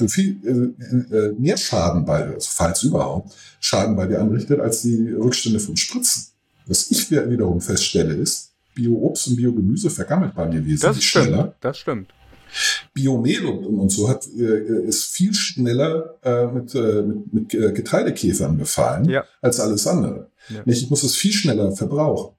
viel 0.08 0.36
äh, 0.44 1.16
äh, 1.16 1.34
mehr 1.38 1.56
Schaden 1.56 2.04
bei, 2.04 2.24
also 2.24 2.48
falls 2.50 2.82
überhaupt, 2.82 3.32
Schaden 3.60 3.94
bei 3.94 4.06
dir 4.06 4.20
anrichtet, 4.20 4.60
als 4.60 4.82
die 4.82 5.12
Rückstände 5.12 5.60
von 5.60 5.76
Spritzen. 5.76 6.28
Was 6.66 6.90
ich 6.90 7.10
wiederum 7.10 7.60
feststelle, 7.60 8.14
ist, 8.14 8.50
Bio-Obst 8.74 9.28
und 9.28 9.36
Biogemüse 9.36 9.88
vergammelt 9.88 10.34
bei 10.34 10.46
mir 10.46 10.64
wesentlich 10.64 10.80
das 10.80 11.02
stimmt, 11.02 11.24
schneller. 11.26 11.54
Das 11.60 11.78
stimmt. 11.78 12.08
Biomehl 12.92 13.44
und, 13.46 13.64
und 13.78 13.90
so 13.90 14.08
hat, 14.08 14.26
äh, 14.26 14.86
ist 14.86 15.04
viel 15.04 15.34
schneller 15.34 16.14
äh, 16.22 16.46
mit, 16.46 16.74
äh, 16.74 17.02
mit, 17.02 17.32
mit 17.32 17.48
Getreidekäfern 17.50 18.56
befallen 18.56 19.08
ja. 19.08 19.24
als 19.40 19.60
alles 19.60 19.86
andere. 19.86 20.28
Ja. 20.48 20.62
Nicht, 20.64 20.82
ich 20.82 20.90
muss 20.90 21.02
es 21.02 21.16
viel 21.16 21.32
schneller 21.32 21.72
verbrauchen. 21.72 22.34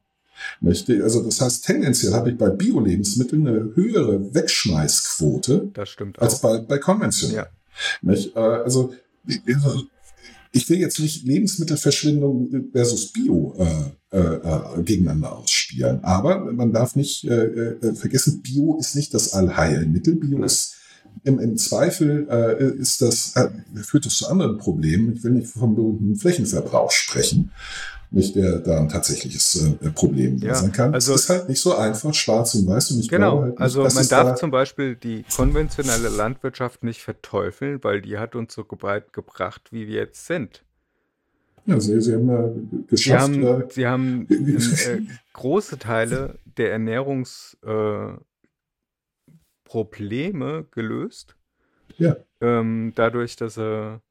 Nicht? 0.61 0.89
Also 0.89 1.23
das 1.23 1.41
heißt, 1.41 1.65
tendenziell 1.65 2.13
habe 2.13 2.31
ich 2.31 2.37
bei 2.37 2.49
Bio-Lebensmitteln 2.49 3.47
eine 3.47 3.75
höhere 3.75 4.33
Wegschmeißquote 4.33 5.71
als 6.17 6.41
bei, 6.41 6.59
bei 6.59 6.77
konventionell. 6.77 7.47
Ja. 8.03 8.13
Äh, 8.13 8.63
also 8.63 8.93
ich 10.51 10.69
will 10.69 10.79
jetzt 10.79 10.99
nicht 10.99 11.25
Lebensmittelverschwendung 11.25 12.69
versus 12.71 13.11
Bio 13.11 13.55
äh, 13.59 14.17
äh, 14.17 14.83
gegeneinander 14.83 15.37
ausspielen, 15.37 16.03
aber 16.03 16.51
man 16.51 16.73
darf 16.73 16.95
nicht 16.95 17.25
äh, 17.25 17.45
äh, 17.45 17.93
vergessen, 17.93 18.41
Bio 18.41 18.77
ist 18.79 18.95
nicht 18.95 19.13
das 19.13 19.33
Allheilmittel. 19.33 20.15
Bio 20.15 20.43
ist 20.43 20.75
im, 21.23 21.39
im 21.39 21.57
Zweifel 21.57 22.27
äh, 22.29 22.79
ist 22.79 23.01
das, 23.01 23.35
äh, 23.35 23.49
führt 23.83 24.05
das 24.05 24.17
zu 24.17 24.27
anderen 24.27 24.57
Problemen. 24.57 25.13
Ich 25.13 25.23
will 25.23 25.31
nicht 25.31 25.47
vom 25.47 26.15
Flächenverbrauch 26.15 26.91
sprechen 26.91 27.51
nicht 28.11 28.35
der 28.35 28.59
da 28.59 28.79
ein 28.79 28.89
tatsächliches 28.89 29.55
äh, 29.81 29.89
Problem 29.91 30.37
ja, 30.37 30.55
sein 30.55 30.71
kann. 30.71 30.93
Also, 30.93 31.13
es 31.13 31.23
ist 31.23 31.29
halt 31.29 31.49
nicht 31.49 31.61
so 31.61 31.75
einfach, 31.75 32.13
schwarz 32.13 32.55
und 32.55 32.65
weiß. 32.67 32.91
Und 32.91 33.01
ich 33.01 33.09
genau, 33.09 33.41
halt 33.41 33.51
nicht, 33.51 33.61
also 33.61 33.83
man 33.83 34.07
darf 34.07 34.29
da 34.29 34.35
zum 34.35 34.51
Beispiel 34.51 34.95
die 34.95 35.23
konventionelle 35.35 36.09
Landwirtschaft 36.09 36.83
nicht 36.83 37.01
verteufeln, 37.01 37.83
weil 37.83 38.01
die 38.01 38.17
hat 38.17 38.35
uns 38.35 38.53
so 38.53 38.65
weit 38.81 39.13
gebracht, 39.13 39.71
wie 39.71 39.87
wir 39.87 39.95
jetzt 39.95 40.25
sind. 40.25 40.63
Ja, 41.65 41.79
sie, 41.79 42.01
sie 42.01 42.15
haben 42.15 42.29
ja 42.29 42.49
geschafft. 42.87 43.33
Sie 43.73 43.85
haben, 43.87 44.25
sie 44.27 44.27
haben 44.27 44.27
äh, 44.29 45.01
große 45.33 45.77
Teile 45.77 46.39
der 46.57 46.71
Ernährungsprobleme 46.71 48.19
äh, 50.59 50.63
gelöst. 50.71 51.35
Ja. 51.97 52.15
Ähm, 52.41 52.93
dadurch, 52.95 53.35
dass 53.35 53.55
sie 53.55 54.01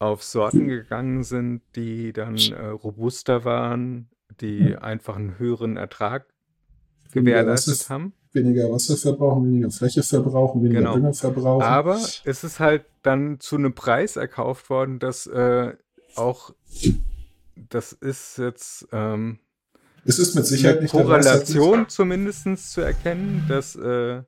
auf 0.00 0.24
Sorten 0.24 0.66
gegangen 0.66 1.22
sind, 1.22 1.60
die 1.76 2.12
dann 2.12 2.36
äh, 2.36 2.66
robuster 2.66 3.44
waren, 3.44 4.08
die 4.40 4.74
einfach 4.74 5.16
einen 5.16 5.38
höheren 5.38 5.76
Ertrag 5.76 6.26
gewährleistet 7.12 7.74
Wasser, 7.74 7.94
haben. 7.94 8.12
Weniger 8.32 8.72
Wasser 8.72 8.96
verbrauchen, 8.96 9.44
weniger 9.44 9.70
Fläche 9.70 10.02
verbrauchen, 10.02 10.62
weniger 10.62 10.80
genau. 10.80 10.94
Dünger 10.94 11.12
verbrauchen. 11.12 11.62
Aber 11.62 12.00
es 12.24 12.44
ist 12.44 12.60
halt 12.60 12.86
dann 13.02 13.40
zu 13.40 13.56
einem 13.56 13.74
Preis 13.74 14.16
erkauft 14.16 14.70
worden, 14.70 15.00
dass 15.00 15.26
äh, 15.26 15.74
auch, 16.16 16.54
das 17.68 17.92
ist 17.92 18.38
jetzt 18.38 18.88
ähm, 18.92 19.38
es 20.06 20.18
ist 20.18 20.34
mit 20.34 20.46
Sicherheit 20.46 20.78
eine 20.78 20.88
Korrelation 20.88 21.90
zumindest 21.90 22.72
zu 22.72 22.80
erkennen, 22.80 23.44
dass 23.48 23.76
äh, 23.76 24.22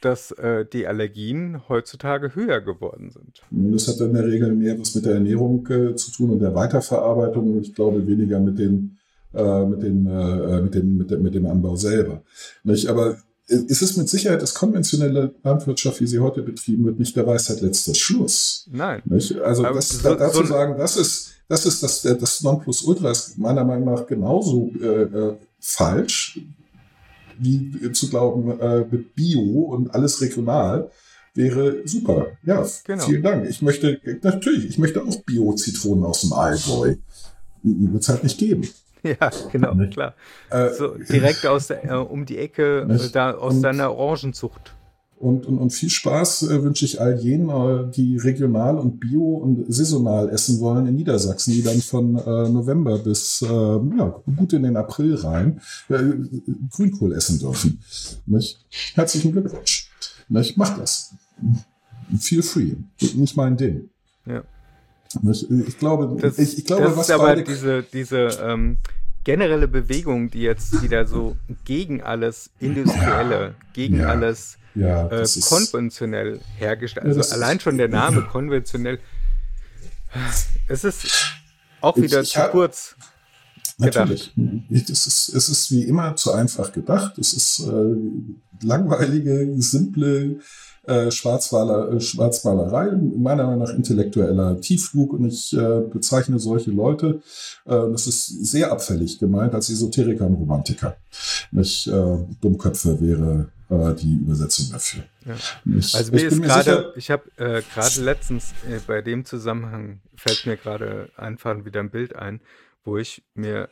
dass 0.00 0.30
äh, 0.32 0.64
die 0.64 0.86
Allergien 0.86 1.68
heutzutage 1.68 2.34
höher 2.34 2.60
geworden 2.60 3.10
sind. 3.10 3.42
Das 3.50 3.88
hat 3.88 4.00
in 4.00 4.14
der 4.14 4.26
Regel 4.26 4.54
mehr 4.54 4.78
was 4.78 4.94
mit 4.94 5.04
der 5.04 5.14
Ernährung 5.14 5.66
äh, 5.68 5.94
zu 5.96 6.12
tun 6.12 6.30
und 6.30 6.40
der 6.40 6.54
Weiterverarbeitung. 6.54 7.60
Ich 7.60 7.74
glaube 7.74 8.06
weniger 8.06 8.38
mit 8.38 8.58
den 8.58 8.98
äh, 9.34 9.64
mit, 9.66 9.82
den, 9.82 10.06
äh, 10.06 10.60
mit, 10.62 10.74
den, 10.74 10.96
mit, 10.96 11.10
mit 11.20 11.34
dem 11.34 11.46
Anbau 11.46 11.76
selber. 11.76 12.22
Nicht? 12.64 12.88
Aber 12.88 13.18
ist 13.48 13.82
es 13.82 13.96
mit 13.96 14.08
Sicherheit, 14.08 14.42
dass 14.42 14.54
konventionelle 14.54 15.34
Landwirtschaft, 15.44 16.00
wie 16.00 16.06
sie 16.06 16.18
heute 16.18 16.42
betrieben 16.42 16.84
wird, 16.84 16.98
nicht 16.98 17.14
der 17.14 17.26
Weisheit 17.26 17.60
letzter 17.60 17.94
Schluss. 17.94 18.66
Nein. 18.72 19.02
Nicht? 19.04 19.38
Also 19.38 19.62
das, 19.62 19.90
so, 19.90 20.14
dazu 20.14 20.38
so 20.38 20.46
sagen, 20.46 20.76
das 20.78 20.96
ist 20.96 21.32
das 21.48 21.64
ist 21.64 21.82
das, 21.82 22.02
das 22.02 22.42
Nonplusultra 22.42 23.10
ist 23.10 23.38
meiner 23.38 23.64
Meinung 23.64 23.94
nach 23.94 24.06
genauso 24.06 24.72
äh, 24.80 25.02
äh 25.02 25.36
falsch 25.60 26.40
wie 27.38 27.92
zu 27.92 28.08
glauben, 28.08 28.58
äh, 28.60 28.84
mit 28.90 29.14
Bio 29.14 29.40
und 29.40 29.94
alles 29.94 30.20
regional 30.20 30.90
wäre 31.36 31.86
super. 31.86 32.28
Ja, 32.44 32.66
genau. 32.84 33.04
vielen 33.04 33.22
Dank. 33.22 33.48
Ich 33.48 33.62
möchte, 33.62 34.00
natürlich, 34.22 34.66
ich 34.66 34.78
möchte 34.78 35.02
auch 35.02 35.22
Bio-Zitronen 35.22 36.04
aus 36.04 36.22
dem 36.22 36.32
Allgäu. 36.32 36.96
Wird 37.62 38.02
es 38.02 38.08
halt 38.08 38.22
nicht 38.24 38.38
geben. 38.38 38.68
Ja, 39.02 39.30
genau, 39.52 39.72
nicht? 39.74 39.92
klar. 39.92 40.14
Äh, 40.50 40.70
so, 40.72 40.96
direkt 40.96 41.46
aus 41.46 41.68
der, 41.68 41.84
äh, 41.84 41.94
um 41.94 42.26
die 42.26 42.38
Ecke, 42.38 42.88
da, 43.12 43.34
aus 43.34 43.60
deiner 43.60 43.94
Orangenzucht. 43.94 44.74
Und, 45.18 45.46
und, 45.46 45.58
und 45.58 45.70
viel 45.70 45.88
Spaß 45.88 46.42
äh, 46.42 46.62
wünsche 46.62 46.84
ich 46.84 47.00
all 47.00 47.18
jenen, 47.18 47.90
die 47.92 48.18
regional 48.18 48.76
und 48.76 49.00
bio 49.00 49.36
und 49.36 49.64
saisonal 49.72 50.28
essen 50.28 50.60
wollen 50.60 50.86
in 50.86 50.94
Niedersachsen, 50.94 51.54
die 51.54 51.62
dann 51.62 51.80
von 51.80 52.16
äh, 52.16 52.48
November 52.50 52.98
bis 52.98 53.40
äh, 53.40 53.46
ja, 53.46 54.22
gut 54.36 54.52
in 54.52 54.64
den 54.64 54.76
April 54.76 55.14
rein 55.14 55.60
äh, 55.88 56.02
Grünkohl 56.70 57.14
essen 57.14 57.38
dürfen. 57.38 57.80
Nicht? 58.26 58.58
Herzlichen 58.94 59.32
Glückwunsch. 59.32 59.90
Nicht? 60.28 60.58
Mach 60.58 60.76
das. 60.76 61.14
Feel 62.18 62.42
free. 62.42 62.74
Nicht 63.14 63.36
mein 63.36 63.56
Ding. 63.56 63.88
Ja. 64.26 64.42
Nicht? 65.22 65.50
Ich 65.50 65.78
glaube, 65.78 66.20
das, 66.20 66.38
ich, 66.38 66.58
ich 66.58 66.64
glaube, 66.66 66.84
das 66.84 66.96
was 66.96 67.08
ist 67.08 67.14
aber 67.14 67.36
diese, 67.36 67.82
diese 67.84 68.28
ähm, 68.42 68.76
generelle 69.26 69.66
Bewegung, 69.66 70.30
die 70.30 70.42
jetzt 70.42 70.80
wieder 70.82 71.04
so 71.04 71.36
gegen 71.64 72.00
alles 72.00 72.48
Industrielle, 72.60 73.56
gegen 73.72 73.98
ja. 73.98 74.06
alles 74.06 74.56
ja, 74.76 75.08
äh, 75.08 75.26
konventionell 75.40 76.40
hergestellt. 76.58 77.06
Also 77.06 77.34
allein 77.34 77.58
schon 77.58 77.76
der 77.76 77.88
Name 77.88 78.22
konventionell. 78.22 79.00
Es 80.68 80.84
ist 80.84 81.08
auch 81.80 81.96
wieder 81.96 82.20
ich, 82.20 82.28
ich 82.28 82.34
zu 82.34 82.40
hab, 82.40 82.52
kurz. 82.52 82.94
Natürlich. 83.78 84.32
Es 84.70 85.06
ist, 85.08 85.28
es 85.34 85.48
ist 85.48 85.72
wie 85.72 85.82
immer 85.82 86.14
zu 86.14 86.32
einfach 86.32 86.70
gedacht. 86.72 87.18
Es 87.18 87.32
ist 87.32 87.66
äh, 87.66 88.64
langweilige, 88.64 89.56
simple 89.60 90.38
äh, 90.86 91.10
Schwarzmaler, 91.10 91.92
äh, 91.92 92.00
Schwarzmalerei, 92.00 92.92
meiner 93.16 93.44
Meinung 93.44 93.60
nach 93.60 93.74
intellektueller 93.74 94.60
Tiefflug. 94.60 95.12
Und 95.14 95.26
ich 95.26 95.56
äh, 95.56 95.80
bezeichne 95.92 96.38
solche 96.38 96.70
Leute, 96.70 97.20
äh, 97.64 97.90
das 97.90 98.06
ist 98.06 98.26
sehr 98.46 98.70
abfällig 98.72 99.18
gemeint, 99.18 99.54
als 99.54 99.68
Esoteriker 99.68 100.26
und 100.26 100.34
Romantiker. 100.34 100.96
Nicht 101.50 101.88
äh, 101.88 102.18
Dummköpfe 102.40 103.00
wäre 103.00 103.48
die 103.68 104.18
Übersetzung 104.18 104.66
dafür. 104.70 105.02
Ja. 105.24 105.34
Ich, 105.76 105.92
also 105.96 106.12
mir 106.12 106.28
ist 106.28 106.40
gerade, 106.40 106.92
ich 106.94 107.10
habe 107.10 107.24
gerade 107.36 108.00
letztens 108.00 108.54
bei 108.86 109.02
dem 109.02 109.24
Zusammenhang 109.24 110.02
fällt 110.14 110.46
mir 110.46 110.56
gerade 110.56 111.10
einfach 111.16 111.64
wieder 111.64 111.80
ein 111.80 111.90
Bild 111.90 112.14
ein, 112.14 112.40
wo 112.84 112.96
ich 112.96 113.24
mir 113.34 113.68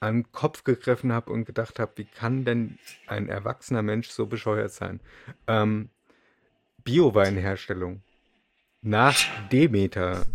an 0.00 0.22
den 0.22 0.32
Kopf 0.32 0.64
gegriffen 0.64 1.12
habe 1.12 1.30
und 1.30 1.44
gedacht 1.44 1.78
habe, 1.78 1.92
wie 1.96 2.04
kann 2.04 2.44
denn 2.44 2.78
ein 3.06 3.28
erwachsener 3.28 3.82
Mensch 3.82 4.08
so 4.10 4.24
bescheuert 4.26 4.72
sein? 4.72 5.00
Ähm, 5.46 5.90
Bioweinherstellung 6.84 8.02
nach 8.82 9.16
Demeter. 9.50 10.26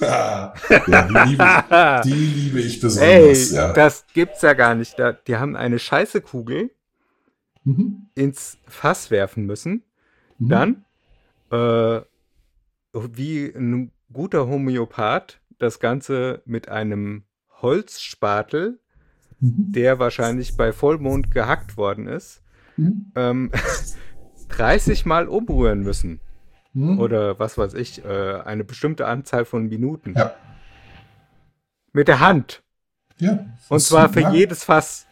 ja, 0.00 0.54
die, 0.68 1.30
liebe, 1.30 1.64
die 2.04 2.12
liebe 2.12 2.60
ich 2.60 2.80
besonders. 2.80 3.50
Ey, 3.50 3.56
ja. 3.56 3.72
das 3.72 4.06
gibt's 4.12 4.42
ja 4.42 4.52
gar 4.52 4.74
nicht. 4.74 4.98
Da, 4.98 5.12
die 5.12 5.36
haben 5.36 5.56
eine 5.56 5.78
scheiße 5.78 6.20
Kugel 6.20 6.70
mhm. 7.64 8.08
ins 8.14 8.58
Fass 8.66 9.10
werfen 9.10 9.46
müssen. 9.46 9.82
Mhm. 10.38 10.48
Dann, 10.48 10.84
äh, 11.50 12.00
wie 12.92 13.46
ein 13.54 13.92
guter 14.12 14.46
Homöopath, 14.46 15.40
das 15.58 15.80
Ganze 15.80 16.42
mit 16.44 16.68
einem 16.68 17.24
Holzspatel, 17.62 18.78
mhm. 19.40 19.72
der 19.72 19.98
wahrscheinlich 19.98 20.56
bei 20.56 20.72
Vollmond 20.72 21.30
gehackt 21.30 21.76
worden 21.76 22.06
ist, 22.06 22.42
mhm. 22.76 23.12
ähm, 23.14 23.50
30 24.48 25.06
Mal 25.06 25.28
umrühren 25.28 25.80
müssen. 25.80 26.20
Mhm. 26.72 26.98
Oder 26.98 27.38
was 27.38 27.56
weiß 27.56 27.74
ich, 27.74 28.04
äh, 28.04 28.40
eine 28.44 28.64
bestimmte 28.64 29.06
Anzahl 29.06 29.44
von 29.44 29.68
Minuten. 29.68 30.14
Ja. 30.16 30.34
Mit 31.92 32.08
der 32.08 32.20
Hand. 32.20 32.62
Ja. 33.18 33.46
Und 33.68 33.80
zwar 33.80 34.10
für 34.10 34.30
jedes 34.30 34.64
Fass. 34.64 35.06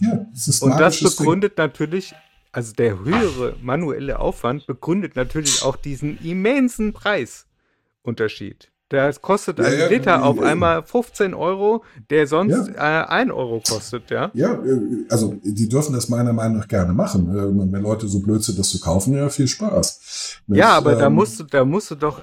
Ja, 0.00 0.26
das 0.30 0.48
ist 0.48 0.62
Und 0.62 0.78
das 0.78 1.02
begründet 1.02 1.58
Ding. 1.58 1.64
natürlich, 1.64 2.14
also 2.52 2.72
der 2.72 2.98
höhere 2.98 3.56
manuelle 3.60 4.18
Aufwand 4.18 4.66
begründet 4.66 5.16
natürlich 5.16 5.62
auch 5.62 5.76
diesen 5.76 6.22
immensen 6.22 6.92
Preisunterschied. 6.92 8.70
Das 8.90 9.20
kostet 9.20 9.60
ein 9.60 9.78
ja, 9.78 9.86
Liter 9.88 10.24
auf 10.24 10.40
einmal 10.40 10.82
15 10.82 11.34
Euro, 11.34 11.84
der 12.08 12.26
sonst 12.26 12.68
ja. 12.68 13.02
äh, 13.02 13.06
1 13.06 13.30
Euro 13.30 13.60
kostet, 13.60 14.10
ja? 14.10 14.30
Ja, 14.32 14.54
äh, 14.54 15.04
also 15.10 15.38
die 15.42 15.68
dürfen 15.68 15.92
das 15.92 16.08
meiner 16.08 16.32
Meinung 16.32 16.58
nach 16.58 16.68
gerne 16.68 16.94
machen. 16.94 17.28
Äh, 17.28 17.72
wenn 17.72 17.82
Leute 17.82 18.08
so 18.08 18.20
blöd 18.20 18.42
sind, 18.42 18.58
das 18.58 18.70
zu 18.70 18.80
kaufen, 18.80 19.14
ja, 19.14 19.28
viel 19.28 19.46
Spaß. 19.46 20.40
Mit, 20.46 20.58
ja, 20.58 20.70
aber 20.70 20.94
ähm, 20.94 20.98
da 21.00 21.10
musst 21.10 21.38
du, 21.38 21.44
da 21.44 21.66
musst 21.66 21.90
du 21.90 21.96
doch 21.96 22.22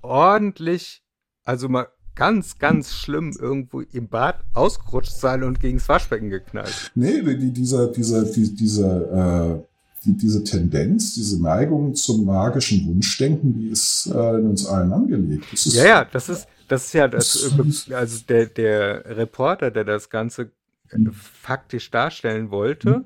ordentlich, 0.00 1.02
also 1.44 1.68
mal 1.68 1.88
ganz, 2.14 2.58
ganz 2.58 2.94
schlimm 2.94 3.34
irgendwo 3.38 3.80
im 3.80 4.08
Bad 4.08 4.36
ausgerutscht 4.54 5.12
sein 5.12 5.42
und 5.42 5.60
gegens 5.60 5.88
Waschbecken 5.88 6.30
geknallt. 6.30 6.92
Nee, 6.94 7.22
die, 7.22 7.52
dieser, 7.52 7.88
dieser, 7.88 8.24
die, 8.24 8.54
dieser, 8.54 9.56
äh, 9.56 9.62
die, 10.04 10.16
diese 10.16 10.44
Tendenz, 10.44 11.14
diese 11.14 11.42
Neigung 11.42 11.94
zum 11.94 12.24
magischen 12.24 12.86
Wunschdenken, 12.86 13.54
die 13.54 13.68
ist 13.68 14.06
äh, 14.06 14.38
in 14.38 14.46
uns 14.48 14.66
allen 14.66 14.92
angelegt. 14.92 15.46
ja, 15.66 15.84
ja, 15.84 16.04
das 16.04 16.28
ist, 16.28 16.46
das 16.68 16.86
ist 16.86 16.92
ja 16.94 17.08
das, 17.08 17.52
äh, 17.88 17.94
also 17.94 18.24
der, 18.28 18.46
der 18.46 19.16
Reporter, 19.16 19.70
der 19.70 19.84
das 19.84 20.10
Ganze 20.10 20.50
hm. 20.88 21.12
faktisch 21.12 21.90
darstellen 21.90 22.50
wollte, 22.50 22.94
hm. 22.94 23.04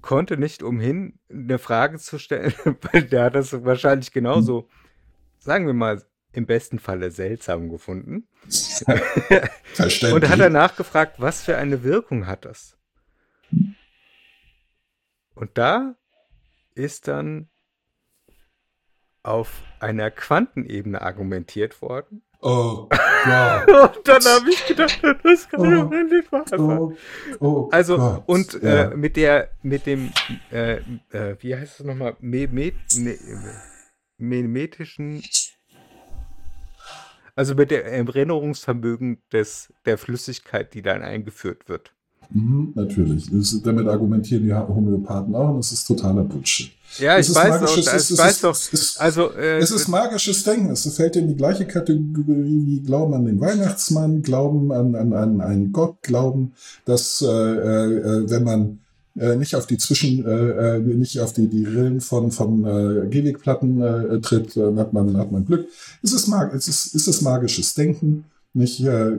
konnte 0.00 0.36
nicht 0.36 0.62
umhin, 0.62 1.18
eine 1.30 1.58
Frage 1.58 1.98
zu 1.98 2.18
stellen, 2.18 2.54
weil 2.92 3.02
der 3.02 3.24
hat 3.24 3.34
das 3.34 3.52
wahrscheinlich 3.64 4.12
genauso, 4.12 4.62
hm. 4.62 4.68
sagen 5.38 5.66
wir 5.66 5.74
mal, 5.74 6.02
im 6.32 6.46
besten 6.46 6.78
Falle 6.78 7.10
seltsam 7.10 7.68
gefunden. 7.68 8.28
Verständlich. 9.74 10.12
Und 10.12 10.28
hat 10.28 10.38
er 10.38 10.50
nachgefragt, 10.50 11.16
was 11.18 11.42
für 11.42 11.56
eine 11.56 11.82
Wirkung 11.82 12.26
hat 12.26 12.44
das? 12.44 12.76
Und 15.38 15.56
da 15.56 15.94
ist 16.74 17.06
dann 17.06 17.48
auf 19.22 19.62
einer 19.78 20.10
Quantenebene 20.10 21.00
argumentiert 21.00 21.80
worden. 21.80 22.22
Oh 22.40 22.88
Gott. 23.24 23.96
und 23.96 24.08
dann 24.08 24.24
habe 24.24 24.50
ich 24.50 24.66
gedacht, 24.66 25.00
das 25.22 25.48
kann 25.48 25.62
doch 25.62 25.90
oh, 25.90 25.94
nicht 25.94 26.32
wahr 26.32 26.44
sein. 26.46 26.60
Oh, 26.60 26.92
oh, 27.38 27.68
also, 27.70 27.98
Gott. 27.98 28.24
und 28.26 28.62
äh, 28.62 28.90
mit 28.96 29.16
der, 29.16 29.50
mit 29.62 29.86
dem, 29.86 30.10
äh, 30.50 30.78
äh, 31.10 31.36
wie 31.40 31.54
heißt 31.54 31.80
es 31.80 31.86
nochmal, 31.86 32.16
Mimetischen, 32.20 33.16
also 37.36 37.54
mit 37.54 37.70
dem 37.70 37.84
Erinnerungsvermögen 37.84 39.22
des, 39.32 39.72
der 39.84 39.98
Flüssigkeit, 39.98 40.74
die 40.74 40.82
dann 40.82 41.02
eingeführt 41.02 41.68
wird. 41.68 41.92
Mhm, 42.30 42.72
natürlich. 42.74 43.30
Damit 43.62 43.88
argumentieren 43.88 44.44
die 44.44 44.52
Homöopathen 44.52 45.34
auch 45.34 45.50
und 45.50 45.58
das 45.58 45.72
ist 45.72 45.84
totaler 45.86 46.24
Bullshit. 46.24 46.70
Ja, 46.98 47.18
ich 47.18 47.34
weiß, 47.34 47.60
doch, 47.60 47.76
es, 47.76 48.10
ich 48.10 48.18
weiß 48.18 48.40
doch. 48.40 48.58
also, 49.00 49.32
äh, 49.34 49.58
es 49.58 49.70
ist 49.70 49.88
magisches 49.88 50.42
Denken. 50.42 50.70
Es 50.70 50.86
fällt 50.94 51.16
in 51.16 51.28
die 51.28 51.36
gleiche 51.36 51.66
Kategorie 51.66 52.62
wie 52.66 52.80
Glauben 52.80 53.14
an 53.14 53.26
den 53.26 53.40
Weihnachtsmann, 53.40 54.22
Glauben 54.22 54.72
an, 54.72 54.94
an, 54.94 55.12
an 55.12 55.40
einen 55.40 55.72
Gott, 55.72 56.02
Glauben, 56.02 56.52
dass 56.84 57.22
äh, 57.22 57.26
äh, 57.26 58.30
wenn 58.30 58.44
man 58.44 58.78
äh, 59.18 59.36
nicht 59.36 59.54
auf 59.54 59.66
die 59.66 59.78
Zwischen, 59.78 60.24
äh, 60.24 60.76
äh 60.76 60.78
nicht 60.80 61.20
auf 61.20 61.32
die, 61.32 61.48
die 61.48 61.64
Rillen 61.64 62.00
von, 62.00 62.30
von 62.30 62.64
äh, 62.64 63.08
Gehwegplatten 63.08 63.80
äh, 63.82 64.20
tritt, 64.20 64.56
dann 64.56 64.78
hat 64.78 64.92
man, 64.92 65.16
hat 65.16 65.30
man 65.30 65.44
Glück. 65.44 65.68
Es 66.02 66.12
ist, 66.12 66.26
mag, 66.26 66.54
es 66.54 66.68
ist, 66.68 66.94
ist 66.94 67.06
es 67.06 67.20
magisches 67.20 67.74
Denken, 67.74 68.24
nicht 68.54 68.80
äh, 68.80 69.18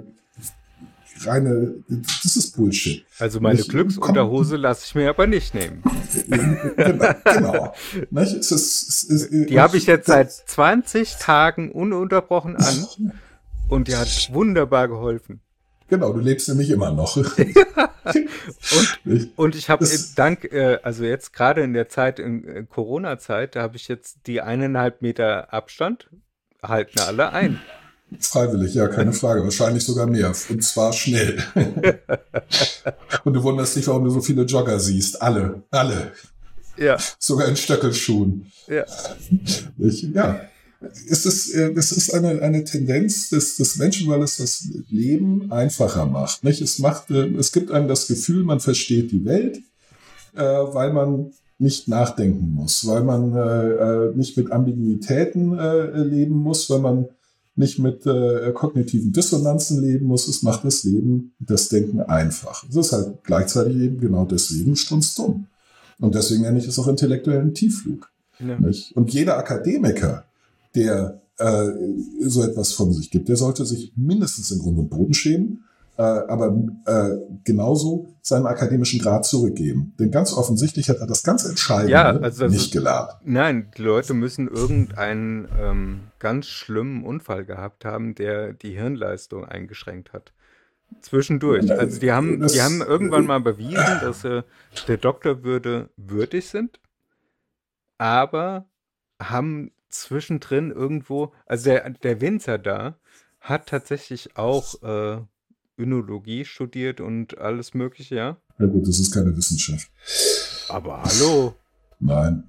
reine, 1.25 1.75
das 1.87 2.35
ist 2.35 2.55
Bullshit. 2.55 3.05
Also 3.17 3.39
meine 3.39 3.57
nicht, 3.57 3.69
Glücksunterhose 3.69 4.57
lasse 4.57 4.85
ich 4.85 4.95
mir 4.95 5.09
aber 5.09 5.27
nicht 5.27 5.53
nehmen. 5.53 5.83
genau. 6.75 7.13
genau. 7.23 7.73
Nicht? 8.09 8.33
Es 8.33 8.51
ist, 8.51 8.83
es 8.83 9.03
ist, 9.03 9.49
die 9.49 9.59
habe 9.59 9.77
ich 9.77 9.85
jetzt 9.85 10.07
seit 10.07 10.31
20 10.31 11.15
Tagen 11.17 11.71
ununterbrochen 11.71 12.55
an 12.55 12.87
und 13.69 13.87
die 13.87 13.95
hat 13.95 14.29
wunderbar 14.31 14.87
geholfen. 14.87 15.41
Genau, 15.89 16.13
du 16.13 16.19
lebst 16.19 16.47
nämlich 16.47 16.69
immer 16.69 16.91
noch. 16.91 17.17
und, 19.05 19.29
und, 19.35 19.55
ich 19.55 19.69
habe 19.69 19.87
dank, 20.15 20.43
äh, 20.45 20.77
also 20.83 21.03
jetzt 21.03 21.33
gerade 21.33 21.61
in 21.61 21.73
der 21.73 21.89
Zeit, 21.89 22.19
in, 22.19 22.43
in 22.43 22.69
Corona-Zeit, 22.69 23.55
da 23.55 23.63
habe 23.63 23.75
ich 23.75 23.87
jetzt 23.87 24.27
die 24.27 24.41
eineinhalb 24.41 25.01
Meter 25.01 25.51
Abstand, 25.51 26.07
halten 26.61 26.99
alle 26.99 27.31
ein. 27.31 27.59
Freiwillig, 28.19 28.73
ja, 28.73 28.87
keine 28.87 29.13
Frage. 29.13 29.43
Wahrscheinlich 29.43 29.83
sogar 29.83 30.07
mehr. 30.07 30.33
Und 30.49 30.63
zwar 30.63 30.93
schnell. 30.93 31.43
und 33.23 33.33
du 33.33 33.43
wunderst 33.43 33.75
dich, 33.75 33.87
warum 33.87 34.03
du 34.03 34.09
so 34.09 34.21
viele 34.21 34.43
Jogger 34.43 34.79
siehst. 34.79 35.21
Alle, 35.21 35.63
alle. 35.69 36.11
Ja. 36.77 36.97
Sogar 37.19 37.47
in 37.47 37.55
Stöckelschuhen. 37.55 38.51
Ja. 38.67 38.85
Ich, 39.77 40.01
ja. 40.01 40.41
Es 41.09 41.25
ist, 41.25 41.53
äh, 41.53 41.71
es 41.75 41.91
ist 41.91 42.13
eine, 42.13 42.41
eine 42.41 42.63
Tendenz 42.63 43.29
des, 43.29 43.57
des 43.57 43.75
Menschen, 43.75 44.09
weil 44.09 44.23
es 44.23 44.37
das 44.37 44.65
Leben 44.89 45.51
einfacher 45.51 46.05
macht. 46.05 46.43
Nicht? 46.43 46.61
Es, 46.61 46.79
macht 46.79 47.11
äh, 47.11 47.27
es 47.35 47.51
gibt 47.51 47.71
einem 47.71 47.89
das 47.89 48.07
Gefühl, 48.07 48.43
man 48.43 48.61
versteht 48.61 49.11
die 49.11 49.25
Welt, 49.25 49.59
äh, 50.35 50.41
weil 50.41 50.93
man 50.93 51.33
nicht 51.57 51.89
nachdenken 51.89 52.53
muss, 52.53 52.87
weil 52.87 53.03
man 53.03 53.35
äh, 53.35 54.15
nicht 54.15 54.37
mit 54.37 54.51
Ambiguitäten 54.51 55.59
äh, 55.59 56.01
leben 56.01 56.35
muss, 56.35 56.69
weil 56.69 56.79
man 56.79 57.09
nicht 57.59 57.77
mit 57.77 58.05
äh, 58.05 58.51
kognitiven 58.53 59.11
Dissonanzen 59.11 59.81
leben 59.81 60.07
muss. 60.07 60.27
Es 60.27 60.43
macht 60.43 60.63
das 60.63 60.85
Leben, 60.85 61.33
das 61.39 61.67
Denken 61.67 62.01
einfach. 62.01 62.65
Es 62.69 62.75
ist 62.75 62.93
halt 62.93 63.23
gleichzeitig 63.23 63.75
eben 63.75 63.99
genau 63.99 64.25
deswegen 64.25 64.77
strunzdumm. 64.77 65.45
Und 65.99 66.15
deswegen 66.15 66.43
nenne 66.43 66.57
ich 66.57 66.67
es 66.67 66.79
auch 66.79 66.87
intellektuellen 66.87 67.53
Tiefflug. 67.53 68.09
Ja. 68.39 68.57
Und 68.95 69.13
jeder 69.13 69.37
Akademiker, 69.37 70.23
der 70.73 71.21
äh, 71.37 71.67
so 72.21 72.43
etwas 72.43 72.71
von 72.71 72.93
sich 72.93 73.11
gibt, 73.11 73.27
der 73.27 73.35
sollte 73.35 73.65
sich 73.65 73.91
mindestens 73.97 74.51
in 74.51 74.59
Grund 74.59 74.79
und 74.79 74.89
Boden 74.89 75.13
schämen 75.13 75.65
äh, 75.99 76.01
aber 76.01 76.57
äh, 76.85 77.17
genauso 77.43 78.15
seinen 78.21 78.47
akademischen 78.47 79.01
Grad 79.01 79.25
zurückgeben. 79.25 79.93
Denn 79.99 80.11
ganz 80.11 80.31
offensichtlich 80.31 80.87
hat 80.87 80.99
er 80.99 81.07
das 81.07 81.23
ganz 81.23 81.43
Entscheidende 81.43 81.91
ja, 81.91 82.05
also 82.05 82.47
nicht 82.47 82.71
gelernt. 82.71 83.17
Nein, 83.25 83.69
die 83.77 83.81
Leute 83.81 84.13
müssen 84.13 84.47
irgendeinen 84.47 85.49
ähm, 85.59 85.99
ganz 86.19 86.45
schlimmen 86.45 87.03
Unfall 87.03 87.43
gehabt 87.43 87.83
haben, 87.83 88.15
der 88.15 88.53
die 88.53 88.77
Hirnleistung 88.77 89.43
eingeschränkt 89.43 90.13
hat. 90.13 90.31
Zwischendurch. 91.01 91.69
Also 91.69 91.99
die 91.99 92.13
haben, 92.13 92.39
das, 92.39 92.53
die 92.53 92.61
haben 92.61 92.81
irgendwann 92.81 93.25
mal 93.25 93.41
bewiesen, 93.41 93.99
dass 94.01 94.21
sie 94.21 94.45
der 94.87 94.97
Doktorwürde 94.97 95.89
würdig 95.97 96.47
sind, 96.47 96.79
aber 97.97 98.65
haben 99.21 99.71
zwischendrin 99.89 100.71
irgendwo, 100.71 101.33
also 101.45 101.71
der, 101.71 101.89
der 101.89 102.21
Winzer 102.21 102.57
da 102.57 102.95
hat 103.41 103.67
tatsächlich 103.67 104.37
auch 104.37 104.81
äh, 104.81 105.21
Önologie 105.79 106.45
studiert 106.45 107.01
und 107.01 107.37
alles 107.37 107.73
Mögliche, 107.73 108.15
ja? 108.15 108.37
Ja, 108.59 108.65
gut, 108.65 108.87
das 108.87 108.99
ist 108.99 109.11
keine 109.11 109.35
Wissenschaft. 109.35 109.89
Aber 110.67 111.01
hallo. 111.03 111.55
Nein. 111.99 112.43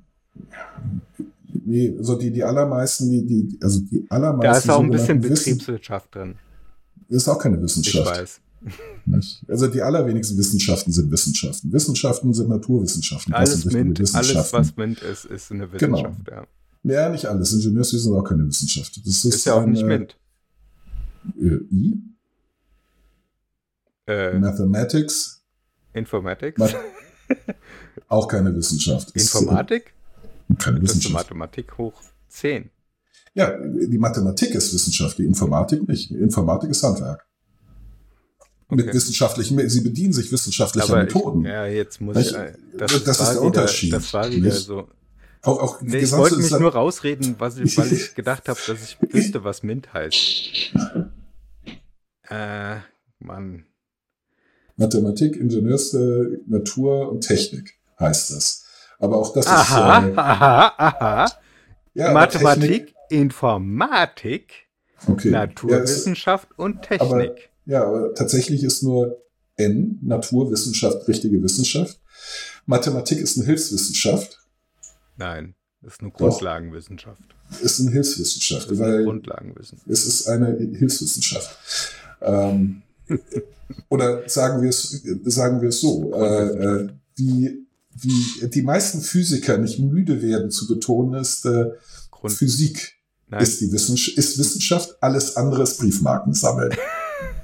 Nee, 1.64 1.94
also 1.98 2.16
die, 2.16 2.30
die 2.32 2.44
allermeisten, 2.44 3.10
die, 3.10 3.26
die, 3.26 3.58
also 3.62 3.80
die 3.80 4.04
allermeisten. 4.08 4.52
Da 4.52 4.58
ist 4.58 4.70
auch 4.70 4.82
ein 4.82 4.90
bisschen 4.90 5.20
Betriebswirtschaft 5.20 6.14
drin. 6.14 6.36
Ist 7.08 7.28
auch 7.28 7.38
keine 7.38 7.60
Wissenschaft. 7.60 8.06
Ich 8.06 8.20
weiß. 8.20 8.40
Nicht? 9.06 9.42
Also 9.48 9.66
die 9.68 9.82
allerwenigsten 9.82 10.36
Wissenschaften 10.36 10.92
sind 10.92 11.10
Wissenschaften. 11.10 11.72
Wissenschaften 11.72 12.34
sind 12.34 12.48
Naturwissenschaften. 12.48 13.32
Alles, 13.32 13.64
Mint, 13.64 14.00
alles 14.14 14.52
was 14.52 14.76
Mint 14.76 15.02
ist, 15.02 15.24
ist 15.24 15.50
eine 15.50 15.66
genau. 15.68 15.98
Wissenschaft, 15.98 16.24
genau. 16.24 16.40
ja. 16.42 16.46
Ja, 16.82 17.08
nicht 17.10 17.26
alles. 17.26 17.52
Ingenieurswesen 17.52 18.10
sind 18.10 18.20
auch 18.20 18.24
keine 18.24 18.46
Wissenschaft. 18.46 18.96
Das 18.96 19.06
ist, 19.06 19.24
ist 19.24 19.44
ja 19.44 19.54
auch 19.54 19.62
eine, 19.62 19.72
nicht 19.72 19.84
Mint. 19.84 20.16
Äh, 21.38 21.56
I? 21.70 21.98
Äh, 24.10 24.38
Mathematics. 24.38 25.42
Informatics. 25.92 26.58
Ma 26.58 26.68
auch 28.08 28.26
keine 28.26 28.54
Wissenschaft. 28.54 29.10
Informatik? 29.14 29.94
Keine 30.58 30.82
Wissenschaft. 30.82 31.14
Mathematik 31.14 31.78
hoch 31.78 31.94
10. 32.28 32.70
Ja, 33.34 33.56
die 33.56 33.98
Mathematik 33.98 34.50
ist 34.54 34.74
Wissenschaft, 34.74 35.18
die 35.18 35.24
Informatik 35.24 35.86
nicht. 35.86 36.10
Informatik 36.10 36.70
ist 36.70 36.82
Handwerk. 36.82 37.24
Okay. 38.66 38.84
Mit 38.84 38.94
wissenschaftlichen, 38.94 39.68
sie 39.68 39.80
bedienen 39.80 40.12
sich 40.12 40.30
wissenschaftlicher 40.30 40.92
Aber 40.92 41.02
Methoden. 41.02 41.44
Ich, 41.44 41.50
ja, 41.50 41.66
jetzt 41.66 42.00
muss 42.00 42.16
ich, 42.16 42.32
das, 42.76 43.04
das 43.04 43.20
ist 43.20 43.20
der 43.20 43.30
wieder, 43.30 43.42
Unterschied. 43.42 43.92
Das 43.92 44.12
war 44.12 44.30
wieder 44.30 44.48
nicht? 44.48 44.58
so. 44.58 44.88
Auch, 45.42 45.58
auch 45.60 45.80
nee, 45.80 45.98
ich 45.98 46.12
wollte 46.12 46.36
mich 46.36 46.50
nur 46.50 46.72
rausreden, 46.72 47.36
was 47.38 47.58
ich, 47.58 47.76
weil 47.78 47.92
ich 47.92 48.14
gedacht 48.14 48.48
habe, 48.48 48.60
dass 48.66 48.82
ich 48.82 48.98
wüsste, 49.12 49.42
was 49.42 49.62
MINT 49.62 49.92
heißt. 49.92 50.74
äh, 52.28 52.76
Mann. 53.20 53.64
Mathematik, 54.80 55.36
Ingenieurs, 55.36 55.92
Natur 56.46 57.10
und 57.10 57.20
Technik 57.20 57.78
heißt 57.98 58.30
das. 58.30 58.64
Aber 58.98 59.18
auch 59.18 59.32
das 59.34 59.46
aha, 59.46 59.98
ist. 59.98 60.14
Äh, 60.14 60.18
aha, 60.18 60.72
aha. 60.78 61.32
Ja, 61.92 62.12
Mathematik, 62.12 62.86
Technik, 62.86 62.94
Informatik, 63.10 64.52
okay. 65.06 65.30
Naturwissenschaft 65.30 66.48
ja, 66.50 66.64
und 66.64 66.82
Technik. 66.82 67.10
Aber, 67.10 67.36
ja, 67.66 67.84
aber 67.84 68.14
tatsächlich 68.14 68.64
ist 68.64 68.82
nur 68.82 69.22
N, 69.56 69.98
Naturwissenschaft, 70.02 71.06
richtige 71.08 71.42
Wissenschaft. 71.42 72.00
Mathematik 72.64 73.18
ist 73.18 73.36
eine 73.36 73.46
Hilfswissenschaft. 73.46 74.38
Nein. 75.18 75.54
Ist 75.82 76.00
eine 76.00 76.10
Grundlagenwissenschaft. 76.10 77.22
Doch, 77.50 77.60
ist 77.60 77.80
eine 77.80 77.90
Hilfswissenschaft. 77.90 78.70
Ist 78.70 78.80
eine 78.80 79.04
Grundlagenwissenschaft. 79.04 79.90
Es 79.90 80.06
ist 80.06 80.26
eine 80.28 80.56
Hilfswissenschaft. 80.56 81.58
Ähm, 82.22 82.82
oder 83.88 84.28
sagen 84.28 84.62
wir 84.62 84.70
es, 84.70 85.02
sagen 85.24 85.60
wir 85.60 85.70
es 85.70 85.80
so, 85.80 86.12
äh, 86.14 86.46
äh, 86.46 86.88
wie, 87.16 87.66
wie 87.94 88.48
die 88.48 88.62
meisten 88.62 89.00
Physiker 89.00 89.58
nicht 89.58 89.78
müde 89.78 90.22
werden 90.22 90.50
zu 90.50 90.66
betonen, 90.66 91.20
ist 91.20 91.44
äh, 91.46 91.70
Physik 92.26 92.96
Nein. 93.28 93.42
ist 93.42 93.60
die 93.60 93.72
Wissenschaft, 93.72 94.18
ist 94.18 94.38
Wissenschaft, 94.38 94.96
alles 95.00 95.36
andere 95.36 95.62
ist 95.62 95.78
Briefmarken 95.78 96.34
sammeln. 96.34 96.74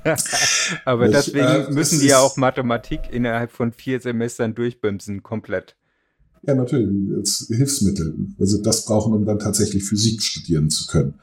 Aber 0.85 1.07
ich, 1.07 1.13
deswegen 1.13 1.47
äh, 1.47 1.71
müssen 1.71 2.01
die 2.01 2.07
ja 2.07 2.19
auch 2.19 2.37
Mathematik 2.37 3.01
innerhalb 3.11 3.51
von 3.51 3.73
vier 3.73 4.01
Semestern 4.01 4.55
durchbimsen, 4.55 5.23
komplett. 5.23 5.77
Ja, 6.47 6.55
natürlich, 6.55 6.89
als 7.17 7.47
Hilfsmittel. 7.49 8.15
Also 8.39 8.63
das 8.63 8.85
brauchen, 8.85 9.13
um 9.13 9.25
dann 9.25 9.41
tatsächlich 9.41 9.83
Physik 9.83 10.23
studieren 10.23 10.71
zu 10.71 10.87
können. 10.87 11.15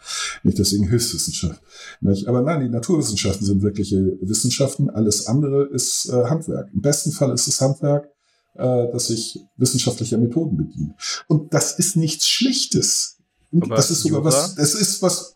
Nicht 0.44 0.60
deswegen 0.60 0.90
Hilfswissenschaft. 0.90 1.62
Nicht? 2.02 2.28
Aber 2.28 2.42
nein, 2.42 2.60
die 2.60 2.70
Naturwissenschaften 2.70 3.46
sind 3.46 3.62
wirkliche 3.62 4.18
Wissenschaften. 4.22 4.90
Alles 4.90 5.28
andere 5.28 5.68
ist 5.68 6.10
äh, 6.10 6.26
Handwerk. 6.26 6.70
Im 6.74 6.82
besten 6.82 7.12
Fall 7.12 7.34
ist 7.34 7.48
es 7.48 7.62
Handwerk, 7.62 8.10
äh, 8.56 8.92
das 8.92 9.08
sich 9.08 9.40
wissenschaftlicher 9.56 10.18
Methoden 10.18 10.58
bedient. 10.58 10.94
Und 11.28 11.54
das 11.54 11.80
ist 11.80 11.96
nichts 11.96 12.28
Schlichtes. 12.28 13.18
Aber 13.54 13.76
das 13.78 13.92
ist 13.92 14.02
sogar 14.02 14.20
Jura? 14.20 14.34
was, 14.34 14.56
das 14.56 14.76
ist 14.76 15.02
was, 15.02 15.36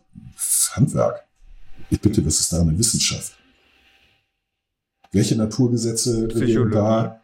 Handwerk. 0.72 1.24
Ich 1.88 2.00
bitte, 2.00 2.24
was 2.26 2.40
ist 2.40 2.52
da 2.52 2.60
eine 2.60 2.78
Wissenschaft? 2.78 3.32
Welche 5.12 5.36
Naturgesetze 5.36 6.28
da? 6.70 7.22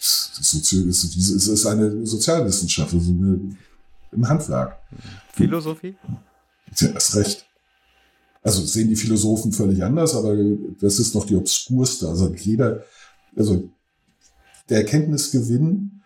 Es 0.00 1.48
ist 1.48 1.66
eine 1.66 2.06
Sozialwissenschaft, 2.06 2.94
also 2.94 3.10
eine, 3.10 3.56
im 4.12 4.28
Handwerk. 4.28 4.78
Philosophie? 5.34 5.94
Ja, 6.78 6.88
das 6.88 7.16
recht. 7.16 7.44
Also 8.42 8.64
sehen 8.64 8.88
die 8.88 8.96
Philosophen 8.96 9.52
völlig 9.52 9.84
anders, 9.84 10.14
aber 10.14 10.34
das 10.80 10.98
ist 10.98 11.14
noch 11.14 11.26
die 11.26 11.36
obskurste. 11.36 12.08
Also 12.08 12.34
jeder, 12.34 12.82
also 13.36 13.68
der 14.70 14.78
Erkenntnisgewinn 14.78 16.00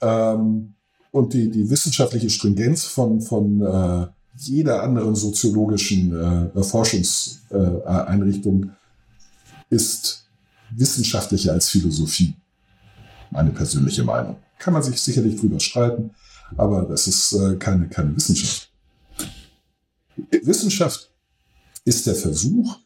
ähm, 0.00 0.74
und 1.12 1.32
die, 1.32 1.48
die 1.48 1.70
wissenschaftliche 1.70 2.30
Stringenz 2.30 2.82
von, 2.84 3.20
von 3.20 3.62
äh, 3.62 4.08
jeder 4.38 4.82
anderen 4.82 5.14
soziologischen 5.14 6.50
äh, 6.52 6.62
Forschungseinrichtung 6.62 8.64
äh, 8.64 9.74
ist 9.74 10.26
wissenschaftlicher 10.70 11.52
als 11.52 11.68
Philosophie. 11.68 12.34
Meine 13.36 13.50
persönliche 13.50 14.02
Meinung. 14.02 14.38
Kann 14.58 14.72
man 14.72 14.82
sich 14.82 14.98
sicherlich 14.98 15.38
drüber 15.38 15.60
streiten, 15.60 16.14
aber 16.56 16.84
das 16.84 17.06
ist 17.06 17.32
äh, 17.32 17.56
keine, 17.56 17.86
keine 17.86 18.16
Wissenschaft. 18.16 18.70
Wissenschaft 20.30 21.10
ist 21.84 22.06
der 22.06 22.14
Versuch, 22.14 22.78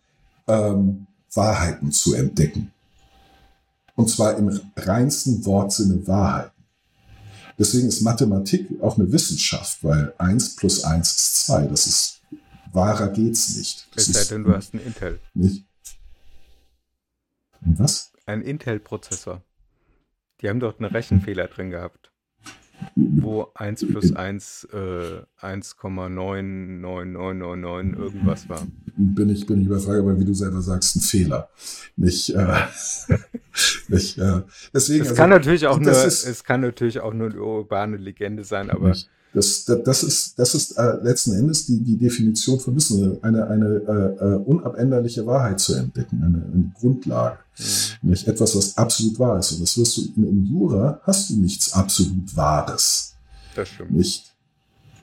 ähm, 0.49 1.07
Wahrheiten 1.33 1.93
zu 1.93 2.15
entdecken. 2.15 2.73
Und 3.95 4.11
zwar 4.11 4.37
im 4.39 4.61
reinsten 4.77 5.45
Wortsinne 5.45 6.05
Wahrheiten. 6.09 6.65
Deswegen 7.57 7.87
ist 7.87 8.01
Mathematik 8.01 8.67
auch 8.83 8.99
eine 8.99 9.13
Wissenschaft, 9.13 9.85
weil 9.85 10.13
1 10.19 10.57
plus 10.57 10.83
1 10.83 11.09
ist 11.09 11.47
2. 11.47 11.67
Das 11.69 11.87
ist 11.87 12.23
wahrer 12.73 13.11
geht's 13.11 13.55
nicht. 13.57 13.87
Es 13.95 14.07
sei 14.07 14.25
denn, 14.25 14.43
du 14.43 14.53
hast 14.53 14.75
einen 14.75 14.85
Intel. 14.85 15.21
Nicht? 15.33 15.65
Und 17.61 17.79
was? 17.79 18.11
Ein 18.27 18.43
Intel-Prozessor. 18.43 19.45
Die 20.41 20.49
haben 20.49 20.61
dort 20.61 20.81
einen 20.81 20.91
Rechenfehler 20.91 21.49
drin 21.49 21.71
gehabt. 21.71 22.11
Wo 22.97 23.49
1 23.55 23.89
plus 23.89 24.17
1 24.17 24.69
äh, 24.73 25.21
1,99999 25.39 27.99
irgendwas 27.99 28.49
war. 28.49 28.67
Bin 28.97 29.29
ich, 29.29 29.45
bin 29.47 29.61
ich 29.61 29.67
überfragt, 29.67 29.99
aber 29.99 30.19
wie 30.19 30.25
du 30.25 30.33
selber 30.33 30.63
sagst, 30.63 30.97
ein 30.97 31.01
Fehler. 31.01 31.51
Nicht, 31.97 32.31
äh, 32.31 32.57
nicht 33.89 34.17
äh, 34.17 34.41
deswegen. 34.73 35.03
Es 35.03 35.09
also, 35.09 35.21
kann 35.21 35.29
natürlich 35.29 35.67
auch 35.67 35.79
nur, 35.79 35.93
ist, 35.93 36.27
es 36.27 36.43
kann 36.43 36.63
natürlich 36.63 37.01
auch 37.01 37.13
nur 37.13 37.29
eine 37.29 37.43
urbane 37.43 37.99
Legende 37.99 38.45
sein, 38.45 38.71
aber. 38.71 38.89
Nicht 38.89 39.11
das, 39.33 39.65
das, 39.65 39.83
das 39.85 40.03
ist, 40.03 40.39
das 40.39 40.55
ist 40.55 40.73
äh, 40.73 40.97
letzten 41.03 41.35
Endes 41.35 41.67
die, 41.67 41.79
die 41.79 41.97
Definition 41.97 42.59
von 42.59 42.75
Wissen, 42.75 43.23
eine, 43.23 43.47
eine 43.47 43.67
äh, 43.67 44.25
äh, 44.25 44.37
unabänderliche 44.37 45.25
Wahrheit 45.25 45.61
zu 45.61 45.75
entdecken, 45.75 46.23
eine, 46.23 46.45
eine 46.53 46.73
Grundlage. 46.79 47.39
Mhm. 48.03 48.11
Nicht 48.11 48.27
etwas, 48.27 48.57
was 48.57 48.77
absolut 48.77 49.19
wahr 49.19 49.39
ist. 49.39 49.53
Und 49.53 49.63
das 49.63 49.79
wirst 49.79 49.97
du 49.97 50.03
in, 50.17 50.25
in 50.29 50.47
Jura 50.47 51.01
hast 51.05 51.31
du 51.31 51.37
nichts 51.37 51.73
absolut 51.73 52.37
Wahres. 52.37 53.15
Das 53.55 53.69
stimmt. 53.69 53.93
Nicht, 53.93 54.35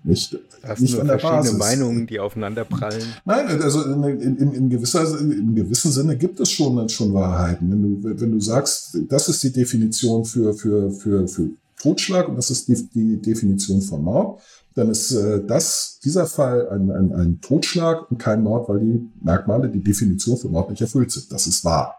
nicht, 0.04 0.38
Hast 0.64 0.82
nicht 0.82 1.00
an 1.00 1.08
der 1.08 1.20
verschiedene 1.20 1.58
Basis. 1.58 1.80
Meinungen, 1.80 2.08
die 2.08 2.20
aufeinander 2.20 2.66
prallen? 2.66 3.04
Nein, 3.24 3.62
also 3.62 3.84
in, 3.84 4.04
in, 4.04 4.54
in, 4.54 4.70
gewisser, 4.70 5.20
in 5.20 5.56
gewissem 5.56 5.92
Sinne 5.92 6.18
gibt 6.18 6.40
es 6.40 6.52
schon, 6.52 6.88
schon 6.90 7.14
Wahrheiten. 7.14 7.72
Wenn 7.72 7.82
du, 7.82 8.20
wenn 8.22 8.32
du 8.32 8.40
sagst, 8.40 8.98
das 9.08 9.30
ist 9.30 9.44
die 9.44 9.52
Definition 9.52 10.26
für, 10.26 10.54
für, 10.54 10.92
für, 10.92 11.28
für 11.28 11.50
Totschlag, 11.78 12.28
und 12.28 12.36
das 12.36 12.50
ist 12.50 12.68
die, 12.68 12.90
die 12.90 13.22
Definition 13.22 13.82
von 13.82 14.04
Mord, 14.04 14.42
dann 14.76 14.90
ist 14.90 15.12
äh, 15.12 15.44
das, 15.46 16.00
dieser 16.04 16.28
Fall 16.28 16.70
ein, 16.70 16.92
ein, 16.92 17.14
ein 17.14 17.42
Totschlag 17.42 18.12
und 18.12 18.18
kein 18.18 18.44
Mord, 18.44 18.70
weil 18.70 18.80
die 18.80 19.10
Merkmale, 19.22 19.70
die 19.70 19.84
Definition 19.84 20.38
für 20.38 20.50
Mord 20.50 20.70
nicht 20.70 20.82
erfüllt 20.82 21.12
sind. 21.12 21.32
Das 21.32 21.48
ist 21.48 21.66
wahr. 21.66 21.96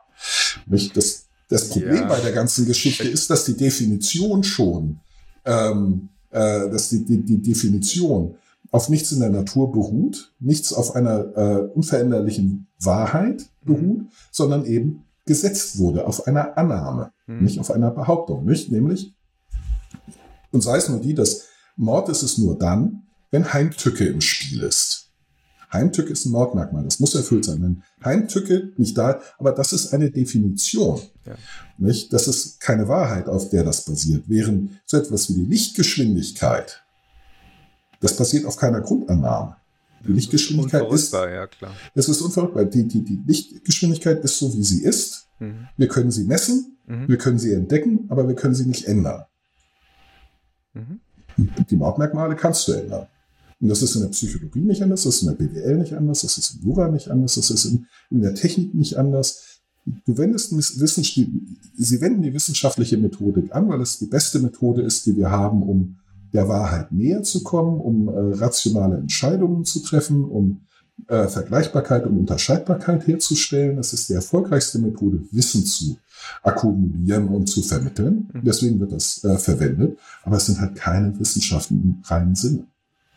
Nicht? 0.66 0.96
Das, 0.96 1.26
das 1.48 1.70
Problem 1.70 1.94
ja. 1.94 2.08
bei 2.08 2.20
der 2.20 2.32
ganzen 2.32 2.66
Geschichte 2.66 3.08
ist, 3.08 3.30
dass 3.30 3.44
die 3.44 3.56
Definition 3.56 4.44
schon, 4.44 5.00
ähm, 5.44 6.08
äh, 6.30 6.70
dass 6.70 6.90
die, 6.90 7.04
die, 7.04 7.24
die 7.24 7.42
Definition 7.42 8.36
auf 8.70 8.88
nichts 8.88 9.12
in 9.12 9.20
der 9.20 9.30
Natur 9.30 9.72
beruht, 9.72 10.32
nichts 10.40 10.72
auf 10.72 10.94
einer 10.94 11.36
äh, 11.36 11.60
unveränderlichen 11.74 12.66
Wahrheit 12.80 13.46
beruht, 13.64 14.02
mhm. 14.02 14.08
sondern 14.30 14.66
eben 14.66 15.04
gesetzt 15.24 15.78
wurde 15.78 16.06
auf 16.06 16.26
einer 16.26 16.56
Annahme, 16.56 17.12
mhm. 17.26 17.44
nicht 17.44 17.58
auf 17.58 17.70
einer 17.70 17.90
Behauptung, 17.90 18.44
nicht? 18.44 18.70
Nämlich 18.70 19.14
und 20.50 20.62
sei 20.62 20.76
es 20.76 20.88
nur 20.88 21.00
die, 21.00 21.14
dass 21.14 21.44
Mord 21.76 22.08
ist 22.08 22.22
es 22.22 22.38
nur 22.38 22.58
dann, 22.58 23.02
wenn 23.30 23.52
Heimtücke 23.52 24.06
im 24.06 24.20
Spiel 24.20 24.62
ist. 24.62 25.08
Heimtücke 25.72 26.12
ist 26.12 26.24
ein 26.24 26.32
Mordmerkmal, 26.32 26.84
das 26.84 26.98
muss 26.98 27.14
erfüllt 27.14 27.44
sein. 27.44 27.62
Wenn 27.62 27.82
Heimtücke 28.02 28.72
nicht 28.78 28.96
da, 28.96 29.20
aber 29.38 29.52
das 29.52 29.72
ist 29.72 29.92
eine 29.92 30.10
Definition. 30.10 31.00
Ja. 31.26 31.34
Nicht? 31.76 32.12
Das 32.12 32.26
ist 32.26 32.60
keine 32.60 32.88
Wahrheit, 32.88 33.28
auf 33.28 33.50
der 33.50 33.64
das 33.64 33.84
basiert. 33.84 34.24
Während 34.28 34.70
so 34.86 34.96
etwas 34.96 35.28
wie 35.28 35.34
die 35.34 35.44
Lichtgeschwindigkeit, 35.44 36.82
das 38.00 38.16
basiert 38.16 38.46
auf 38.46 38.56
keiner 38.56 38.80
Grundannahme. 38.80 39.56
Die 40.06 40.12
Lichtgeschwindigkeit 40.12 40.90
ist, 40.92 41.12
ja, 41.12 41.46
klar. 41.46 41.72
Es 41.94 42.08
ist 42.08 42.20
unverrückbar. 42.20 42.64
Die, 42.64 42.86
die, 42.86 43.02
die 43.02 43.20
Lichtgeschwindigkeit 43.26 44.22
ist 44.24 44.38
so, 44.38 44.54
wie 44.54 44.62
sie 44.62 44.84
ist. 44.84 45.26
Mhm. 45.38 45.68
Wir 45.76 45.88
können 45.88 46.10
sie 46.10 46.24
messen, 46.24 46.78
mhm. 46.86 47.08
wir 47.08 47.18
können 47.18 47.38
sie 47.38 47.52
entdecken, 47.52 48.06
aber 48.08 48.26
wir 48.28 48.34
können 48.34 48.54
sie 48.54 48.66
nicht 48.66 48.86
ändern. 48.86 49.24
Mhm. 50.78 51.50
Die 51.70 51.76
Mordmerkmale 51.76 52.36
kannst 52.36 52.66
du 52.68 52.72
ändern. 52.72 53.06
Und 53.60 53.68
das 53.68 53.82
ist 53.82 53.96
in 53.96 54.02
der 54.02 54.08
Psychologie 54.08 54.60
nicht 54.60 54.82
anders, 54.82 55.02
das 55.02 55.16
ist 55.16 55.22
in 55.22 55.28
der 55.28 55.34
BWL 55.34 55.78
nicht 55.78 55.92
anders, 55.94 56.20
das 56.22 56.38
ist 56.38 56.54
in 56.54 56.62
Jura 56.62 56.88
nicht 56.88 57.10
anders, 57.10 57.34
das 57.34 57.50
ist 57.50 57.64
in, 57.64 57.86
in 58.10 58.22
der 58.22 58.34
Technik 58.34 58.74
nicht 58.74 58.96
anders. 58.96 59.60
Du 60.04 60.16
wendest 60.16 60.54
Wissen, 60.56 61.02
sie 61.02 62.00
wenden 62.00 62.22
die 62.22 62.34
wissenschaftliche 62.34 62.98
Methodik 62.98 63.54
an, 63.54 63.68
weil 63.68 63.80
es 63.80 63.98
die 63.98 64.06
beste 64.06 64.38
Methode 64.38 64.82
ist, 64.82 65.06
die 65.06 65.16
wir 65.16 65.30
haben, 65.30 65.62
um 65.62 65.96
der 66.32 66.48
Wahrheit 66.48 66.92
näher 66.92 67.22
zu 67.22 67.42
kommen, 67.42 67.80
um 67.80 68.08
äh, 68.08 68.34
rationale 68.36 68.98
Entscheidungen 68.98 69.64
zu 69.64 69.80
treffen, 69.80 70.24
um 70.24 70.60
äh, 71.06 71.28
Vergleichbarkeit 71.28 72.04
und 72.06 72.18
Unterscheidbarkeit 72.18 73.06
herzustellen. 73.06 73.76
Das 73.76 73.92
ist 73.92 74.08
die 74.08 74.14
erfolgreichste 74.14 74.78
Methode, 74.78 75.20
Wissen 75.30 75.64
zu 75.64 75.98
akkumulieren 76.42 77.28
und 77.28 77.46
zu 77.46 77.62
vermitteln. 77.62 78.28
Mhm. 78.32 78.44
Deswegen 78.44 78.80
wird 78.80 78.92
das 78.92 79.22
äh, 79.24 79.38
verwendet. 79.38 79.98
Aber 80.24 80.36
es 80.36 80.46
sind 80.46 80.60
halt 80.60 80.74
keine 80.74 81.18
Wissenschaften 81.18 81.74
im 81.82 82.02
reinen 82.04 82.34
Sinne. 82.34 82.66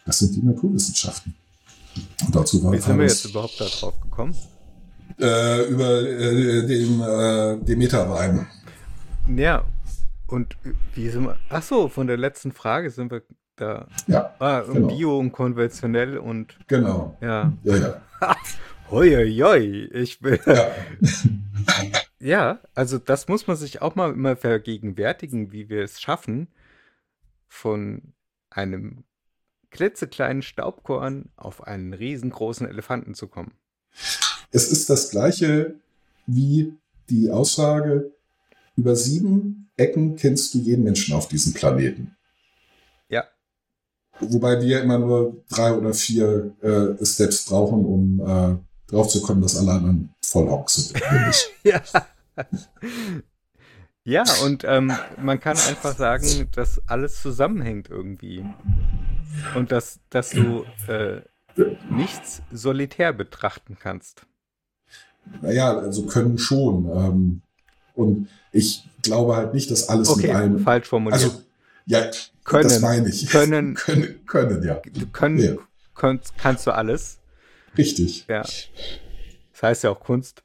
Das 0.06 0.20
sind 0.20 0.36
die 0.36 0.42
Naturwissenschaften. 0.42 1.36
Und 2.26 2.36
dazu 2.36 2.64
war 2.64 2.72
Wie 2.72 2.80
sind 2.80 2.98
wir 2.98 3.06
jetzt 3.06 3.26
überhaupt 3.26 3.60
da 3.60 3.66
drauf 3.66 4.00
gekommen? 4.02 4.36
Äh, 5.20 5.68
über 5.70 6.02
äh, 6.02 6.66
den, 6.66 7.02
äh, 7.02 7.66
den 7.66 7.78
Metawein. 7.78 8.48
Ja, 9.36 9.66
und 10.28 10.56
wie 10.96 11.10
sind 11.10 11.26
wir? 11.26 11.38
Ach 11.50 11.62
so, 11.62 11.90
von 11.90 12.08
der 12.08 12.18
letzten 12.18 12.52
Frage 12.52 12.90
sind 12.90 13.12
wir 13.12 13.22
da. 13.56 13.88
Ja. 14.08 14.34
Ah, 14.40 14.62
genau. 14.62 14.88
Bio 14.88 15.20
und 15.20 15.32
konventionell 15.32 16.18
und. 16.18 16.58
Genau. 16.68 17.18
Ja. 17.22 17.54
Ja, 17.64 17.76
ja. 17.76 18.02
hoi, 18.92 19.90
ich 19.94 20.20
bin. 20.20 20.40
Ja. 20.46 20.72
Ja, 22.22 22.60
also 22.76 23.00
das 23.00 23.28
muss 23.28 23.48
man 23.48 23.58
sich 23.58 23.82
auch 23.82 23.96
mal 23.96 24.12
immer 24.12 24.36
vergegenwärtigen, 24.36 25.52
wie 25.52 25.70
wir 25.70 25.84
es 25.84 26.00
schaffen, 26.00 26.48
von 27.48 28.14
einem 28.52 29.04
klitzekleinen 29.72 30.44
Staubkorn 30.44 31.30
auf 31.36 31.66
einen 31.66 31.94
riesengroßen 31.94 32.68
Elefanten 32.68 33.16
zu 33.16 33.28
kommen. 33.28 33.54
Es 34.52 34.72
ist 34.72 34.90
das 34.92 35.10
gleiche 35.10 35.76
wie 36.28 36.74
die 37.10 37.32
Aussage, 37.32 38.12
über 38.78 38.96
sieben 38.96 39.70
Ecken 39.76 40.16
kennst 40.16 40.54
du 40.54 40.60
jeden 40.60 40.84
Menschen 40.84 41.16
auf 41.16 41.28
diesem 41.28 41.54
Planeten. 41.54 42.16
Wobei 44.22 44.62
wir 44.62 44.82
immer 44.82 45.00
nur 45.00 45.44
drei 45.50 45.74
oder 45.74 45.94
vier 45.94 46.52
äh, 46.62 47.06
Steps 47.06 47.46
brauchen, 47.46 47.86
um 47.86 48.20
äh, 48.20 48.92
drauf 48.92 49.08
zu 49.08 49.22
kommen, 49.22 49.42
dass 49.42 49.58
alle 49.58 49.72
anderen 49.72 50.14
voll 50.24 50.64
sind. 50.68 51.02
ja. 51.64 51.82
Ja, 54.04 54.24
und 54.44 54.64
ähm, 54.64 54.92
man 55.22 55.40
kann 55.40 55.58
einfach 55.58 55.96
sagen, 55.96 56.50
dass 56.56 56.82
alles 56.88 57.22
zusammenhängt 57.22 57.90
irgendwie. 57.90 58.44
Und 59.56 59.72
dass, 59.72 60.00
dass 60.10 60.32
du 60.32 60.66
äh, 60.88 61.22
nichts 61.90 62.42
solitär 62.52 63.14
betrachten 63.14 63.78
kannst. 63.80 64.26
Naja, 65.42 65.78
also 65.78 66.06
können 66.08 66.38
schon. 66.38 66.90
Ähm, 66.90 67.42
und 67.94 68.28
ich 68.52 68.84
glaube 69.04 69.36
halt 69.36 69.54
nicht, 69.54 69.70
dass 69.70 69.88
alles 69.88 70.10
okay, 70.10 70.28
mit 70.28 70.36
allem. 70.36 70.60
falsch 70.60 70.88
formuliert. 70.88 71.24
Also, 71.24 71.42
ja, 71.86 72.10
können, 72.44 72.70
das 72.70 72.80
meine 72.80 73.10
ich. 73.10 73.28
Können, 73.30 73.74
können, 73.76 74.26
können 74.26 74.64
ja. 74.64 74.82
Können, 75.12 75.40
ja. 75.40 75.56
Kannst, 75.96 76.38
kannst 76.38 76.68
du 76.68 76.72
alles. 76.72 77.20
Richtig. 77.78 78.26
Ja. 78.28 78.42
Das 78.42 79.62
heißt 79.62 79.84
ja 79.84 79.92
auch 79.92 80.00
Kunst. 80.00 80.44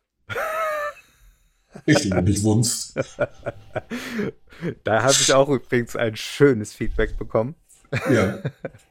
Richtig, 1.86 2.12
und 2.12 2.24
nicht 2.24 2.42
Wunst. 2.42 2.94
Da 4.84 5.02
habe 5.02 5.12
ich 5.12 5.32
auch 5.34 5.50
übrigens 5.50 5.96
ein 5.96 6.16
schönes 6.16 6.72
Feedback 6.72 7.18
bekommen. 7.18 7.54
Ja. 8.10 8.38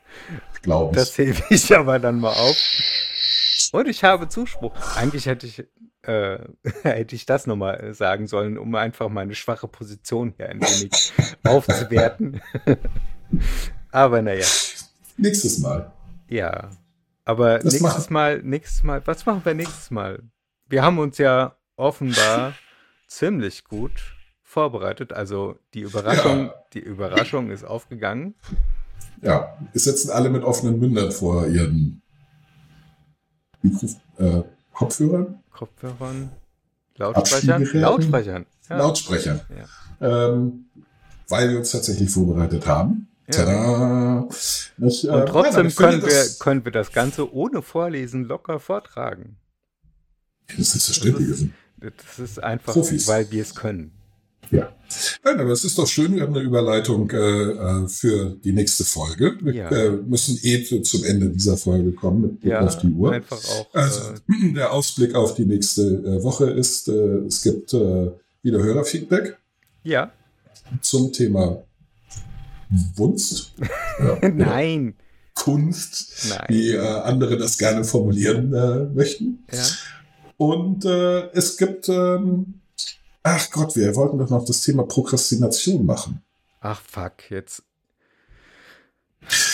Glaube 0.62 0.92
ich. 0.92 0.98
Das 0.98 1.18
hebe 1.18 1.42
ich 1.50 1.76
aber 1.76 1.98
dann 2.00 2.20
mal 2.20 2.34
auf. 2.34 2.56
Und 3.76 3.90
ich 3.90 4.06
habe 4.06 4.30
Zuspruch. 4.30 4.72
Eigentlich 4.96 5.26
hätte 5.26 5.48
ich, 5.48 5.60
äh, 6.04 6.38
hätte 6.84 7.14
ich 7.14 7.26
das 7.26 7.46
nochmal 7.46 7.94
sagen 7.94 8.26
sollen, 8.26 8.58
um 8.58 8.74
einfach 8.76 9.10
meine 9.10 9.36
schwache 9.36 9.68
Position 9.68 10.34
hier 10.38 10.48
ein 10.48 10.62
wenig 10.62 11.12
aufzuwerten. 11.44 12.40
aber 13.92 14.22
naja. 14.22 14.46
Nächstes 15.18 15.60
Mal. 15.60 15.92
Ja. 16.30 16.70
Aber 17.26 17.60
das 17.60 17.82
nächstes. 17.82 18.10
Mal, 18.10 18.42
nächstes 18.44 18.84
Mal, 18.84 19.06
was 19.06 19.26
machen 19.26 19.42
wir 19.44 19.54
nächstes 19.54 19.92
Mal? 19.92 20.24
Wir 20.70 20.82
haben 20.82 20.98
uns 20.98 21.18
ja 21.18 21.58
offenbar 21.76 22.54
ziemlich 23.08 23.66
gut 23.66 24.16
vorbereitet. 24.42 25.12
Also 25.12 25.60
die 25.74 25.82
Überraschung, 25.82 26.46
ja. 26.46 26.54
die 26.72 26.80
Überraschung 26.80 27.52
ist 27.52 27.66
aufgegangen. 27.66 28.36
Ja, 29.22 29.58
wir 29.74 29.82
sitzen 29.82 30.12
alle 30.12 30.30
mit 30.30 30.44
offenen 30.44 30.80
Mündern 30.80 31.12
vor 31.12 31.48
ihren 31.48 32.02
Mikro 33.66 33.88
äh, 34.18 34.44
Kopfhörern. 34.74 35.40
Kopfhörern, 35.52 36.30
Lautsprechern, 36.98 37.64
Lautsprechern. 37.74 38.46
Ja. 38.70 38.78
Lautsprechern. 38.78 39.42
Ja. 40.02 40.30
Ähm, 40.30 40.66
weil 41.30 41.50
wir 41.50 41.60
uns 41.60 41.72
tatsächlich 41.72 42.10
vorbereitet 42.10 42.68
haben. 42.68 43.08
Ja. 43.32 44.28
Ich, 44.30 45.08
äh, 45.08 45.10
Und 45.10 45.26
trotzdem 45.28 45.64
nein, 45.64 45.76
können, 45.76 46.02
wir, 46.04 46.26
können 46.40 46.66
wir 46.66 46.72
das 46.72 46.92
Ganze 46.92 47.34
ohne 47.34 47.62
Vorlesen 47.62 48.26
locker 48.26 48.60
vortragen. 48.60 49.38
Das 50.48 50.76
ist 50.76 50.86
verständlich. 50.86 51.50
Das 51.78 52.20
ist 52.20 52.44
einfach, 52.44 52.74
Profis. 52.74 53.08
weil 53.08 53.32
wir 53.32 53.42
es 53.42 53.56
können. 53.56 53.92
Ja. 54.52 54.76
Nein, 55.24 55.40
aber 55.40 55.52
es 55.52 55.64
ist 55.64 55.78
doch 55.78 55.88
schön, 55.88 56.16
wir 56.16 56.24
haben 56.24 56.34
eine 56.36 56.44
Überleitung 56.44 57.10
äh, 57.12 57.18
äh 57.18 57.88
für 57.88 58.36
die 58.44 58.54
nächste 58.54 58.84
Folge. 58.84 59.38
Wir 59.42 59.54
ja. 59.54 59.70
äh, 59.70 59.92
müssen 59.92 60.40
eh 60.44 60.64
zum 60.82 61.04
Ende 61.04 61.30
dieser 61.30 61.58
Folge 61.58 61.92
kommen 61.92 62.22
mit 62.22 62.42
Blick 62.42 62.52
ja, 62.52 62.62
auf 62.62 62.78
die 62.78 62.92
Uhr. 62.92 63.12
Einfach 63.12 63.38
auch, 63.38 63.74
also 63.74 64.14
äh, 64.14 64.54
der 64.54 64.72
Ausblick 64.72 65.16
auf 65.16 65.36
die 65.36 65.46
nächste 65.46 65.82
äh, 65.82 66.24
Woche 66.24 66.50
ist, 66.50 66.88
es 66.88 67.42
gibt 67.42 67.74
wieder 67.74 68.64
Hörerfeedback. 68.64 69.38
Ja. 69.84 70.12
Zum 70.82 71.12
Thema 71.12 71.64
Wunst. 72.96 73.54
Ja, 74.00 74.30
Nein. 74.34 74.96
Kunst, 75.34 76.30
Nein. 76.30 76.46
wie 76.48 76.78
andere 76.78 77.38
das 77.38 77.58
gerne 77.58 77.84
formulieren 77.84 78.52
möchten. 78.94 79.44
Ja. 79.52 79.64
Und 80.38 80.86
es 80.86 81.58
gibt, 81.58 81.90
ähm, 81.90 82.62
ach 83.26 83.52
Gott, 83.52 83.76
wir 83.76 83.96
wollten 83.96 84.20
doch 84.20 84.30
noch 84.30 84.46
das 84.46 84.62
Thema 84.62 84.84
Prokrastination 84.84 85.86
machen. 85.86 86.22
Ach 86.62 86.80
fuck, 86.80 87.30
jetzt. 87.30 87.64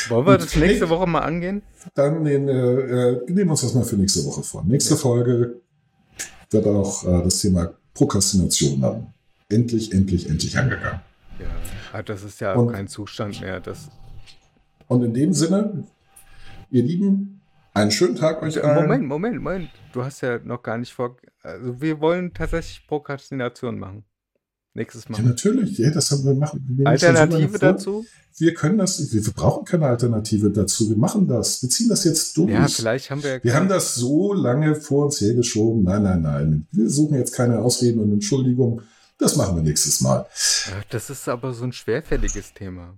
Wollen 0.09 0.27
wir 0.27 0.37
das 0.37 0.55
nächste 0.55 0.89
Woche 0.89 1.07
mal 1.07 1.21
angehen? 1.21 1.61
Dann 1.95 2.25
den, 2.25 2.49
äh, 2.49 2.51
äh, 2.51 3.23
nehmen 3.27 3.47
wir 3.47 3.51
uns 3.51 3.61
das 3.61 3.73
mal 3.73 3.85
für 3.85 3.95
nächste 3.95 4.25
Woche 4.25 4.43
vor. 4.43 4.63
Nächste 4.65 4.95
ja. 4.95 4.99
Folge 4.99 5.61
wird 6.49 6.67
auch 6.67 7.05
äh, 7.05 7.23
das 7.23 7.39
Thema 7.39 7.73
Prokrastination 7.93 8.83
haben. 8.83 9.07
Endlich, 9.49 9.93
endlich, 9.93 10.29
endlich 10.29 10.57
angegangen. 10.57 10.99
Ja, 11.39 11.47
ah, 11.93 12.03
das 12.03 12.23
ist 12.23 12.41
ja 12.41 12.53
und, 12.53 12.71
kein 12.71 12.87
Zustand 12.87 13.39
mehr. 13.39 13.61
Das 13.61 13.89
und 14.87 15.03
in 15.03 15.13
dem 15.13 15.33
Sinne, 15.33 15.85
ihr 16.69 16.83
Lieben, 16.83 17.40
einen 17.73 17.91
schönen 17.91 18.15
Tag 18.15 18.41
euch 18.41 18.63
allen. 18.63 18.83
Moment, 18.83 19.07
Moment, 19.07 19.41
Moment. 19.41 19.69
Du 19.93 20.03
hast 20.03 20.21
ja 20.21 20.39
noch 20.39 20.61
gar 20.63 20.77
nicht 20.77 20.93
vor. 20.93 21.17
Also 21.41 21.81
wir 21.81 21.99
wollen 21.99 22.33
tatsächlich 22.33 22.85
Prokrastination 22.87 23.79
machen. 23.79 24.03
Nächstes 24.73 25.09
Mal. 25.09 25.17
Ja, 25.17 25.25
natürlich. 25.25 25.77
Ja, 25.77 25.91
das 25.91 26.11
haben 26.11 26.23
wir 26.23 26.33
machen. 26.33 26.65
Wir 26.69 26.87
Alternative 26.87 27.59
dazu? 27.59 28.05
Wir 28.37 28.53
können 28.53 28.77
das. 28.77 29.11
Wir 29.11 29.21
brauchen 29.33 29.65
keine 29.65 29.87
Alternative 29.87 30.49
dazu. 30.49 30.89
Wir 30.89 30.95
machen 30.95 31.27
das. 31.27 31.61
Wir 31.61 31.69
ziehen 31.69 31.89
das 31.89 32.05
jetzt 32.05 32.37
durch. 32.37 32.51
Ja, 32.51 32.67
vielleicht 32.67 33.11
haben 33.11 33.21
wir. 33.21 33.43
Wir 33.43 33.53
haben 33.53 33.67
das 33.67 33.95
so 33.95 34.33
lange 34.33 34.75
vor 34.75 35.05
uns 35.05 35.19
hergeschoben. 35.19 35.83
Nein, 35.83 36.03
nein, 36.03 36.21
nein. 36.21 36.67
Wir 36.71 36.89
suchen 36.89 37.17
jetzt 37.17 37.33
keine 37.33 37.59
Ausreden 37.59 37.99
und 37.99 38.13
Entschuldigungen. 38.13 38.81
Das 39.17 39.35
machen 39.35 39.57
wir 39.57 39.63
nächstes 39.63 39.99
Mal. 39.99 40.25
Das 40.89 41.09
ist 41.09 41.27
aber 41.27 41.53
so 41.53 41.65
ein 41.65 41.73
schwerfälliges 41.73 42.53
Thema. 42.53 42.97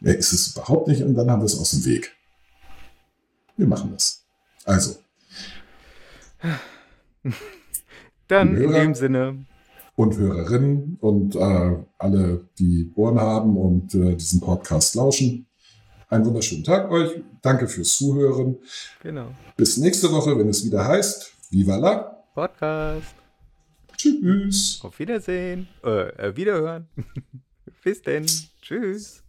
Ja, 0.00 0.12
ist 0.12 0.32
es 0.32 0.52
überhaupt 0.52 0.86
nicht. 0.86 1.02
Und 1.02 1.16
dann 1.16 1.28
haben 1.28 1.42
wir 1.42 1.46
es 1.46 1.58
aus 1.58 1.72
dem 1.72 1.84
Weg. 1.84 2.16
Wir 3.60 3.66
machen 3.66 3.90
das. 3.92 4.24
Also. 4.64 4.96
Dann 8.26 8.56
Hörer 8.56 8.64
in 8.64 8.72
dem 8.72 8.94
Sinne. 8.94 9.44
Und 9.96 10.16
Hörerinnen 10.16 10.96
und 10.98 11.36
äh, 11.36 11.76
alle, 11.98 12.48
die 12.58 12.90
Ohren 12.94 13.20
haben 13.20 13.58
und 13.58 13.94
äh, 13.94 14.16
diesen 14.16 14.40
Podcast 14.40 14.94
lauschen. 14.94 15.46
Einen 16.08 16.24
wunderschönen 16.24 16.64
Tag 16.64 16.90
euch. 16.90 17.20
Danke 17.42 17.68
fürs 17.68 17.98
Zuhören. 17.98 18.56
Genau. 19.02 19.34
Bis 19.58 19.76
nächste 19.76 20.10
Woche, 20.10 20.38
wenn 20.38 20.48
es 20.48 20.64
wieder 20.64 20.86
heißt, 20.86 21.30
Viva 21.50 21.76
la 21.76 22.24
Podcast. 22.34 23.14
Tschüss. 23.94 24.80
Auf 24.82 24.98
Wiedersehen. 24.98 25.68
Äh, 25.84 26.08
äh 26.28 26.34
Wiederhören. 26.34 26.88
Bis 27.84 28.00
denn. 28.00 28.24
Tschüss. 28.62 29.22